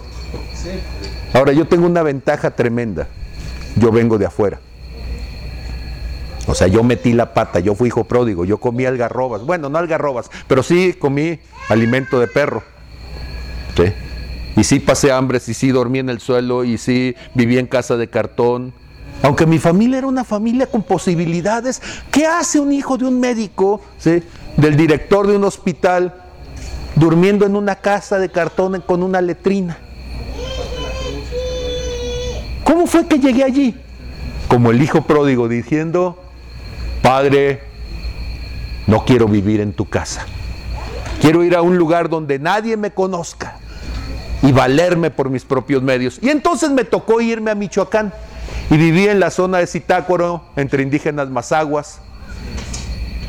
Sí. 0.54 0.70
Ahora 1.32 1.52
yo 1.52 1.66
tengo 1.66 1.86
una 1.86 2.02
ventaja 2.02 2.50
tremenda. 2.50 3.08
Yo 3.76 3.90
vengo 3.90 4.18
de 4.18 4.26
afuera. 4.26 4.60
O 6.46 6.54
sea, 6.54 6.66
yo 6.66 6.82
metí 6.82 7.12
la 7.12 7.34
pata, 7.34 7.60
yo 7.60 7.74
fui 7.74 7.88
hijo 7.88 8.04
pródigo, 8.04 8.44
yo 8.44 8.58
comí 8.58 8.84
algarrobas. 8.84 9.42
Bueno, 9.42 9.68
no 9.68 9.78
algarrobas, 9.78 10.30
pero 10.48 10.62
sí 10.62 10.94
comí 10.94 11.38
alimento 11.68 12.18
de 12.18 12.26
perro. 12.26 12.62
¿Sí? 13.76 13.84
Y 14.56 14.64
sí 14.64 14.80
pasé 14.80 15.12
hambre, 15.12 15.40
y 15.46 15.54
sí 15.54 15.70
dormí 15.70 16.00
en 16.00 16.08
el 16.08 16.20
suelo, 16.20 16.64
y 16.64 16.78
sí 16.78 17.14
viví 17.34 17.58
en 17.58 17.66
casa 17.66 17.96
de 17.96 18.08
cartón. 18.08 18.74
Aunque 19.22 19.46
mi 19.46 19.58
familia 19.58 19.98
era 19.98 20.06
una 20.06 20.24
familia 20.24 20.66
con 20.66 20.82
posibilidades, 20.82 21.80
¿qué 22.10 22.26
hace 22.26 22.58
un 22.58 22.72
hijo 22.72 22.98
de 22.98 23.04
un 23.04 23.20
médico, 23.20 23.80
¿sí? 23.98 24.22
del 24.56 24.76
director 24.76 25.28
de 25.28 25.36
un 25.36 25.44
hospital, 25.44 26.14
durmiendo 26.96 27.46
en 27.46 27.54
una 27.54 27.76
casa 27.76 28.18
de 28.18 28.30
cartón 28.30 28.82
con 28.84 29.02
una 29.02 29.20
letrina? 29.20 29.78
¿Cómo 32.64 32.86
fue 32.86 33.06
que 33.06 33.18
llegué 33.18 33.44
allí? 33.44 33.74
Como 34.48 34.70
el 34.70 34.82
hijo 34.82 35.02
pródigo 35.02 35.48
diciendo, 35.48 36.22
Padre, 37.02 37.62
no 38.86 39.04
quiero 39.04 39.26
vivir 39.26 39.60
en 39.60 39.72
tu 39.72 39.88
casa. 39.88 40.26
Quiero 41.20 41.44
ir 41.44 41.54
a 41.54 41.62
un 41.62 41.78
lugar 41.78 42.08
donde 42.08 42.38
nadie 42.38 42.76
me 42.76 42.90
conozca 42.90 43.56
y 44.42 44.52
valerme 44.52 45.10
por 45.10 45.30
mis 45.30 45.44
propios 45.44 45.82
medios. 45.82 46.18
Y 46.20 46.30
entonces 46.30 46.70
me 46.70 46.84
tocó 46.84 47.20
irme 47.20 47.50
a 47.50 47.54
Michoacán 47.54 48.12
y 48.70 48.76
viví 48.76 49.06
en 49.06 49.20
la 49.20 49.30
zona 49.30 49.58
de 49.58 49.66
Zitácuaro, 49.66 50.42
entre 50.56 50.82
indígenas 50.82 51.30
mazaguas. 51.30 52.00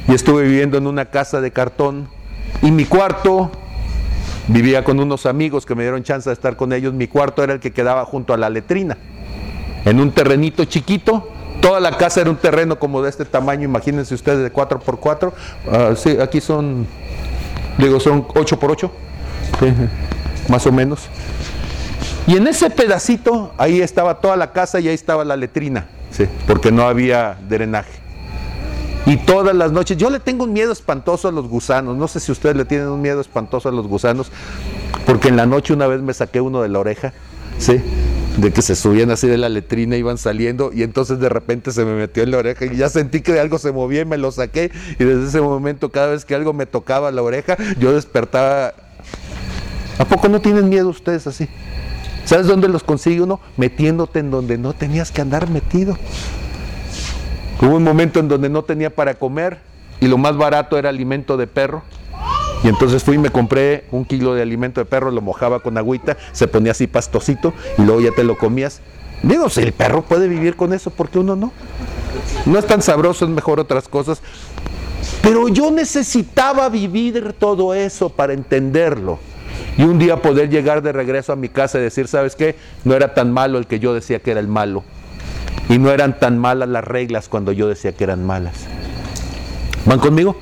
Y 0.07 0.13
estuve 0.13 0.43
viviendo 0.43 0.77
en 0.77 0.88
una 0.88 1.05
casa 1.05 1.39
de 1.39 1.51
cartón. 1.51 2.07
Y 2.61 2.71
mi 2.71 2.86
cuarto, 2.86 3.51
vivía 4.47 4.84
con 4.84 4.99
unos 4.99 5.25
amigos 5.25 5.65
que 5.65 5.75
me 5.75 5.84
dieron 5.84 6.03
chance 6.03 6.29
de 6.29 6.34
estar 6.34 6.55
con 6.55 6.73
ellos. 6.73 6.93
Mi 6.93 7.07
cuarto 7.07 7.43
era 7.43 7.53
el 7.53 7.59
que 7.59 7.71
quedaba 7.71 8.05
junto 8.05 8.34
a 8.34 8.38
la 8.38 8.49
letrina, 8.49 8.97
en 9.86 9.99
un 9.99 10.11
terrenito 10.11 10.65
chiquito. 10.65 11.29
Toda 11.61 11.79
la 11.79 11.97
casa 11.97 12.21
era 12.21 12.29
un 12.29 12.36
terreno 12.36 12.77
como 12.77 13.01
de 13.01 13.09
este 13.09 13.25
tamaño, 13.25 13.63
imagínense 13.63 14.13
ustedes, 14.13 14.39
de 14.39 14.51
4x4. 14.51 15.31
Ah, 15.71 15.93
sí, 15.95 16.17
aquí 16.19 16.41
son, 16.41 16.86
digo, 17.77 17.99
son 17.99 18.27
8x8, 18.27 18.91
sí, 19.59 19.73
más 20.49 20.65
o 20.67 20.71
menos. 20.71 21.07
Y 22.27 22.38
en 22.38 22.47
ese 22.47 22.69
pedacito, 22.69 23.53
ahí 23.57 23.81
estaba 23.81 24.19
toda 24.19 24.36
la 24.36 24.51
casa 24.51 24.79
y 24.79 24.88
ahí 24.88 24.95
estaba 24.95 25.23
la 25.23 25.38
letrina, 25.38 25.88
sí, 26.11 26.25
porque 26.47 26.71
no 26.71 26.84
había 26.84 27.38
drenaje. 27.47 28.03
Y 29.05 29.17
todas 29.17 29.55
las 29.55 29.71
noches, 29.71 29.97
yo 29.97 30.09
le 30.09 30.19
tengo 30.19 30.45
un 30.45 30.53
miedo 30.53 30.71
espantoso 30.71 31.27
a 31.27 31.31
los 31.31 31.47
gusanos, 31.47 31.97
no 31.97 32.07
sé 32.07 32.19
si 32.19 32.31
ustedes 32.31 32.55
le 32.55 32.65
tienen 32.65 32.88
un 32.88 33.01
miedo 33.01 33.19
espantoso 33.21 33.69
a 33.69 33.71
los 33.71 33.88
gusanos, 33.88 34.31
porque 35.05 35.27
en 35.27 35.36
la 35.36 35.45
noche 35.45 35.73
una 35.73 35.88
vez 35.88 36.01
me 36.01 36.13
saqué 36.13 36.39
uno 36.39 36.61
de 36.61 36.69
la 36.69 36.79
oreja, 36.79 37.13
¿sí? 37.57 37.81
De 38.38 38.51
que 38.51 38.61
se 38.61 38.75
subían 38.75 39.11
así 39.11 39.27
de 39.27 39.38
la 39.38 39.49
letrina, 39.49 39.95
iban 39.95 40.17
saliendo 40.17 40.71
y 40.73 40.84
entonces 40.84 41.19
de 41.19 41.29
repente 41.29 41.71
se 41.71 41.86
me 41.86 41.93
metió 41.93 42.23
en 42.23 42.31
la 42.31 42.38
oreja 42.38 42.65
y 42.65 42.75
ya 42.75 42.89
sentí 42.89 43.21
que 43.21 43.39
algo 43.39 43.59
se 43.59 43.71
movía 43.71 44.01
y 44.01 44.05
me 44.05 44.17
lo 44.17 44.31
saqué 44.31 44.71
y 44.97 45.03
desde 45.03 45.27
ese 45.27 45.41
momento 45.41 45.89
cada 45.89 46.07
vez 46.07 46.25
que 46.25 46.34
algo 46.36 46.53
me 46.53 46.65
tocaba 46.65 47.11
la 47.11 47.21
oreja 47.21 47.57
yo 47.77 47.93
despertaba. 47.93 48.73
¿A 49.99 50.05
poco 50.05 50.27
no 50.27 50.41
tienen 50.41 50.69
miedo 50.69 50.89
ustedes 50.89 51.27
así? 51.27 51.47
¿Sabes 52.25 52.47
dónde 52.47 52.67
los 52.69 52.84
consigue 52.84 53.21
uno? 53.21 53.39
Metiéndote 53.57 54.19
en 54.19 54.31
donde 54.31 54.57
no 54.57 54.73
tenías 54.73 55.11
que 55.11 55.21
andar 55.21 55.49
metido. 55.49 55.97
Hubo 57.61 57.75
un 57.75 57.84
momento 57.84 58.19
en 58.19 58.27
donde 58.27 58.49
no 58.49 58.63
tenía 58.63 58.89
para 58.89 59.13
comer 59.13 59.59
y 59.99 60.07
lo 60.07 60.17
más 60.17 60.36
barato 60.36 60.77
era 60.77 60.89
alimento 60.89 61.38
de 61.38 61.47
perro. 61.47 61.84
Y 62.64 62.70
entonces 62.70 63.03
fui 63.03 63.16
y 63.16 63.20
me 63.20 63.30
compré 63.30 63.86
un 63.91 64.05
kilo 64.05 64.34
de 64.34 64.41
alimento 64.41 64.80
de 64.80 64.86
perro, 64.86 65.11
lo 65.11 65.22
mojaba 65.22 65.59
con 65.59 65.78
agüita, 65.78 66.18
se 66.32 66.47
ponía 66.47 66.72
así 66.72 66.88
pastosito 66.88 67.53
y 67.78 67.82
luego 67.82 68.01
ya 68.01 68.11
te 68.11 68.24
lo 68.24 68.38
comías. 68.38 68.82
Digo, 69.22 69.49
si 69.49 69.61
el 69.61 69.74
perro 69.74 70.03
puede 70.03 70.28
vivir 70.28 70.55
con 70.55 70.74
eso, 70.74 70.89
¿por 70.89 71.09
qué 71.09 71.20
uno 71.20 71.36
no? 71.36 71.51
No 72.45 72.59
es 72.59 72.66
tan 72.66 72.82
sabroso, 72.82 73.26
es 73.26 73.32
mejor 73.32 73.59
otras 73.59 73.88
cosas. 73.88 74.22
Pero 75.22 75.47
yo 75.49 75.72
necesitaba 75.72 76.70
vivir 76.70 77.34
todo 77.34 77.74
eso 77.74 78.09
para 78.09 78.34
entenderlo. 78.34 79.20
Y 79.78 79.84
un 79.84 79.97
día 79.99 80.22
poder 80.22 80.49
llegar 80.49 80.82
de 80.82 80.91
regreso 80.91 81.34
a 81.34 81.36
mi 81.36 81.49
casa 81.49 81.80
y 81.80 81.82
decir, 81.82 82.07
¿sabes 82.07 82.36
qué? 82.36 82.55
No 82.84 82.93
era 82.93 83.14
tan 83.14 83.32
malo 83.32 83.57
el 83.57 83.68
que 83.68 83.80
yo 83.80 83.93
decía 83.93 84.20
que 84.20 84.32
era 84.32 84.39
el 84.39 84.47
malo. 84.47 84.84
Y 85.70 85.78
no 85.80 85.89
eran 85.91 86.20
tan 86.20 86.38
malas 86.38 86.70
las 86.70 86.84
reglas 86.84 87.30
cuando 87.30 87.51
yo 87.51 87.68
decía 87.68 87.93
que 87.93 88.03
eran 88.03 88.26
malas. 88.26 88.53
¿Van 89.86 89.99
conmigo? 89.99 90.38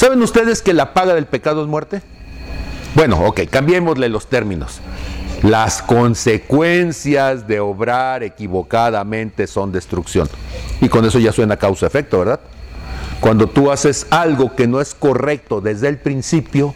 ¿Saben 0.00 0.22
ustedes 0.22 0.62
que 0.62 0.72
la 0.72 0.94
paga 0.94 1.14
del 1.14 1.26
pecado 1.26 1.60
es 1.60 1.68
muerte? 1.68 2.00
Bueno, 2.94 3.22
ok, 3.22 3.42
cambiémosle 3.50 4.08
los 4.08 4.28
términos. 4.28 4.80
Las 5.42 5.82
consecuencias 5.82 7.46
de 7.46 7.60
obrar 7.60 8.22
equivocadamente 8.22 9.46
son 9.46 9.72
destrucción. 9.72 10.26
Y 10.80 10.88
con 10.88 11.04
eso 11.04 11.18
ya 11.18 11.32
suena 11.32 11.58
causa-efecto, 11.58 12.18
¿verdad? 12.18 12.40
Cuando 13.20 13.46
tú 13.46 13.70
haces 13.70 14.06
algo 14.08 14.56
que 14.56 14.66
no 14.66 14.80
es 14.80 14.94
correcto 14.94 15.60
desde 15.60 15.88
el 15.88 15.98
principio, 15.98 16.74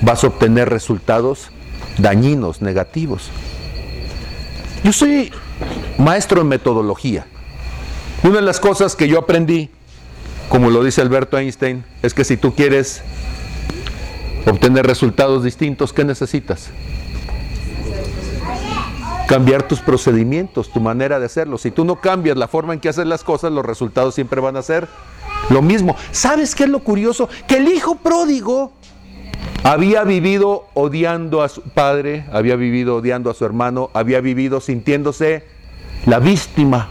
vas 0.00 0.24
a 0.24 0.26
obtener 0.26 0.68
resultados 0.68 1.52
dañinos, 1.98 2.60
negativos. 2.60 3.30
Yo 4.82 4.92
soy 4.92 5.30
maestro 5.96 6.40
en 6.40 6.48
metodología. 6.48 7.24
Una 8.24 8.34
de 8.34 8.42
las 8.42 8.58
cosas 8.58 8.96
que 8.96 9.06
yo 9.06 9.20
aprendí 9.20 9.70
como 10.52 10.68
lo 10.68 10.84
dice 10.84 11.00
Alberto 11.00 11.38
Einstein, 11.38 11.82
es 12.02 12.12
que 12.12 12.24
si 12.24 12.36
tú 12.36 12.54
quieres 12.54 13.00
obtener 14.46 14.86
resultados 14.86 15.42
distintos, 15.42 15.94
¿qué 15.94 16.04
necesitas? 16.04 16.68
Cambiar 19.26 19.62
tus 19.62 19.80
procedimientos, 19.80 20.70
tu 20.70 20.78
manera 20.78 21.18
de 21.18 21.24
hacerlo. 21.24 21.56
Si 21.56 21.70
tú 21.70 21.86
no 21.86 22.02
cambias 22.02 22.36
la 22.36 22.48
forma 22.48 22.74
en 22.74 22.80
que 22.80 22.90
haces 22.90 23.06
las 23.06 23.24
cosas, 23.24 23.50
los 23.50 23.64
resultados 23.64 24.14
siempre 24.14 24.42
van 24.42 24.58
a 24.58 24.62
ser 24.62 24.88
lo 25.48 25.62
mismo. 25.62 25.96
¿Sabes 26.10 26.54
qué 26.54 26.64
es 26.64 26.68
lo 26.68 26.80
curioso? 26.80 27.30
Que 27.48 27.56
el 27.56 27.68
hijo 27.68 27.94
pródigo 27.94 28.74
había 29.64 30.04
vivido 30.04 30.66
odiando 30.74 31.42
a 31.42 31.48
su 31.48 31.62
padre, 31.62 32.26
había 32.30 32.56
vivido 32.56 32.96
odiando 32.96 33.30
a 33.30 33.34
su 33.34 33.46
hermano, 33.46 33.88
había 33.94 34.20
vivido 34.20 34.60
sintiéndose 34.60 35.46
la 36.04 36.18
víctima 36.18 36.90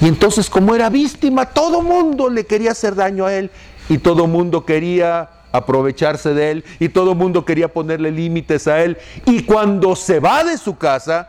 y 0.00 0.06
entonces 0.06 0.48
como 0.48 0.74
era 0.74 0.88
víctima, 0.90 1.46
todo 1.46 1.82
mundo 1.82 2.28
le 2.28 2.46
quería 2.46 2.72
hacer 2.72 2.94
daño 2.94 3.26
a 3.26 3.34
él 3.34 3.50
y 3.88 3.98
todo 3.98 4.26
mundo 4.26 4.64
quería 4.64 5.30
aprovecharse 5.50 6.34
de 6.34 6.50
él 6.50 6.64
y 6.78 6.88
todo 6.88 7.14
mundo 7.14 7.44
quería 7.44 7.68
ponerle 7.68 8.10
límites 8.10 8.68
a 8.68 8.82
él. 8.82 8.98
Y 9.26 9.42
cuando 9.42 9.96
se 9.96 10.20
va 10.20 10.44
de 10.44 10.58
su 10.58 10.76
casa 10.76 11.28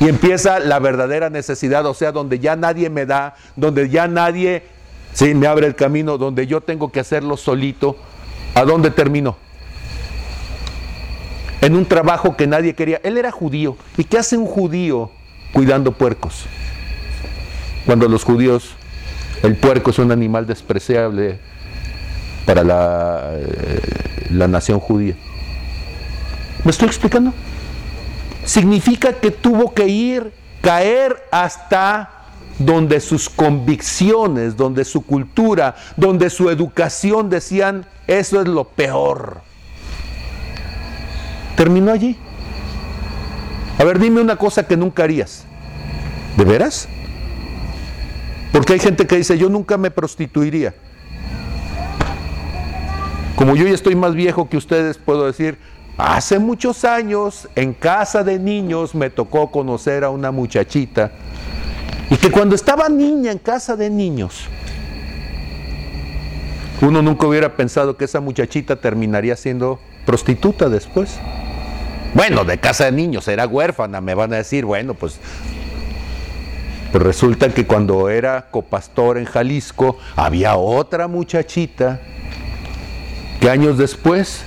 y 0.00 0.08
empieza 0.08 0.58
la 0.58 0.78
verdadera 0.80 1.30
necesidad, 1.30 1.86
o 1.86 1.94
sea, 1.94 2.10
donde 2.10 2.38
ya 2.38 2.56
nadie 2.56 2.90
me 2.90 3.06
da, 3.06 3.36
donde 3.54 3.88
ya 3.88 4.08
nadie 4.08 4.64
sí, 5.14 5.34
me 5.34 5.46
abre 5.46 5.66
el 5.66 5.74
camino, 5.74 6.18
donde 6.18 6.46
yo 6.46 6.60
tengo 6.60 6.90
que 6.90 7.00
hacerlo 7.00 7.36
solito, 7.36 7.96
¿a 8.54 8.64
dónde 8.64 8.90
terminó? 8.90 9.36
En 11.60 11.76
un 11.76 11.86
trabajo 11.86 12.36
que 12.36 12.46
nadie 12.46 12.74
quería. 12.74 13.00
Él 13.02 13.16
era 13.16 13.30
judío. 13.30 13.76
¿Y 13.96 14.04
qué 14.04 14.18
hace 14.18 14.36
un 14.36 14.46
judío 14.46 15.10
cuidando 15.54 15.92
puercos? 15.92 16.44
Cuando 17.86 18.08
los 18.08 18.24
judíos, 18.24 18.70
el 19.42 19.56
puerco 19.56 19.90
es 19.90 19.98
un 19.98 20.10
animal 20.10 20.46
despreciable 20.46 21.38
para 22.46 22.64
la, 22.64 23.30
eh, 23.34 23.80
la 24.30 24.48
nación 24.48 24.80
judía. 24.80 25.16
¿Me 26.64 26.70
estoy 26.70 26.88
explicando? 26.88 27.32
Significa 28.44 29.12
que 29.12 29.30
tuvo 29.30 29.74
que 29.74 29.86
ir, 29.86 30.32
caer 30.62 31.16
hasta 31.30 32.10
donde 32.58 33.00
sus 33.00 33.28
convicciones, 33.28 34.56
donde 34.56 34.84
su 34.84 35.04
cultura, 35.04 35.74
donde 35.96 36.30
su 36.30 36.50
educación 36.50 37.28
decían, 37.28 37.86
eso 38.06 38.40
es 38.40 38.48
lo 38.48 38.64
peor. 38.64 39.42
Terminó 41.56 41.92
allí. 41.92 42.16
A 43.78 43.84
ver, 43.84 43.98
dime 43.98 44.20
una 44.20 44.36
cosa 44.36 44.66
que 44.66 44.76
nunca 44.76 45.04
harías. 45.04 45.44
¿De 46.36 46.44
veras? 46.44 46.88
Porque 48.54 48.74
hay 48.74 48.78
gente 48.78 49.04
que 49.04 49.16
dice, 49.16 49.36
yo 49.36 49.48
nunca 49.48 49.76
me 49.76 49.90
prostituiría. 49.90 50.72
Como 53.34 53.56
yo 53.56 53.66
ya 53.66 53.74
estoy 53.74 53.96
más 53.96 54.14
viejo 54.14 54.48
que 54.48 54.56
ustedes, 54.56 54.96
puedo 54.96 55.26
decir, 55.26 55.58
hace 55.98 56.38
muchos 56.38 56.84
años 56.84 57.48
en 57.56 57.74
casa 57.74 58.22
de 58.22 58.38
niños 58.38 58.94
me 58.94 59.10
tocó 59.10 59.50
conocer 59.50 60.04
a 60.04 60.10
una 60.10 60.30
muchachita 60.30 61.10
y 62.08 62.16
que 62.16 62.30
cuando 62.30 62.54
estaba 62.54 62.88
niña 62.88 63.32
en 63.32 63.38
casa 63.38 63.74
de 63.74 63.90
niños, 63.90 64.46
uno 66.80 67.02
nunca 67.02 67.26
hubiera 67.26 67.56
pensado 67.56 67.96
que 67.96 68.04
esa 68.04 68.20
muchachita 68.20 68.76
terminaría 68.76 69.34
siendo 69.34 69.80
prostituta 70.06 70.68
después. 70.68 71.18
Bueno, 72.14 72.44
de 72.44 72.58
casa 72.58 72.84
de 72.84 72.92
niños, 72.92 73.26
era 73.26 73.48
huérfana, 73.48 74.00
me 74.00 74.14
van 74.14 74.32
a 74.32 74.36
decir, 74.36 74.64
bueno, 74.64 74.94
pues 74.94 75.18
pues 76.94 77.02
resulta 77.02 77.48
que 77.48 77.66
cuando 77.66 78.08
era 78.08 78.52
copastor 78.52 79.18
en 79.18 79.24
Jalisco 79.24 79.98
había 80.14 80.54
otra 80.54 81.08
muchachita 81.08 82.00
que 83.40 83.50
años 83.50 83.78
después 83.78 84.44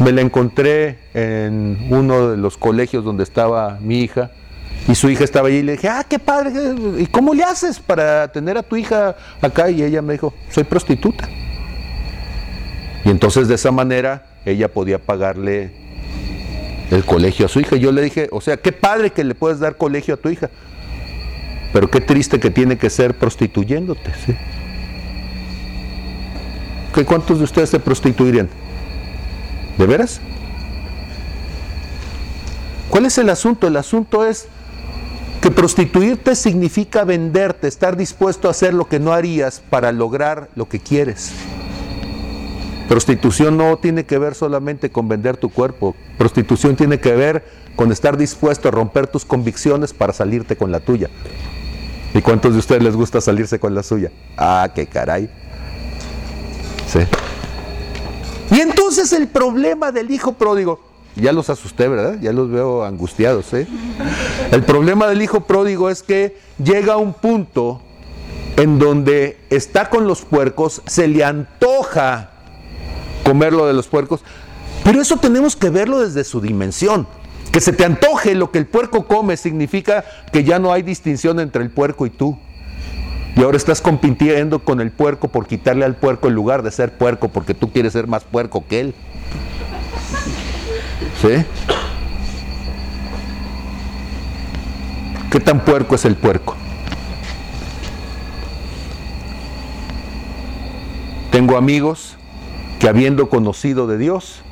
me 0.00 0.12
la 0.12 0.20
encontré 0.20 0.98
en 1.14 1.86
uno 1.88 2.28
de 2.32 2.36
los 2.36 2.58
colegios 2.58 3.06
donde 3.06 3.22
estaba 3.22 3.78
mi 3.80 4.00
hija 4.02 4.32
Y 4.86 4.94
su 4.94 5.08
hija 5.08 5.24
estaba 5.24 5.48
allí 5.48 5.58
y 5.58 5.62
le 5.62 5.72
dije, 5.72 5.88
ah, 5.88 6.04
qué 6.06 6.18
padre, 6.18 6.52
¿y 6.98 7.06
cómo 7.06 7.32
le 7.32 7.42
haces 7.42 7.80
para 7.80 8.30
tener 8.30 8.58
a 8.58 8.62
tu 8.62 8.76
hija 8.76 9.16
acá? 9.40 9.70
Y 9.70 9.82
ella 9.82 10.02
me 10.02 10.12
dijo, 10.12 10.34
soy 10.50 10.64
prostituta. 10.64 11.26
Y 13.02 13.08
entonces 13.08 13.48
de 13.48 13.54
esa 13.54 13.72
manera 13.72 14.26
ella 14.44 14.68
podía 14.68 14.98
pagarle 14.98 15.72
el 16.90 17.02
colegio 17.06 17.46
a 17.46 17.48
su 17.48 17.60
hija. 17.60 17.76
Yo 17.76 17.92
le 17.92 18.02
dije, 18.02 18.28
o 18.30 18.42
sea, 18.42 18.58
qué 18.58 18.72
padre 18.72 19.08
que 19.08 19.24
le 19.24 19.34
puedes 19.34 19.58
dar 19.58 19.78
colegio 19.78 20.12
a 20.12 20.16
tu 20.18 20.28
hija, 20.28 20.50
pero 21.72 21.90
qué 21.90 22.00
triste 22.00 22.38
que 22.38 22.50
tiene 22.50 22.76
que 22.78 22.90
ser 22.90 23.16
prostituyéndote. 23.16 24.12
¿sí? 24.26 24.34
¿Cuántos 27.04 27.38
de 27.38 27.44
ustedes 27.44 27.70
se 27.70 27.80
prostituirían? 27.80 28.48
¿De 29.78 29.86
veras? 29.86 30.20
¿Cuál 32.90 33.06
es 33.06 33.16
el 33.16 33.30
asunto? 33.30 33.66
El 33.66 33.76
asunto 33.76 34.26
es 34.26 34.46
que 35.40 35.50
prostituirte 35.50 36.36
significa 36.36 37.04
venderte, 37.04 37.66
estar 37.66 37.96
dispuesto 37.96 38.48
a 38.48 38.50
hacer 38.50 38.74
lo 38.74 38.86
que 38.86 39.00
no 39.00 39.12
harías 39.12 39.62
para 39.70 39.90
lograr 39.90 40.50
lo 40.54 40.68
que 40.68 40.78
quieres. 40.78 41.32
Prostitución 42.88 43.56
no 43.56 43.78
tiene 43.78 44.04
que 44.04 44.18
ver 44.18 44.34
solamente 44.34 44.90
con 44.90 45.08
vender 45.08 45.38
tu 45.38 45.48
cuerpo. 45.48 45.96
Prostitución 46.18 46.76
tiene 46.76 47.00
que 47.00 47.12
ver 47.12 47.44
con 47.74 47.90
estar 47.90 48.18
dispuesto 48.18 48.68
a 48.68 48.70
romper 48.70 49.06
tus 49.06 49.24
convicciones 49.24 49.94
para 49.94 50.12
salirte 50.12 50.56
con 50.56 50.70
la 50.70 50.80
tuya. 50.80 51.08
¿Y 52.14 52.20
cuántos 52.20 52.52
de 52.52 52.58
ustedes 52.58 52.82
les 52.82 52.94
gusta 52.94 53.20
salirse 53.20 53.58
con 53.58 53.74
la 53.74 53.82
suya? 53.82 54.10
Ah, 54.36 54.70
qué 54.74 54.86
caray. 54.86 55.30
Sí. 56.86 57.00
Y 58.50 58.60
entonces 58.60 59.12
el 59.12 59.28
problema 59.28 59.92
del 59.92 60.10
hijo 60.10 60.34
pródigo, 60.34 60.80
ya 61.16 61.32
los 61.32 61.48
asusté, 61.48 61.88
¿verdad? 61.88 62.18
Ya 62.20 62.32
los 62.32 62.50
veo 62.50 62.84
angustiados, 62.84 63.52
¿eh? 63.54 63.66
El 64.50 64.62
problema 64.62 65.06
del 65.06 65.22
hijo 65.22 65.42
pródigo 65.42 65.88
es 65.88 66.02
que 66.02 66.38
llega 66.62 66.94
a 66.94 66.96
un 66.98 67.14
punto 67.14 67.80
en 68.56 68.78
donde 68.78 69.38
está 69.50 69.88
con 69.88 70.06
los 70.06 70.22
puercos, 70.22 70.82
se 70.86 71.08
le 71.08 71.24
antoja 71.24 72.30
comer 73.24 73.52
lo 73.52 73.66
de 73.66 73.72
los 73.72 73.88
puercos. 73.88 74.22
Pero 74.84 75.00
eso 75.00 75.16
tenemos 75.16 75.56
que 75.56 75.70
verlo 75.70 76.00
desde 76.00 76.24
su 76.24 76.40
dimensión. 76.40 77.06
Que 77.52 77.60
se 77.60 77.72
te 77.72 77.84
antoje 77.84 78.34
lo 78.34 78.50
que 78.50 78.58
el 78.58 78.66
puerco 78.66 79.06
come 79.06 79.36
significa 79.36 80.04
que 80.32 80.42
ya 80.42 80.58
no 80.58 80.72
hay 80.72 80.82
distinción 80.82 81.38
entre 81.38 81.62
el 81.62 81.70
puerco 81.70 82.06
y 82.06 82.10
tú. 82.10 82.38
Y 83.36 83.42
ahora 83.42 83.56
estás 83.56 83.80
compitiendo 83.80 84.58
con 84.60 84.80
el 84.80 84.90
puerco 84.90 85.28
por 85.28 85.46
quitarle 85.46 85.84
al 85.84 85.96
puerco 85.96 86.28
el 86.28 86.34
lugar 86.34 86.62
de 86.62 86.70
ser 86.70 86.96
puerco 86.96 87.28
porque 87.28 87.54
tú 87.54 87.70
quieres 87.70 87.92
ser 87.92 88.06
más 88.06 88.24
puerco 88.24 88.64
que 88.66 88.80
él. 88.80 88.94
¿Sí? 91.20 91.44
¿Qué 95.30 95.40
tan 95.40 95.64
puerco 95.64 95.94
es 95.94 96.04
el 96.04 96.16
puerco? 96.16 96.56
Tengo 101.30 101.56
amigos 101.56 102.16
que 102.78 102.88
habiendo 102.88 103.30
conocido 103.30 103.86
de 103.86 103.96
Dios, 103.96 104.42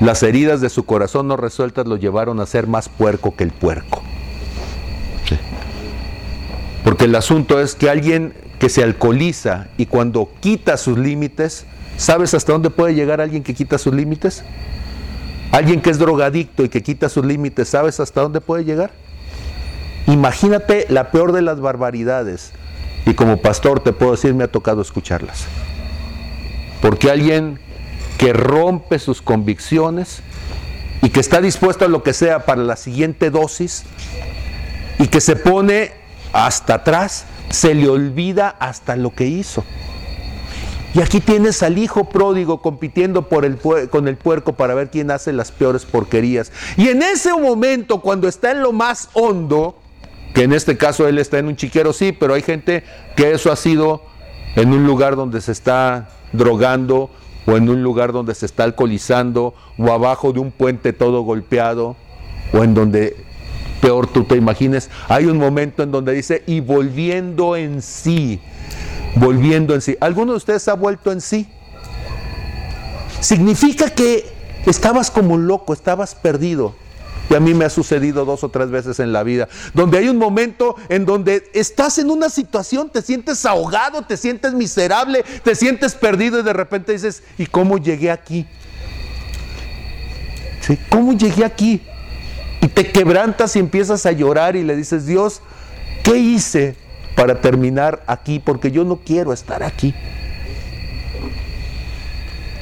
las 0.00 0.22
heridas 0.22 0.60
de 0.60 0.68
su 0.68 0.84
corazón 0.84 1.28
no 1.28 1.36
resueltas 1.36 1.86
lo 1.86 1.96
llevaron 1.96 2.40
a 2.40 2.46
ser 2.46 2.66
más 2.66 2.88
puerco 2.88 3.34
que 3.34 3.44
el 3.44 3.50
puerco. 3.50 4.02
Porque 6.84 7.04
el 7.04 7.14
asunto 7.14 7.60
es 7.60 7.74
que 7.74 7.90
alguien 7.90 8.34
que 8.58 8.68
se 8.68 8.82
alcoholiza 8.82 9.68
y 9.76 9.86
cuando 9.86 10.30
quita 10.40 10.76
sus 10.76 10.98
límites, 10.98 11.66
¿sabes 11.96 12.34
hasta 12.34 12.52
dónde 12.52 12.70
puede 12.70 12.94
llegar 12.94 13.20
alguien 13.20 13.42
que 13.42 13.54
quita 13.54 13.78
sus 13.78 13.94
límites? 13.94 14.44
Alguien 15.50 15.80
que 15.80 15.90
es 15.90 15.98
drogadicto 15.98 16.62
y 16.62 16.68
que 16.68 16.82
quita 16.82 17.08
sus 17.08 17.24
límites, 17.24 17.68
¿sabes 17.68 17.98
hasta 17.98 18.20
dónde 18.20 18.40
puede 18.40 18.64
llegar? 18.64 18.92
Imagínate 20.06 20.86
la 20.88 21.10
peor 21.10 21.32
de 21.32 21.42
las 21.42 21.60
barbaridades. 21.60 22.52
Y 23.04 23.14
como 23.14 23.38
pastor 23.38 23.80
te 23.80 23.92
puedo 23.92 24.12
decir, 24.12 24.34
me 24.34 24.44
ha 24.44 24.48
tocado 24.48 24.82
escucharlas. 24.82 25.46
Porque 26.80 27.10
alguien 27.10 27.58
que 28.18 28.32
rompe 28.32 28.98
sus 28.98 29.22
convicciones 29.22 30.20
y 31.02 31.10
que 31.10 31.20
está 31.20 31.40
dispuesto 31.40 31.84
a 31.84 31.88
lo 31.88 32.02
que 32.02 32.12
sea 32.12 32.46
para 32.46 32.62
la 32.62 32.76
siguiente 32.76 33.30
dosis 33.30 33.84
y 34.98 35.08
que 35.08 35.20
se 35.20 35.36
pone 35.36 35.92
hasta 36.32 36.74
atrás, 36.74 37.26
se 37.50 37.74
le 37.74 37.88
olvida 37.88 38.48
hasta 38.58 38.96
lo 38.96 39.14
que 39.14 39.26
hizo. 39.26 39.64
Y 40.94 41.02
aquí 41.02 41.20
tienes 41.20 41.62
al 41.62 41.76
hijo 41.76 42.08
pródigo 42.08 42.62
compitiendo 42.62 43.28
con 43.28 44.08
el 44.08 44.16
puerco 44.16 44.54
para 44.54 44.74
ver 44.74 44.90
quién 44.90 45.10
hace 45.10 45.32
las 45.34 45.52
peores 45.52 45.84
porquerías. 45.84 46.50
Y 46.78 46.88
en 46.88 47.02
ese 47.02 47.34
momento, 47.34 48.00
cuando 48.00 48.28
está 48.28 48.52
en 48.52 48.62
lo 48.62 48.72
más 48.72 49.10
hondo, 49.12 49.76
que 50.34 50.44
en 50.44 50.54
este 50.54 50.78
caso 50.78 51.06
él 51.06 51.18
está 51.18 51.38
en 51.38 51.48
un 51.48 51.56
chiquero, 51.56 51.92
sí, 51.92 52.12
pero 52.12 52.32
hay 52.32 52.40
gente 52.40 52.82
que 53.14 53.32
eso 53.32 53.52
ha 53.52 53.56
sido 53.56 54.02
en 54.54 54.72
un 54.72 54.86
lugar 54.86 55.16
donde 55.16 55.42
se 55.42 55.52
está 55.52 56.08
drogando 56.32 57.10
o 57.46 57.56
en 57.56 57.68
un 57.68 57.82
lugar 57.82 58.12
donde 58.12 58.34
se 58.34 58.46
está 58.46 58.64
alcoholizando 58.64 59.54
o 59.78 59.92
abajo 59.92 60.32
de 60.32 60.40
un 60.40 60.50
puente 60.50 60.92
todo 60.92 61.22
golpeado 61.22 61.96
o 62.52 62.64
en 62.64 62.74
donde 62.74 63.16
peor 63.80 64.06
tú 64.06 64.24
te 64.24 64.36
imagines, 64.36 64.90
hay 65.08 65.26
un 65.26 65.38
momento 65.38 65.82
en 65.82 65.92
donde 65.92 66.12
dice 66.12 66.42
y 66.46 66.60
volviendo 66.60 67.56
en 67.56 67.82
sí, 67.82 68.40
volviendo 69.16 69.74
en 69.74 69.80
sí. 69.80 69.96
¿Alguno 70.00 70.32
de 70.32 70.38
ustedes 70.38 70.66
ha 70.68 70.74
vuelto 70.74 71.12
en 71.12 71.20
sí? 71.20 71.46
Significa 73.20 73.90
que 73.90 74.24
estabas 74.66 75.10
como 75.10 75.36
loco, 75.36 75.72
estabas 75.72 76.14
perdido. 76.14 76.74
Y 77.28 77.34
a 77.34 77.40
mí 77.40 77.54
me 77.54 77.64
ha 77.64 77.70
sucedido 77.70 78.24
dos 78.24 78.44
o 78.44 78.50
tres 78.50 78.70
veces 78.70 79.00
en 79.00 79.12
la 79.12 79.22
vida, 79.22 79.48
donde 79.74 79.98
hay 79.98 80.08
un 80.08 80.16
momento 80.16 80.76
en 80.88 81.04
donde 81.04 81.50
estás 81.54 81.98
en 81.98 82.10
una 82.10 82.30
situación, 82.30 82.88
te 82.88 83.02
sientes 83.02 83.44
ahogado, 83.44 84.02
te 84.02 84.16
sientes 84.16 84.52
miserable, 84.52 85.24
te 85.42 85.54
sientes 85.54 85.94
perdido 85.94 86.38
y 86.38 86.42
de 86.42 86.52
repente 86.52 86.92
dices, 86.92 87.22
¿y 87.36 87.46
cómo 87.46 87.78
llegué 87.78 88.10
aquí? 88.10 88.46
¿Cómo 90.88 91.12
llegué 91.12 91.44
aquí? 91.44 91.82
Y 92.60 92.68
te 92.68 92.90
quebrantas 92.90 93.54
y 93.56 93.58
empiezas 93.58 94.06
a 94.06 94.12
llorar 94.12 94.56
y 94.56 94.64
le 94.64 94.76
dices, 94.76 95.06
Dios, 95.06 95.42
¿qué 96.02 96.16
hice 96.16 96.76
para 97.14 97.40
terminar 97.40 98.02
aquí? 98.06 98.38
Porque 98.38 98.70
yo 98.70 98.84
no 98.84 98.96
quiero 98.96 99.32
estar 99.32 99.62
aquí. 99.62 99.94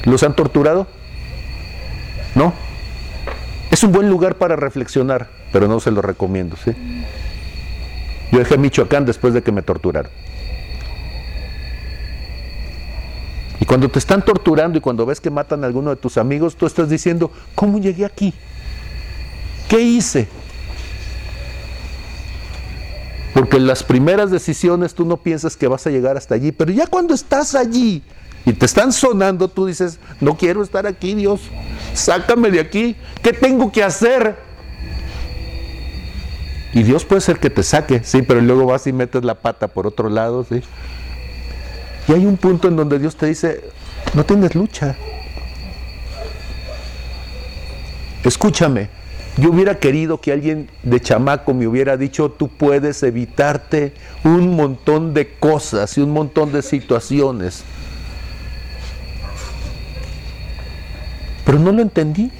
¿Los 0.03 0.21
han 0.23 0.35
torturado? 0.35 0.87
¿No? 2.35 2.53
Es 3.75 3.83
un 3.83 3.91
buen 3.91 4.09
lugar 4.09 4.35
para 4.35 4.55
reflexionar, 4.55 5.27
pero 5.51 5.67
no 5.67 5.81
se 5.81 5.91
lo 5.91 6.01
recomiendo. 6.01 6.55
¿sí? 6.55 6.71
Yo 8.31 8.39
dejé 8.39 8.57
Michoacán 8.57 9.03
después 9.03 9.33
de 9.33 9.43
que 9.43 9.51
me 9.51 9.63
torturaron. 9.63 10.09
Y 13.59 13.65
cuando 13.65 13.89
te 13.89 13.99
están 13.99 14.23
torturando 14.23 14.77
y 14.77 14.81
cuando 14.81 15.05
ves 15.05 15.19
que 15.19 15.29
matan 15.29 15.65
a 15.65 15.67
alguno 15.67 15.89
de 15.89 15.97
tus 15.97 16.17
amigos, 16.17 16.55
tú 16.55 16.65
estás 16.65 16.87
diciendo, 16.89 17.33
¿cómo 17.53 17.77
llegué 17.77 18.05
aquí? 18.05 18.33
¿Qué 19.67 19.81
hice? 19.81 20.29
Porque 23.33 23.57
en 23.57 23.67
las 23.67 23.83
primeras 23.83 24.31
decisiones 24.31 24.93
tú 24.93 25.03
no 25.03 25.17
piensas 25.17 25.57
que 25.57 25.67
vas 25.67 25.85
a 25.85 25.89
llegar 25.89 26.15
hasta 26.15 26.33
allí, 26.33 26.53
pero 26.53 26.71
ya 26.71 26.87
cuando 26.87 27.13
estás 27.13 27.55
allí 27.55 28.03
y 28.45 28.53
te 28.53 28.65
están 28.65 28.93
sonando, 28.93 29.47
tú 29.47 29.65
dices, 29.65 29.99
no 30.21 30.37
quiero 30.37 30.61
estar 30.61 30.85
aquí, 30.85 31.15
Dios 31.15 31.41
sácame 31.93 32.51
de 32.51 32.59
aquí, 32.59 32.95
¿qué 33.23 33.33
tengo 33.33 33.71
que 33.71 33.83
hacer? 33.83 34.35
Y 36.73 36.83
Dios 36.83 37.05
puede 37.05 37.21
ser 37.21 37.39
que 37.39 37.49
te 37.49 37.63
saque, 37.63 38.03
sí, 38.03 38.21
pero 38.21 38.41
luego 38.41 38.65
vas 38.65 38.85
y 38.85 38.93
metes 38.93 39.23
la 39.23 39.35
pata 39.35 39.67
por 39.67 39.87
otro 39.87 40.09
lado, 40.09 40.45
sí. 40.47 40.61
Y 42.07 42.13
hay 42.13 42.25
un 42.25 42.37
punto 42.37 42.67
en 42.67 42.75
donde 42.75 42.99
Dios 42.99 43.15
te 43.15 43.27
dice, 43.27 43.63
no 44.13 44.25
tienes 44.25 44.53
lucha. 44.53 44.95
Escúchame, 48.23 48.89
yo 49.37 49.51
hubiera 49.51 49.79
querido 49.79 50.19
que 50.19 50.31
alguien 50.31 50.69
de 50.83 50.99
chamaco 50.99 51.53
me 51.53 51.67
hubiera 51.67 51.95
dicho, 51.97 52.29
tú 52.29 52.49
puedes 52.49 53.01
evitarte 53.03 53.93
un 54.23 54.55
montón 54.55 55.13
de 55.13 55.29
cosas 55.29 55.97
y 55.97 56.01
un 56.01 56.11
montón 56.11 56.51
de 56.51 56.61
situaciones. 56.61 57.63
Pero 61.45 61.59
no 61.59 61.71
lo 61.71 61.81
entendí. 61.81 62.31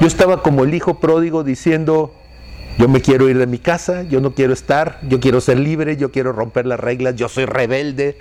Yo 0.00 0.06
estaba 0.06 0.42
como 0.42 0.64
el 0.64 0.74
hijo 0.74 1.00
pródigo 1.00 1.42
diciendo, 1.44 2.14
yo 2.78 2.88
me 2.88 3.00
quiero 3.00 3.28
ir 3.28 3.38
de 3.38 3.46
mi 3.46 3.58
casa, 3.58 4.02
yo 4.04 4.20
no 4.20 4.34
quiero 4.34 4.52
estar, 4.52 5.00
yo 5.02 5.18
quiero 5.18 5.40
ser 5.40 5.58
libre, 5.58 5.96
yo 5.96 6.12
quiero 6.12 6.32
romper 6.32 6.66
las 6.66 6.78
reglas, 6.78 7.16
yo 7.16 7.28
soy 7.28 7.44
rebelde, 7.44 8.16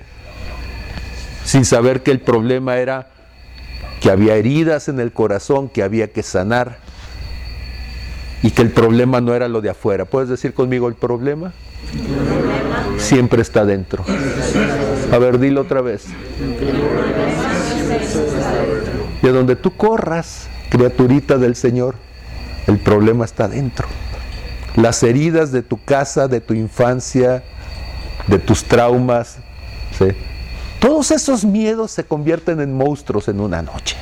sin 1.45 1.65
saber 1.65 2.01
que 2.01 2.11
el 2.11 2.19
problema 2.19 2.77
era 2.77 3.09
que 4.01 4.09
había 4.09 4.35
heridas 4.35 4.89
en 4.89 4.99
el 4.99 5.11
corazón 5.11 5.69
que 5.69 5.83
había 5.83 6.11
que 6.11 6.23
sanar 6.23 6.77
y 8.43 8.51
que 8.51 8.61
el 8.61 8.71
problema 8.71 9.21
no 9.21 9.33
era 9.33 9.47
lo 9.47 9.61
de 9.61 9.69
afuera. 9.69 10.05
¿Puedes 10.05 10.29
decir 10.29 10.53
conmigo 10.53 10.87
el 10.87 10.95
problema? 10.95 11.53
Siempre 12.97 13.41
está 13.41 13.65
dentro. 13.65 14.03
A 15.11 15.17
ver, 15.17 15.39
dilo 15.39 15.61
otra 15.61 15.81
vez. 15.81 16.05
De 19.21 19.31
donde 19.31 19.55
tú 19.55 19.75
corras, 19.75 20.47
criaturita 20.69 21.37
del 21.37 21.55
Señor, 21.55 21.95
el 22.67 22.77
problema 22.79 23.25
está 23.25 23.47
dentro. 23.47 23.87
las 24.77 25.01
heridas 25.01 25.51
de 25.51 25.63
tu 25.63 25.83
casa, 25.83 26.27
de 26.27 26.39
tu 26.39 26.53
infancia, 26.53 27.43
de 28.27 28.39
tus 28.39 28.63
traumas. 28.63 29.37
Todos 30.79 31.11
esos 31.11 31.43
miedos 31.43 31.91
se 31.91 32.03
convierten 32.03 32.61
en 32.61 32.77
monstruos 32.77 33.27
en 33.27 33.39
una 33.39 33.63
noche. 33.63 33.97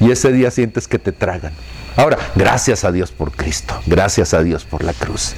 Y 0.00 0.10
ese 0.10 0.32
día 0.32 0.50
sientes 0.50 0.88
que 0.88 0.98
te 0.98 1.12
tragan. 1.12 1.52
Ahora, 1.96 2.18
gracias 2.34 2.84
a 2.84 2.90
Dios 2.90 3.12
por 3.12 3.30
Cristo, 3.30 3.80
gracias 3.86 4.34
a 4.34 4.42
Dios 4.42 4.64
por 4.64 4.82
la 4.82 4.92
cruz. 4.92 5.34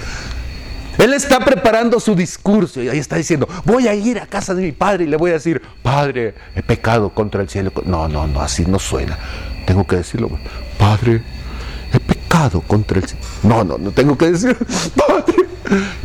Él 0.99 1.13
está 1.13 1.41
preparando 1.41 1.99
su 2.01 2.15
discurso 2.15 2.83
y 2.83 2.89
ahí 2.89 2.99
está 2.99 3.17
diciendo, 3.17 3.49
voy 3.65 3.89
a 3.89 3.95
ir 3.95 4.19
a 4.19 4.27
casa 4.27 4.55
de 4.55 4.63
mi 4.63 4.73
padre 4.73 5.05
y 5.05 5.07
le 5.07 5.17
voy 5.17 5.31
a 5.31 5.35
decir, 5.35 5.61
Padre, 5.83 6.35
he 6.55 6.63
pecado 6.63 7.11
contra 7.11 7.43
el 7.43 7.49
cielo. 7.49 7.73
No, 7.85 8.09
no, 8.09 8.27
no, 8.27 8.41
así 8.41 8.65
no 8.65 8.79
suena. 8.79 9.19
Tengo 9.67 9.87
que 9.87 9.97
decirlo, 9.97 10.31
Padre, 10.79 11.23
he 11.93 12.01
pecado 12.01 12.61
contra 12.61 12.99
el 12.99 13.07
cielo. 13.07 13.25
No, 13.43 13.65
no, 13.65 13.79
no 13.79 13.91
tengo 13.91 14.17
que 14.17 14.31
decir, 14.31 14.57
Padre, 14.97 15.35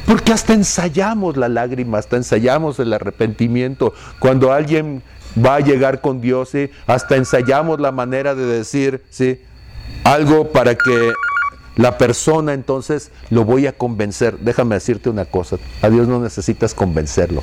porque 0.05 0.33
hasta 0.33 0.53
ensayamos 0.53 1.37
la 1.37 1.49
lágrima, 1.49 1.97
hasta 1.97 2.17
ensayamos 2.17 2.79
el 2.79 2.93
arrepentimiento. 2.93 3.93
Cuando 4.19 4.51
alguien 4.51 5.03
va 5.43 5.55
a 5.55 5.59
llegar 5.59 6.01
con 6.01 6.21
Dios, 6.21 6.51
hasta 6.87 7.15
ensayamos 7.15 7.79
la 7.79 7.91
manera 7.91 8.35
de 8.35 8.45
decir 8.45 9.03
¿sí? 9.09 9.39
algo 10.03 10.51
para 10.51 10.75
que 10.75 11.11
la 11.75 11.97
persona 11.97 12.53
entonces 12.53 13.11
lo 13.29 13.45
voy 13.45 13.67
a 13.67 13.77
convencer. 13.77 14.37
Déjame 14.39 14.75
decirte 14.75 15.09
una 15.09 15.25
cosa, 15.25 15.57
a 15.81 15.89
Dios 15.89 16.07
no 16.07 16.19
necesitas 16.19 16.73
convencerlo. 16.73 17.41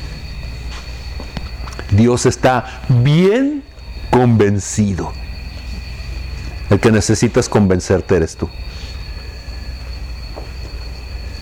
Dios 1.90 2.26
está 2.26 2.82
bien 2.88 3.62
convencido. 4.10 5.12
El 6.68 6.80
que 6.80 6.90
necesitas 6.90 7.48
convencerte 7.48 8.16
eres 8.16 8.36
tú. 8.36 8.48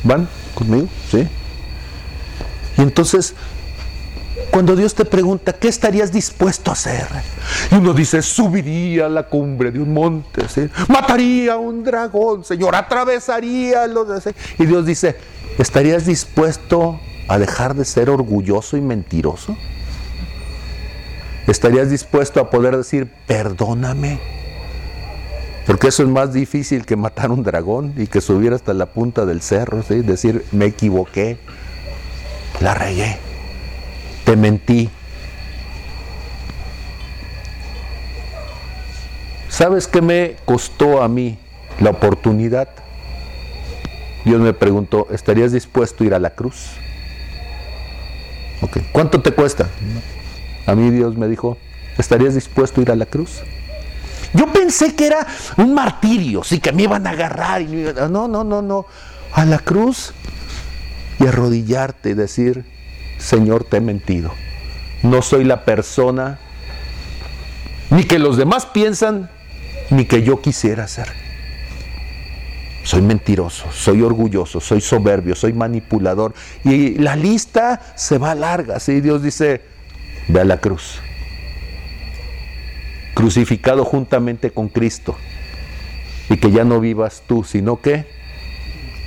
¿Van 0.03 0.29
conmigo? 0.55 0.87
¿Sí? 1.11 1.27
Y 2.77 2.83
entonces 2.83 3.35
cuando 4.51 4.77
Dios 4.77 4.95
te 4.95 5.05
pregunta, 5.05 5.53
¿qué 5.53 5.69
estarías 5.69 6.13
dispuesto 6.13 6.71
a 6.71 6.75
hacer? 6.75 7.07
Y 7.71 7.77
uno 7.77 7.93
dice, 7.93 8.23
subiría 8.23 9.07
a 9.07 9.09
la 9.09 9.25
cumbre 9.25 9.71
de 9.71 9.81
un 9.81 9.93
monte, 9.93 10.43
mataría 10.89 11.55
a 11.55 11.57
un 11.57 11.85
dragón, 11.85 12.45
Señor, 12.45 12.75
atravesaría 12.75 13.87
los... 13.87 14.09
Y 14.59 14.67
Dios 14.67 14.87
dice, 14.87 15.17
¿estarías 15.59 16.07
dispuesto 16.07 17.01
a 17.29 17.39
dejar 17.39 17.75
de 17.75 17.85
ser 17.85 18.11
orgulloso 18.11 18.77
y 18.77 18.81
mentiroso? 18.81 19.57
¿Estarías 21.47 21.91
dispuesto 21.91 22.41
a 22.41 22.51
poder 22.51 22.77
decir, 22.77 23.11
perdóname? 23.27 24.21
Porque 25.67 25.89
eso 25.89 26.03
es 26.03 26.09
más 26.09 26.33
difícil 26.33 26.85
que 26.85 26.97
matar 26.97 27.31
un 27.31 27.43
dragón 27.43 27.95
y 27.97 28.07
que 28.07 28.21
subir 28.21 28.53
hasta 28.53 28.75
la 28.75 28.87
punta 28.87 29.25
del 29.25 29.41
cerro, 29.41 29.83
¿sí? 29.83 30.01
decir, 30.01 30.45
me 30.53 30.67
equivoqué, 30.67 31.39
la 32.61 32.75
regué 32.75 33.24
te 34.25 34.37
mentí. 34.37 34.91
¿Sabes 39.49 39.87
qué 39.87 40.03
me 40.03 40.37
costó 40.45 41.03
a 41.03 41.09
mí 41.09 41.39
la 41.81 41.91
oportunidad? 41.91 42.69
Dios 44.25 44.41
me 44.41 44.53
preguntó, 44.53 45.07
¿estarías 45.11 45.53
dispuesto 45.53 46.03
a 46.03 46.07
ir 46.07 46.15
a 46.15 46.19
la 46.19 46.31
cruz? 46.31 46.71
¿Cuánto 48.93 49.21
te 49.21 49.33
cuesta? 49.33 49.69
A 50.67 50.75
mí 50.75 50.91
Dios 50.91 51.17
me 51.17 51.29
dijo, 51.29 51.59
¿estarías 51.99 52.35
dispuesto 52.35 52.81
a 52.81 52.83
ir 52.83 52.91
a 52.91 52.97
la 52.97 53.07
cruz? 53.07 53.43
Yo 54.33 54.53
pensé 54.53 54.97
que 54.97 55.07
era 55.07 55.27
un 55.59 55.75
martirio, 55.75 56.43
sí, 56.43 56.59
que 56.59 56.73
me 56.73 56.83
iban 56.83 57.07
a 57.07 57.11
agarrar. 57.11 57.63
Y 57.63 57.67
no, 58.11 58.27
no, 58.27 58.43
no, 58.43 58.63
no. 58.63 58.87
A 59.33 59.45
la 59.45 59.59
cruz 59.59 60.13
y 61.21 61.27
arrodillarte 61.27 62.11
y 62.11 62.15
decir, 62.15 62.65
Señor, 63.25 63.65
te 63.65 63.79
he 63.79 63.81
mentido. 63.81 64.35
No 65.03 65.23
soy 65.23 65.45
la 65.45 65.65
persona 65.65 66.39
ni 67.91 68.05
que 68.05 68.19
los 68.19 68.37
demás 68.37 68.67
piensan, 68.67 69.31
ni 69.89 70.05
que 70.05 70.23
yo 70.23 70.43
quisiera 70.43 70.87
ser. 70.87 71.09
Soy 72.83 73.01
mentiroso, 73.01 73.65
soy 73.73 74.03
orgulloso, 74.03 74.61
soy 74.61 74.83
soberbio, 74.83 75.35
soy 75.35 75.55
manipulador. 75.55 76.35
Y 76.65 76.99
la 76.99 77.17
lista 77.17 77.81
se 77.95 78.19
va 78.19 78.35
larga. 78.35 78.79
¿sí? 78.79 79.01
Dios 79.01 79.23
dice, 79.23 79.63
ve 80.29 80.41
a 80.41 80.45
la 80.45 80.61
cruz. 80.61 81.01
Crucificado 83.15 83.87
juntamente 83.87 84.51
con 84.51 84.69
Cristo. 84.69 85.17
Y 86.29 86.37
que 86.37 86.51
ya 86.51 86.65
no 86.65 86.79
vivas 86.79 87.23
tú, 87.27 87.43
sino 87.43 87.81
que 87.81 88.05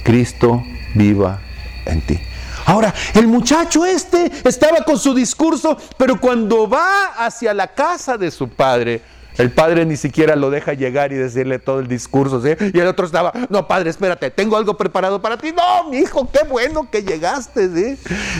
Cristo 0.03 0.63
viva 0.95 1.39
en 1.85 2.01
ti. 2.01 2.19
Ahora, 2.67 2.93
el 3.13 3.27
muchacho 3.27 3.85
este 3.85 4.29
estaba 4.43 4.83
con 4.83 4.99
su 4.99 5.13
discurso, 5.13 5.77
pero 5.95 6.19
cuando 6.19 6.67
va 6.67 7.05
hacia 7.17 7.53
la 7.53 7.67
casa 7.67 8.17
de 8.17 8.29
su 8.29 8.49
padre, 8.49 9.01
el 9.37 9.51
padre 9.51 9.85
ni 9.85 9.95
siquiera 9.95 10.35
lo 10.35 10.49
deja 10.49 10.73
llegar 10.73 11.13
y 11.13 11.15
decirle 11.15 11.59
todo 11.59 11.79
el 11.79 11.87
discurso, 11.87 12.41
¿sí? 12.41 12.49
Y 12.73 12.77
el 12.77 12.87
otro 12.87 13.05
estaba, 13.05 13.31
no, 13.49 13.69
padre, 13.69 13.89
espérate, 13.89 14.31
tengo 14.31 14.57
algo 14.57 14.75
preparado 14.75 15.21
para 15.21 15.37
ti. 15.37 15.53
No, 15.55 15.89
mi 15.89 15.99
hijo, 15.99 16.29
qué 16.29 16.39
bueno 16.45 16.91
que 16.91 17.03
llegaste, 17.03 17.69
¿sí? 17.73 17.97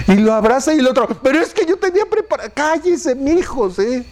Y 0.10 0.16
lo 0.16 0.34
abraza 0.34 0.74
y 0.74 0.80
el 0.80 0.88
otro, 0.88 1.08
pero 1.24 1.40
es 1.40 1.54
que 1.54 1.66
yo 1.66 1.78
tenía 1.78 2.06
preparado, 2.06 2.50
cállese, 2.54 3.16
mi 3.16 3.32
hijo, 3.32 3.70
¿sí? 3.70 4.04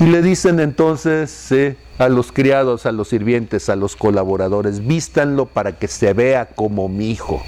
Y 0.00 0.04
le 0.06 0.22
dicen 0.22 0.60
entonces. 0.60 1.52
A 1.98 2.10
los 2.10 2.30
criados, 2.30 2.84
a 2.84 2.92
los 2.92 3.08
sirvientes, 3.08 3.70
a 3.70 3.76
los 3.76 3.96
colaboradores, 3.96 4.86
vístanlo 4.86 5.46
para 5.46 5.78
que 5.78 5.88
se 5.88 6.12
vea 6.12 6.44
como 6.44 6.90
mi 6.90 7.10
hijo 7.10 7.42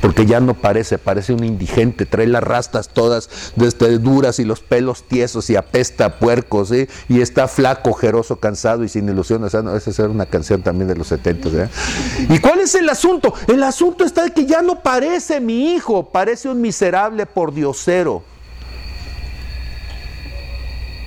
porque 0.00 0.26
ya 0.26 0.40
no 0.40 0.54
parece, 0.54 0.98
parece 0.98 1.32
un 1.32 1.44
indigente, 1.44 2.06
trae 2.06 2.26
las 2.26 2.42
rastas 2.42 2.88
todas 2.88 3.52
desde 3.56 3.98
duras 3.98 4.38
y 4.38 4.44
los 4.44 4.60
pelos 4.60 5.02
tiesos 5.08 5.50
y 5.50 5.56
apesta 5.56 6.04
a 6.04 6.18
puercos, 6.18 6.70
¿eh? 6.70 6.88
y 7.08 7.20
está 7.20 7.48
flaco, 7.48 7.90
ojeroso, 7.90 8.36
cansado 8.36 8.84
y 8.84 8.88
sin 8.88 9.08
ilusiones. 9.08 9.54
esa 9.54 10.02
era 10.02 10.10
una 10.10 10.26
canción 10.26 10.62
también 10.62 10.88
de 10.88 10.96
los 10.96 11.08
70. 11.08 11.48
¿eh? 11.48 11.68
¿Y 12.28 12.38
cuál 12.38 12.60
es 12.60 12.74
el 12.74 12.88
asunto? 12.88 13.34
El 13.48 13.62
asunto 13.62 14.04
está 14.04 14.24
de 14.24 14.32
que 14.32 14.46
ya 14.46 14.62
no 14.62 14.82
parece 14.82 15.40
mi 15.40 15.74
hijo, 15.74 16.10
parece 16.10 16.48
un 16.48 16.60
miserable 16.60 17.26
por 17.26 17.52
diosero. 17.52 18.22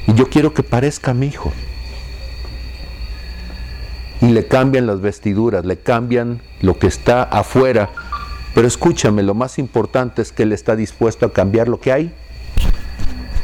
Y 0.08 0.14
yo 0.16 0.30
quiero 0.30 0.54
que 0.54 0.64
parezca 0.64 1.14
mi 1.14 1.28
hijo. 1.28 1.52
Y 4.20 4.28
le 4.28 4.48
cambian 4.48 4.86
las 4.86 5.02
vestiduras, 5.02 5.66
le 5.66 5.80
cambian 5.80 6.42
lo 6.62 6.78
que 6.78 6.88
está 6.88 7.24
afuera 7.24 7.90
pero 8.54 8.68
escúchame, 8.68 9.24
lo 9.24 9.34
más 9.34 9.58
importante 9.60 10.22
es 10.22 10.32
que 10.32 10.44
Él 10.44 10.52
está 10.52 10.76
dispuesto 10.76 11.26
a 11.26 11.34
cambiar 11.34 11.68
lo 11.68 11.80
que 11.80 11.92
hay. 11.92 12.14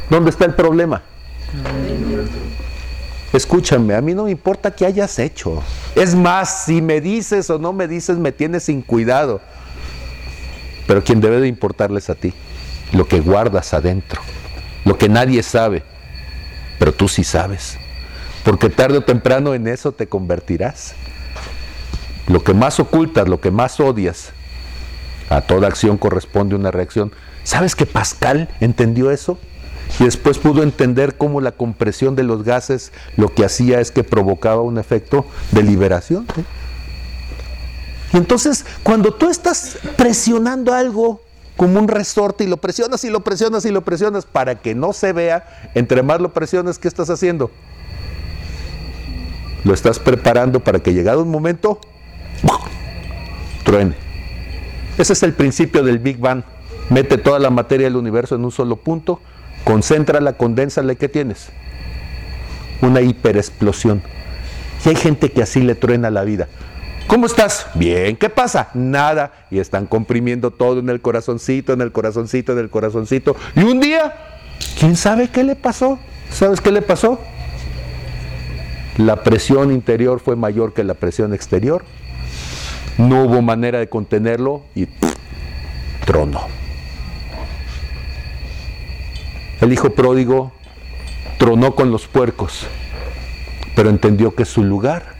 ¿Dónde 0.09 0.29
está 0.29 0.45
el 0.45 0.53
problema? 0.53 1.01
Escúchame, 3.33 3.93
a 3.93 4.01
mí 4.01 4.13
no 4.13 4.23
me 4.25 4.31
importa 4.31 4.71
qué 4.71 4.85
hayas 4.85 5.19
hecho. 5.19 5.61
Es 5.95 6.15
más, 6.15 6.65
si 6.65 6.81
me 6.81 7.01
dices 7.01 7.49
o 7.49 7.59
no 7.59 7.73
me 7.73 7.87
dices, 7.87 8.17
me 8.17 8.31
tienes 8.31 8.63
sin 8.63 8.81
cuidado. 8.81 9.41
Pero 10.87 11.03
quien 11.03 11.19
debe 11.19 11.39
de 11.39 11.47
importarles 11.47 12.09
a 12.09 12.15
ti, 12.15 12.33
lo 12.93 13.07
que 13.07 13.19
guardas 13.19 13.73
adentro, 13.73 14.21
lo 14.85 14.97
que 14.97 15.09
nadie 15.09 15.43
sabe, 15.43 15.83
pero 16.79 16.93
tú 16.93 17.07
sí 17.07 17.23
sabes. 17.23 17.77
Porque 18.43 18.69
tarde 18.69 18.99
o 18.99 19.03
temprano 19.03 19.53
en 19.53 19.67
eso 19.67 19.91
te 19.91 20.07
convertirás. 20.07 20.95
Lo 22.27 22.43
que 22.43 22.53
más 22.53 22.79
ocultas, 22.79 23.27
lo 23.27 23.41
que 23.41 23.51
más 23.51 23.79
odias, 23.79 24.31
a 25.29 25.41
toda 25.41 25.67
acción 25.67 25.97
corresponde 25.97 26.55
una 26.55 26.71
reacción. 26.71 27.11
¿Sabes 27.43 27.75
que 27.75 27.85
Pascal 27.85 28.49
entendió 28.59 29.11
eso? 29.11 29.37
Y 29.99 30.03
después 30.03 30.37
pudo 30.37 30.63
entender 30.63 31.15
cómo 31.15 31.41
la 31.41 31.51
compresión 31.51 32.15
de 32.15 32.23
los 32.23 32.43
gases 32.43 32.91
lo 33.15 33.33
que 33.33 33.45
hacía 33.45 33.79
es 33.79 33.91
que 33.91 34.03
provocaba 34.03 34.61
un 34.61 34.77
efecto 34.77 35.25
de 35.51 35.63
liberación. 35.63 36.27
Y 38.13 38.17
entonces, 38.17 38.65
cuando 38.83 39.13
tú 39.13 39.29
estás 39.29 39.77
presionando 39.95 40.73
algo 40.73 41.21
como 41.55 41.79
un 41.79 41.87
resorte 41.87 42.43
y 42.43 42.47
lo 42.47 42.57
presionas 42.57 43.03
y 43.03 43.09
lo 43.09 43.21
presionas 43.21 43.65
y 43.65 43.71
lo 43.71 43.83
presionas 43.83 44.25
para 44.25 44.55
que 44.55 44.75
no 44.75 44.93
se 44.93 45.13
vea, 45.13 45.71
entre 45.73 46.03
más 46.03 46.21
lo 46.21 46.31
presionas, 46.31 46.77
¿qué 46.77 46.87
estás 46.87 47.09
haciendo? 47.09 47.49
Lo 49.63 49.73
estás 49.73 49.99
preparando 49.99 50.59
para 50.59 50.79
que 50.79 50.93
llegado 50.93 51.23
un 51.23 51.31
momento, 51.31 51.79
truene. 53.63 54.06
Ese 54.97 55.13
es 55.13 55.23
el 55.23 55.33
principio 55.33 55.83
del 55.83 55.99
Big 55.99 56.17
Bang. 56.17 56.43
Mete 56.89 57.17
toda 57.17 57.39
la 57.39 57.49
materia 57.49 57.85
del 57.85 57.95
universo 57.95 58.35
en 58.35 58.45
un 58.45 58.51
solo 58.51 58.77
punto, 58.77 59.19
concéntrala, 59.63 60.33
condénsala 60.33 60.93
y 60.93 60.95
¿qué 60.95 61.09
tienes? 61.09 61.49
Una 62.81 63.01
hiperexplosión. 63.01 64.01
Y 64.85 64.89
hay 64.89 64.95
gente 64.95 65.31
que 65.31 65.43
así 65.43 65.61
le 65.61 65.75
truena 65.75 66.09
la 66.09 66.23
vida. 66.23 66.47
¿Cómo 67.07 67.25
estás? 67.25 67.67
Bien, 67.75 68.15
¿qué 68.15 68.29
pasa? 68.29 68.69
Nada. 68.73 69.31
Y 69.49 69.59
están 69.59 69.85
comprimiendo 69.85 70.51
todo 70.51 70.79
en 70.79 70.89
el 70.89 71.01
corazoncito, 71.01 71.73
en 71.73 71.81
el 71.81 71.91
corazoncito, 71.91 72.53
en 72.53 72.59
el 72.59 72.69
corazoncito. 72.69 73.35
Y 73.55 73.61
un 73.61 73.79
día, 73.79 74.13
¿quién 74.79 74.95
sabe 74.95 75.29
qué 75.29 75.43
le 75.43 75.55
pasó? 75.55 75.99
¿Sabes 76.31 76.59
qué 76.59 76.71
le 76.71 76.81
pasó? 76.81 77.19
La 78.97 79.23
presión 79.23 79.71
interior 79.71 80.19
fue 80.19 80.35
mayor 80.35 80.73
que 80.73 80.83
la 80.83 80.95
presión 80.95 81.33
exterior 81.33 81.83
No 82.97 83.23
hubo 83.23 83.41
manera 83.41 83.79
de 83.79 83.87
contenerlo 83.87 84.63
y 84.75 84.87
tronó. 86.05 86.47
El 89.61 89.73
hijo 89.73 89.91
pródigo 89.91 90.51
tronó 91.37 91.75
con 91.75 91.91
los 91.91 92.07
puercos, 92.07 92.67
pero 93.75 93.89
entendió 93.89 94.35
que 94.35 94.45
su 94.45 94.63
lugar 94.63 95.15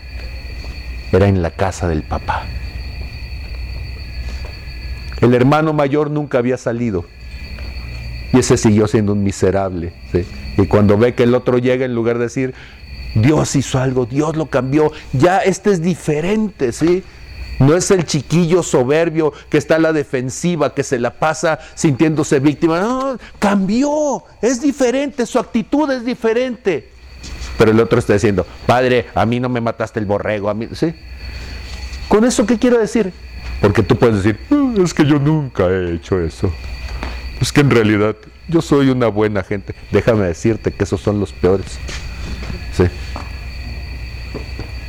era 1.12 1.28
en 1.28 1.42
la 1.42 1.52
casa 1.52 1.88
del 1.88 2.04
papá. 2.04 2.46
El 5.22 5.34
hermano 5.34 5.74
mayor 5.74 6.12
nunca 6.12 6.38
había 6.38 6.58
salido 6.58 7.06
y 8.34 8.40
ese 8.40 8.58
siguió 8.58 8.88
siendo 8.88 9.14
un 9.14 9.24
miserable. 9.24 9.94
Y 10.58 10.66
cuando 10.68 10.98
ve 10.98 11.14
que 11.14 11.24
el 11.24 11.34
otro 11.34 11.58
llega, 11.58 11.86
en 11.86 11.96
lugar 11.96 12.18
de 12.18 12.26
decir, 12.26 12.54
Dios 13.16 13.56
hizo 13.56 13.80
algo, 13.80 14.06
Dios 14.06 14.36
lo 14.36 14.48
cambió, 14.48 14.92
ya 15.14 15.40
este 15.40 15.72
es 15.72 15.82
diferente, 15.82 16.72
¿sí? 16.72 17.04
No 17.60 17.76
es 17.76 17.90
el 17.92 18.06
chiquillo 18.06 18.62
soberbio 18.62 19.34
que 19.50 19.58
está 19.58 19.76
a 19.76 19.80
la 19.80 19.94
defensiva, 19.94 20.74
que 20.74 20.84
se 20.84 21.00
la 21.00 21.12
pasa 21.12 21.60
sintiéndose 21.76 22.40
víctima. 22.40 22.80
No, 22.80 23.18
cambió, 23.40 24.24
es 24.42 24.62
diferente, 24.62 25.26
su 25.26 25.40
actitud 25.40 25.90
es 25.92 26.06
diferente. 26.06 26.92
Pero 27.58 27.72
el 27.72 27.80
otro 27.80 27.98
está 27.98 28.14
diciendo, 28.14 28.46
Padre, 28.66 29.08
a 29.16 29.26
mí 29.26 29.40
no 29.40 29.50
me 29.50 29.62
mataste 29.62 30.00
el 30.00 30.06
borrego, 30.06 30.50
a 30.50 30.54
mí, 30.54 30.68
¿sí? 30.74 30.94
¿Con 32.08 32.24
eso 32.26 32.46
qué 32.46 32.58
quiero 32.58 32.78
decir? 32.78 33.12
Porque 33.62 33.82
tú 33.82 33.98
puedes 33.98 34.18
decir, 34.18 34.40
mm, 34.50 34.84
es 34.84 34.94
que 34.94 35.06
yo 35.06 35.18
nunca 35.20 35.68
he 35.68 35.96
hecho 35.96 36.20
eso. 36.22 36.52
Es 37.42 37.52
que 37.52 37.62
en 37.62 37.72
realidad 37.72 38.16
yo 38.48 38.62
soy 38.62 38.90
una 38.90 39.08
buena 39.08 39.44
gente. 39.44 39.74
Déjame 39.92 40.26
decirte 40.26 40.72
que 40.72 40.84
esos 40.84 41.02
son 41.02 41.20
los 41.20 41.34
peores. 41.34 41.80
¿Sí? 42.74 42.84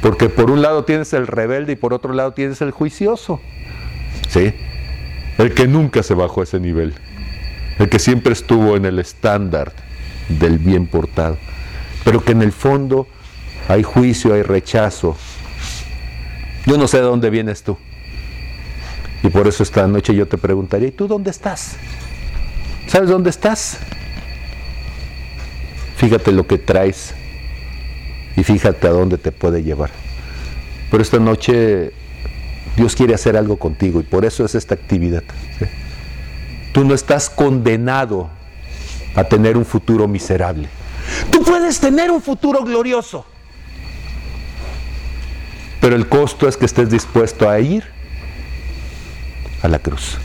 Porque 0.03 0.29
por 0.29 0.51
un 0.51 0.63
lado 0.63 0.85
tienes 0.85 1.13
el 1.13 1.27
rebelde 1.27 1.73
y 1.73 1.77
por 1.77 1.93
otro 1.93 2.13
lado 2.13 2.33
tienes 2.33 2.61
el 2.61 2.71
juicioso. 2.71 3.41
¿Sí? 4.29 4.55
El 5.39 5.55
que 5.55 5.67
nunca 5.67 6.03
se 6.03 6.15
bajó 6.15 6.41
a 6.41 6.45
ese 6.45 6.61
nivel. 6.61 6.95
El 7.79 7.89
que 7.89 7.99
siempre 7.99 8.33
estuvo 8.33 8.77
en 8.77 8.85
el 8.85 8.99
estándar 8.99 9.73
del 10.29 10.59
bien 10.59 10.87
portado. 10.87 11.37
Pero 12.05 12.25
que 12.25 12.33
en 12.33 12.43
el 12.43 12.53
fondo 12.53 13.07
hay 13.69 13.83
juicio, 13.83 14.35
hay 14.35 14.43
rechazo. 14.43 15.17
Yo 16.67 16.77
no 16.79 16.87
sé 16.87 16.99
de 16.99 17.05
dónde 17.05 17.31
vienes 17.31 17.63
tú. 17.63 17.77
Y 19.23 19.29
por 19.29 19.49
eso 19.49 19.63
esta 19.63 19.87
noche 19.87 20.15
yo 20.15 20.29
te 20.29 20.39
preguntaría, 20.39 20.89
¿y 20.89 20.93
tú 20.93 21.09
dónde 21.09 21.31
estás? 21.31 21.77
¿Sabes 22.87 23.11
dónde 23.11 23.31
estás? 23.31 23.79
Fíjate 25.97 26.31
lo 26.31 26.47
que 26.47 26.59
traes 26.59 27.15
y 28.39 28.45
fíjate 28.45 28.87
a 28.87 28.91
dónde 28.91 29.19
te 29.19 29.33
puede 29.33 29.65
llevar. 29.65 29.91
Pero 30.93 31.03
esta 31.03 31.19
noche 31.19 31.93
Dios 32.77 32.95
quiere 32.95 33.15
hacer 33.15 33.37
algo 33.37 33.57
contigo 33.57 33.99
y 33.99 34.05
por 34.05 34.25
eso 34.25 34.45
es 34.45 34.55
esta 34.55 34.75
actividad. 34.75 35.25
Tú 36.73 36.85
no 36.85 36.95
estás 36.95 37.29
condenado 37.29 38.31
a 39.17 39.25
tener 39.25 39.57
un 39.57 39.65
futuro 39.65 40.07
miserable. 40.07 40.69
Tú 41.33 41.43
puedes 41.43 41.81
tener 41.81 42.13
un 42.13 42.23
futuro 42.23 42.63
glorioso. 42.63 43.27
Pero 45.81 45.97
el 45.97 46.09
costo 46.09 46.47
es 46.47 46.57
que 46.57 46.67
estés 46.67 46.91
dispuesto 46.91 47.51
a 47.51 47.59
ir 47.59 47.85
a 49.63 49.69
la 49.69 49.81
cruz. 49.81 50.17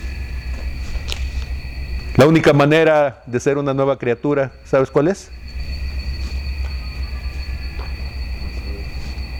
La 2.15 2.27
única 2.27 2.53
manera 2.53 3.23
de 3.25 3.39
ser 3.39 3.57
una 3.57 3.73
nueva 3.73 3.97
criatura, 3.97 4.51
¿sabes 4.65 4.91
cuál 4.91 5.07
es? 5.07 5.31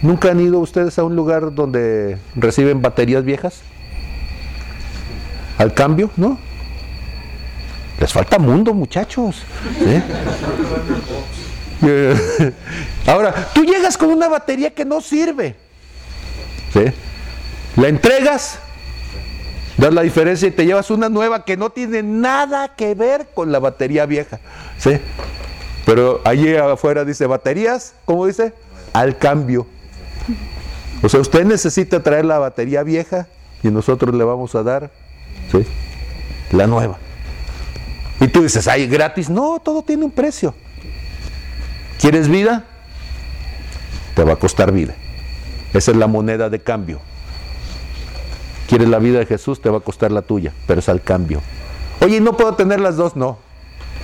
¿Nunca 0.04 0.30
han 0.32 0.38
ido 0.38 0.58
ustedes 0.58 0.98
a 0.98 1.04
un 1.04 1.16
lugar 1.16 1.54
donde 1.54 2.18
reciben 2.36 2.82
baterías 2.82 3.24
viejas? 3.24 3.62
¿Al 5.56 5.72
cambio? 5.72 6.10
¿No? 6.18 6.38
Les 7.98 8.12
falta 8.12 8.38
mundo, 8.38 8.74
muchachos. 8.74 9.44
Ahora, 13.06 13.48
tú 13.54 13.64
llegas 13.64 13.96
con 13.96 14.10
una 14.10 14.28
batería 14.28 14.74
que 14.74 14.84
no 14.84 15.00
sirve. 15.00 15.56
¿Sí? 16.74 16.84
La 17.76 17.88
entregas, 17.88 18.58
das 19.78 19.94
la 19.94 20.02
diferencia 20.02 20.48
y 20.48 20.50
te 20.50 20.66
llevas 20.66 20.90
una 20.90 21.08
nueva 21.08 21.46
que 21.46 21.56
no 21.56 21.70
tiene 21.70 22.02
nada 22.02 22.76
que 22.76 22.94
ver 22.94 23.28
con 23.32 23.50
la 23.50 23.58
batería 23.58 24.04
vieja. 24.04 24.38
¿Sí? 24.76 24.98
Pero 25.86 26.20
allí 26.26 26.54
afuera 26.56 27.06
dice 27.06 27.26
baterías, 27.26 27.94
¿cómo 28.04 28.26
dice? 28.26 28.52
Al 28.92 29.16
cambio. 29.16 29.66
O 31.02 31.08
sea, 31.08 31.20
usted 31.20 31.44
necesita 31.44 32.02
traer 32.02 32.24
la 32.24 32.38
batería 32.38 32.82
vieja 32.82 33.26
y 33.62 33.68
nosotros 33.68 34.14
le 34.14 34.24
vamos 34.24 34.54
a 34.54 34.62
dar 34.62 34.90
la 36.50 36.66
nueva. 36.66 36.98
Y 38.20 38.28
tú 38.28 38.42
dices, 38.42 38.68
¿hay 38.68 38.86
gratis? 38.86 39.28
No, 39.28 39.60
todo 39.62 39.82
tiene 39.82 40.04
un 40.04 40.10
precio. 40.10 40.54
¿Quieres 42.00 42.28
vida? 42.28 42.64
Te 44.14 44.24
va 44.24 44.34
a 44.34 44.36
costar 44.36 44.72
vida. 44.72 44.94
Esa 45.72 45.90
es 45.90 45.96
la 45.96 46.06
moneda 46.06 46.48
de 46.48 46.60
cambio. 46.60 47.00
¿Quieres 48.68 48.88
la 48.88 48.98
vida 48.98 49.18
de 49.18 49.26
Jesús? 49.26 49.60
Te 49.60 49.68
va 49.68 49.78
a 49.78 49.80
costar 49.80 50.12
la 50.12 50.22
tuya, 50.22 50.52
pero 50.66 50.80
es 50.80 50.88
al 50.88 51.02
cambio. 51.02 51.42
Oye, 52.00 52.20
¿no 52.20 52.36
puedo 52.36 52.54
tener 52.54 52.80
las 52.80 52.96
dos? 52.96 53.16
No. 53.16 53.38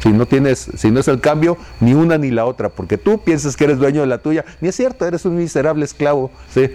Si 0.02 0.08
no 0.10 0.26
tienes, 0.26 0.70
si 0.76 0.90
no 0.90 1.00
es 1.00 1.08
el 1.08 1.20
cambio, 1.20 1.58
ni 1.80 1.94
una 1.94 2.16
ni 2.16 2.30
la 2.30 2.46
otra, 2.46 2.70
porque 2.70 2.96
tú 2.96 3.22
piensas 3.22 3.56
que 3.56 3.64
eres 3.64 3.78
dueño 3.78 4.00
de 4.00 4.06
la 4.06 4.18
tuya, 4.18 4.44
ni 4.60 4.68
es 4.68 4.76
cierto, 4.76 5.06
eres 5.06 5.24
un 5.26 5.36
miserable 5.36 5.84
esclavo, 5.84 6.30
¿sí? 6.52 6.70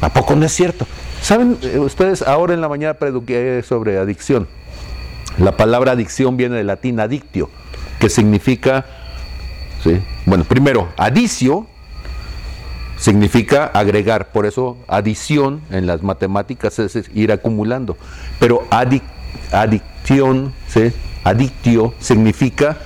¿A 0.00 0.12
poco 0.12 0.34
no 0.34 0.44
es 0.44 0.52
cierto? 0.52 0.86
¿Saben 1.22 1.56
eh, 1.62 1.78
ustedes? 1.78 2.22
Ahora 2.22 2.52
en 2.52 2.60
la 2.60 2.68
mañana 2.68 2.94
preduqué 2.94 3.62
sobre 3.66 3.96
adicción. 3.98 4.48
La 5.38 5.56
palabra 5.56 5.92
adicción 5.92 6.36
viene 6.36 6.56
del 6.56 6.66
latín 6.66 7.00
adictio, 7.00 7.48
que 7.98 8.08
significa, 8.08 8.84
¿sí? 9.82 10.02
bueno, 10.26 10.44
primero, 10.44 10.88
adicio 10.96 11.66
significa 12.96 13.66
agregar, 13.66 14.30
por 14.32 14.46
eso 14.46 14.76
adición 14.86 15.60
en 15.70 15.86
las 15.86 16.02
matemáticas 16.02 16.78
es 16.78 17.10
ir 17.14 17.32
acumulando, 17.32 17.96
pero 18.38 18.66
adicción, 19.50 20.52
¿sí? 20.68 20.92
Adictio 21.24 21.94
significa 21.98 22.76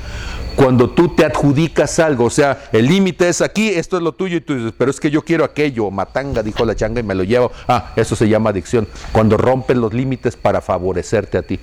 cuando 0.58 0.90
tú 0.90 1.14
te 1.14 1.24
adjudicas 1.24 2.00
algo, 2.00 2.24
o 2.24 2.30
sea, 2.30 2.64
el 2.72 2.86
límite 2.86 3.28
es 3.28 3.42
aquí, 3.42 3.68
esto 3.68 3.96
es 3.96 4.02
lo 4.02 4.10
tuyo 4.10 4.38
y 4.38 4.40
tú 4.40 4.56
dices, 4.56 4.72
pero 4.76 4.90
es 4.90 4.98
que 4.98 5.08
yo 5.08 5.22
quiero 5.24 5.44
aquello, 5.44 5.88
matanga, 5.92 6.42
dijo 6.42 6.64
la 6.64 6.74
changa 6.74 6.98
y 6.98 7.04
me 7.04 7.14
lo 7.14 7.22
llevo. 7.22 7.52
Ah, 7.68 7.92
eso 7.94 8.16
se 8.16 8.28
llama 8.28 8.50
adicción, 8.50 8.88
cuando 9.12 9.36
rompen 9.36 9.80
los 9.80 9.94
límites 9.94 10.34
para 10.34 10.60
favorecerte 10.60 11.38
a 11.38 11.42
ti. 11.42 11.60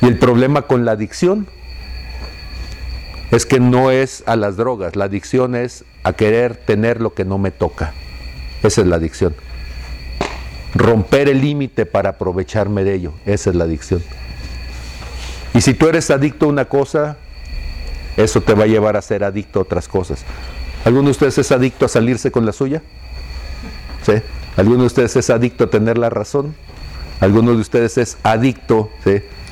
Y 0.00 0.06
el 0.06 0.18
problema 0.18 0.62
con 0.62 0.86
la 0.86 0.92
adicción 0.92 1.46
es 3.30 3.44
que 3.44 3.60
no 3.60 3.90
es 3.90 4.22
a 4.24 4.34
las 4.36 4.56
drogas, 4.56 4.96
la 4.96 5.04
adicción 5.04 5.56
es 5.56 5.84
a 6.04 6.14
querer 6.14 6.56
tener 6.56 7.02
lo 7.02 7.12
que 7.12 7.26
no 7.26 7.36
me 7.36 7.50
toca. 7.50 7.92
Esa 8.62 8.80
es 8.80 8.86
la 8.86 8.96
adicción. 8.96 9.34
Romper 10.74 11.28
el 11.28 11.42
límite 11.42 11.84
para 11.84 12.10
aprovecharme 12.10 12.82
de 12.82 12.94
ello, 12.94 13.12
esa 13.26 13.50
es 13.50 13.56
la 13.56 13.64
adicción. 13.64 14.02
Y 15.56 15.62
si 15.62 15.72
tú 15.72 15.88
eres 15.88 16.10
adicto 16.10 16.44
a 16.44 16.48
una 16.50 16.66
cosa, 16.66 17.16
eso 18.18 18.42
te 18.42 18.52
va 18.52 18.64
a 18.64 18.66
llevar 18.66 18.94
a 18.98 19.00
ser 19.00 19.24
adicto 19.24 19.58
a 19.58 19.62
otras 19.62 19.88
cosas. 19.88 20.22
¿Alguno 20.84 21.04
de 21.04 21.12
ustedes 21.12 21.38
es 21.38 21.50
adicto 21.50 21.86
a 21.86 21.88
salirse 21.88 22.30
con 22.30 22.44
la 22.44 22.52
suya? 22.52 22.82
¿Sí? 24.04 24.12
¿Alguno 24.58 24.80
de 24.80 24.86
ustedes 24.88 25.16
es 25.16 25.30
adicto 25.30 25.64
a 25.64 25.70
tener 25.70 25.96
la 25.96 26.10
razón? 26.10 26.54
¿Alguno 27.20 27.52
de 27.52 27.56
ustedes 27.56 27.96
es 27.96 28.18
adicto 28.22 28.90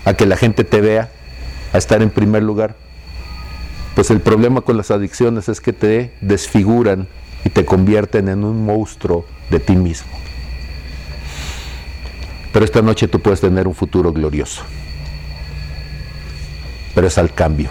a 0.05 0.13
que 0.13 0.27
la 0.27 0.37
gente 0.37 0.63
te 0.65 0.83
vea, 0.83 1.11
a 1.73 1.79
estar 1.79 2.03
en 2.03 2.11
primer 2.11 2.43
lugar? 2.43 2.77
Pues 3.95 4.11
el 4.11 4.21
problema 4.21 4.61
con 4.61 4.77
las 4.77 4.91
adicciones 4.91 5.49
es 5.49 5.63
que 5.63 5.73
te 5.73 6.13
desfiguran 6.21 7.09
y 7.47 7.49
te 7.49 7.65
convierten 7.65 8.29
en 8.29 8.45
un 8.45 8.67
monstruo 8.67 9.25
de 9.49 9.59
ti 9.59 9.75
mismo. 9.75 10.13
Pero 12.53 12.63
esta 12.63 12.83
noche 12.83 13.09
tú 13.09 13.21
puedes 13.21 13.41
tener 13.41 13.67
un 13.67 13.75
futuro 13.75 14.13
glorioso 14.13 14.65
pero 16.95 17.07
es 17.07 17.19
al 17.19 17.33
cambio. 17.33 17.71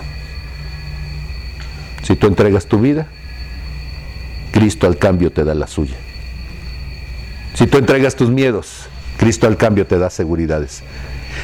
Si 2.04 2.16
tú 2.16 2.28
entregas 2.28 2.66
tu 2.66 2.80
vida, 2.80 3.08
Cristo 4.52 4.88
al 4.88 4.98
cambio 4.98 5.32
te 5.32 5.44
da 5.44 5.56
la 5.56 5.68
suya. 5.68 5.96
Si 7.54 7.68
tú 7.68 7.78
entregas 7.78 8.16
tus 8.16 8.30
miedos, 8.30 8.88
Cristo 9.18 9.48
al 9.48 9.58
cambio 9.58 9.88
te 9.88 9.98
da 9.98 10.10
seguridades. 10.10 10.84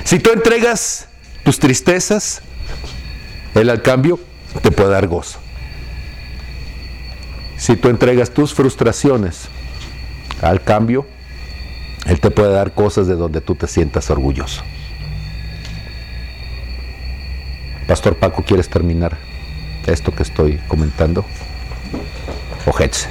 Si 0.04 0.20
tú 0.20 0.32
entregas 0.32 1.08
tus 1.44 1.60
tristezas, 1.60 2.42
Él 3.56 3.70
al 3.70 3.82
cambio 3.82 4.20
te 4.62 4.72
puede 4.72 4.92
dar 4.92 5.08
gozo. 5.08 5.40
Si 7.58 7.76
tú 7.76 7.90
entregas 7.90 8.32
tus 8.32 8.54
frustraciones, 8.54 9.48
al 10.42 10.64
cambio, 10.64 11.06
Él 12.06 12.20
te 12.20 12.32
puede 12.32 12.54
dar 12.54 12.74
cosas 12.74 13.08
de 13.08 13.16
donde 13.16 13.42
tú 13.42 13.56
te 13.56 13.68
sientas 13.68 14.10
orgulloso. 14.10 14.64
Pastor 17.90 18.16
Paco, 18.18 18.44
¿quieres 18.44 18.70
terminar 18.70 19.18
esto 19.88 20.14
que 20.14 20.22
estoy 20.22 20.60
comentando? 20.68 21.26
Ojetse. 22.68 23.10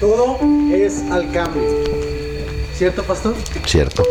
Todo 0.00 0.38
es 0.72 1.02
al 1.10 1.30
cambio. 1.30 1.62
¿Cierto, 2.72 3.02
pastor? 3.02 3.34
Cierto. 3.66 4.02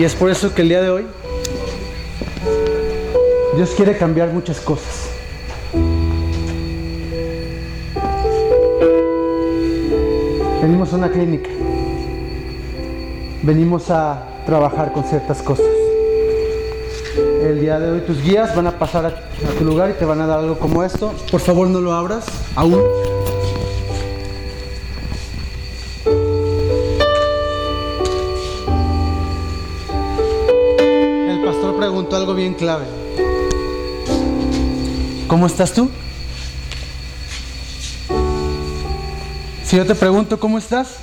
Y 0.00 0.04
es 0.04 0.14
por 0.14 0.30
eso 0.30 0.54
que 0.54 0.62
el 0.62 0.70
día 0.70 0.80
de 0.80 0.88
hoy 0.88 1.06
Dios 3.54 3.68
quiere 3.76 3.98
cambiar 3.98 4.30
muchas 4.30 4.58
cosas. 4.58 5.10
Venimos 10.62 10.90
a 10.94 10.96
una 10.96 11.10
clínica. 11.10 11.50
Venimos 13.42 13.90
a 13.90 14.26
trabajar 14.46 14.90
con 14.94 15.04
ciertas 15.04 15.42
cosas. 15.42 15.66
El 17.42 17.60
día 17.60 17.78
de 17.78 17.90
hoy 17.90 18.00
tus 18.00 18.22
guías 18.22 18.56
van 18.56 18.68
a 18.68 18.78
pasar 18.78 19.04
a, 19.04 19.58
tu 19.58 19.66
lugar 19.66 19.90
y 19.90 19.92
te 19.98 20.06
van 20.06 20.22
a 20.22 20.26
dar 20.26 20.38
algo 20.38 20.58
como 20.58 20.82
esto. 20.82 21.12
Por 21.30 21.40
favor 21.40 21.68
no 21.68 21.78
lo 21.78 21.92
abras 21.92 22.24
aún. 22.56 22.80
Clave. 32.60 32.84
¿Cómo 35.26 35.46
estás 35.46 35.72
tú? 35.72 35.88
Si 39.64 39.76
yo 39.76 39.86
te 39.86 39.94
pregunto 39.94 40.38
cómo 40.38 40.58
estás, 40.58 40.96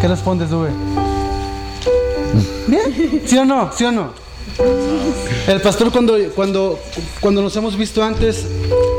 ¿qué 0.00 0.08
respondes, 0.08 0.50
Dube? 0.50 0.70
¿Bien? 2.66 3.22
¿Sí 3.24 3.38
o 3.38 3.44
no? 3.44 3.70
¿Sí 3.72 3.84
o 3.84 3.92
no? 3.92 4.12
El 5.46 5.60
pastor 5.60 5.92
cuando, 5.92 6.16
cuando, 6.34 6.80
cuando 7.20 7.40
nos 7.40 7.54
hemos 7.54 7.76
visto 7.76 8.02
antes, 8.02 8.44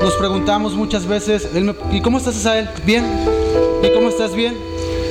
nos 0.01 0.13
preguntamos 0.13 0.73
muchas 0.73 1.05
veces, 1.05 1.49
¿y 1.91 1.99
cómo 1.99 2.17
estás, 2.17 2.38
Isael? 2.38 2.69
Bien. 2.86 3.05
¿Y 3.83 3.93
cómo 3.93 4.07
estás? 4.07 4.33
Bien. 4.33 4.55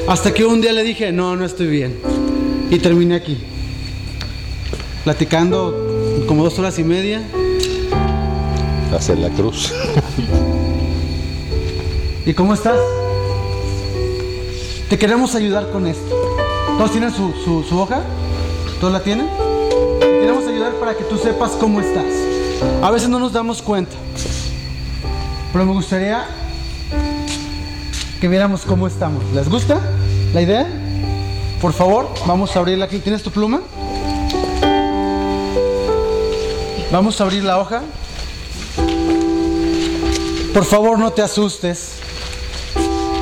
Hasta 0.08 0.32
que 0.32 0.46
un 0.46 0.62
día 0.62 0.72
le 0.72 0.84
dije, 0.84 1.12
no, 1.12 1.36
no 1.36 1.44
estoy 1.44 1.66
bien. 1.66 2.00
Y 2.70 2.78
terminé 2.78 3.16
aquí. 3.16 3.36
Platicando 5.04 5.93
como 6.26 6.42
dos 6.44 6.58
horas 6.58 6.78
y 6.78 6.84
media. 6.84 7.22
Hacer 8.96 9.18
la 9.18 9.28
cruz. 9.30 9.72
¿Y 12.26 12.32
cómo 12.32 12.54
estás? 12.54 12.78
Te 14.88 14.98
queremos 14.98 15.34
ayudar 15.34 15.70
con 15.70 15.86
esto. 15.86 16.14
¿Todos 16.78 16.92
tienen 16.92 17.12
su, 17.12 17.32
su- 17.44 17.64
su 17.68 17.78
hoja? 17.80 18.02
¿Todos 18.80 18.92
la 18.92 19.02
tienen? 19.02 19.26
Te 20.00 20.06
queremos 20.20 20.46
ayudar 20.46 20.72
para 20.74 20.94
que 20.96 21.04
tú 21.04 21.16
sepas 21.18 21.52
cómo 21.52 21.80
estás. 21.80 22.04
A 22.82 22.90
veces 22.90 23.08
no 23.08 23.18
nos 23.18 23.32
damos 23.32 23.60
cuenta. 23.62 23.92
Pero 25.52 25.64
me 25.66 25.72
gustaría 25.72 26.24
que 28.20 28.28
viéramos 28.28 28.62
cómo 28.62 28.86
estamos. 28.86 29.22
¿Les 29.34 29.48
gusta 29.48 29.80
la 30.32 30.42
idea? 30.42 30.66
Por 31.60 31.72
favor, 31.72 32.08
vamos 32.26 32.54
a 32.56 32.60
abrirla 32.60 32.84
aquí. 32.86 32.98
¿Tienes 32.98 33.22
tu 33.22 33.30
pluma? 33.30 33.60
Vamos 36.94 37.20
a 37.20 37.24
abrir 37.24 37.42
la 37.42 37.58
hoja. 37.58 37.82
Por 40.54 40.64
favor, 40.64 40.96
no 40.96 41.10
te 41.12 41.22
asustes. 41.22 41.94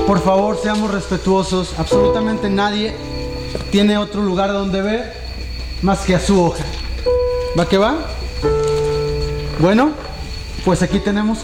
Por 0.07 0.23
favor, 0.23 0.59
seamos 0.63 0.91
respetuosos. 0.91 1.73
Absolutamente 1.79 2.51
nadie 2.51 2.95
tiene 3.71 3.97
otro 3.97 4.21
lugar 4.21 4.53
donde 4.53 4.83
ver 4.83 5.15
más 5.81 6.01
que 6.01 6.15
a 6.15 6.21
su 6.21 6.39
hoja. 6.45 6.63
¿Va 7.59 7.67
que 7.67 7.79
va? 7.79 7.97
Bueno, 9.59 9.93
pues 10.67 10.83
aquí 10.83 10.99
tenemos 10.99 11.39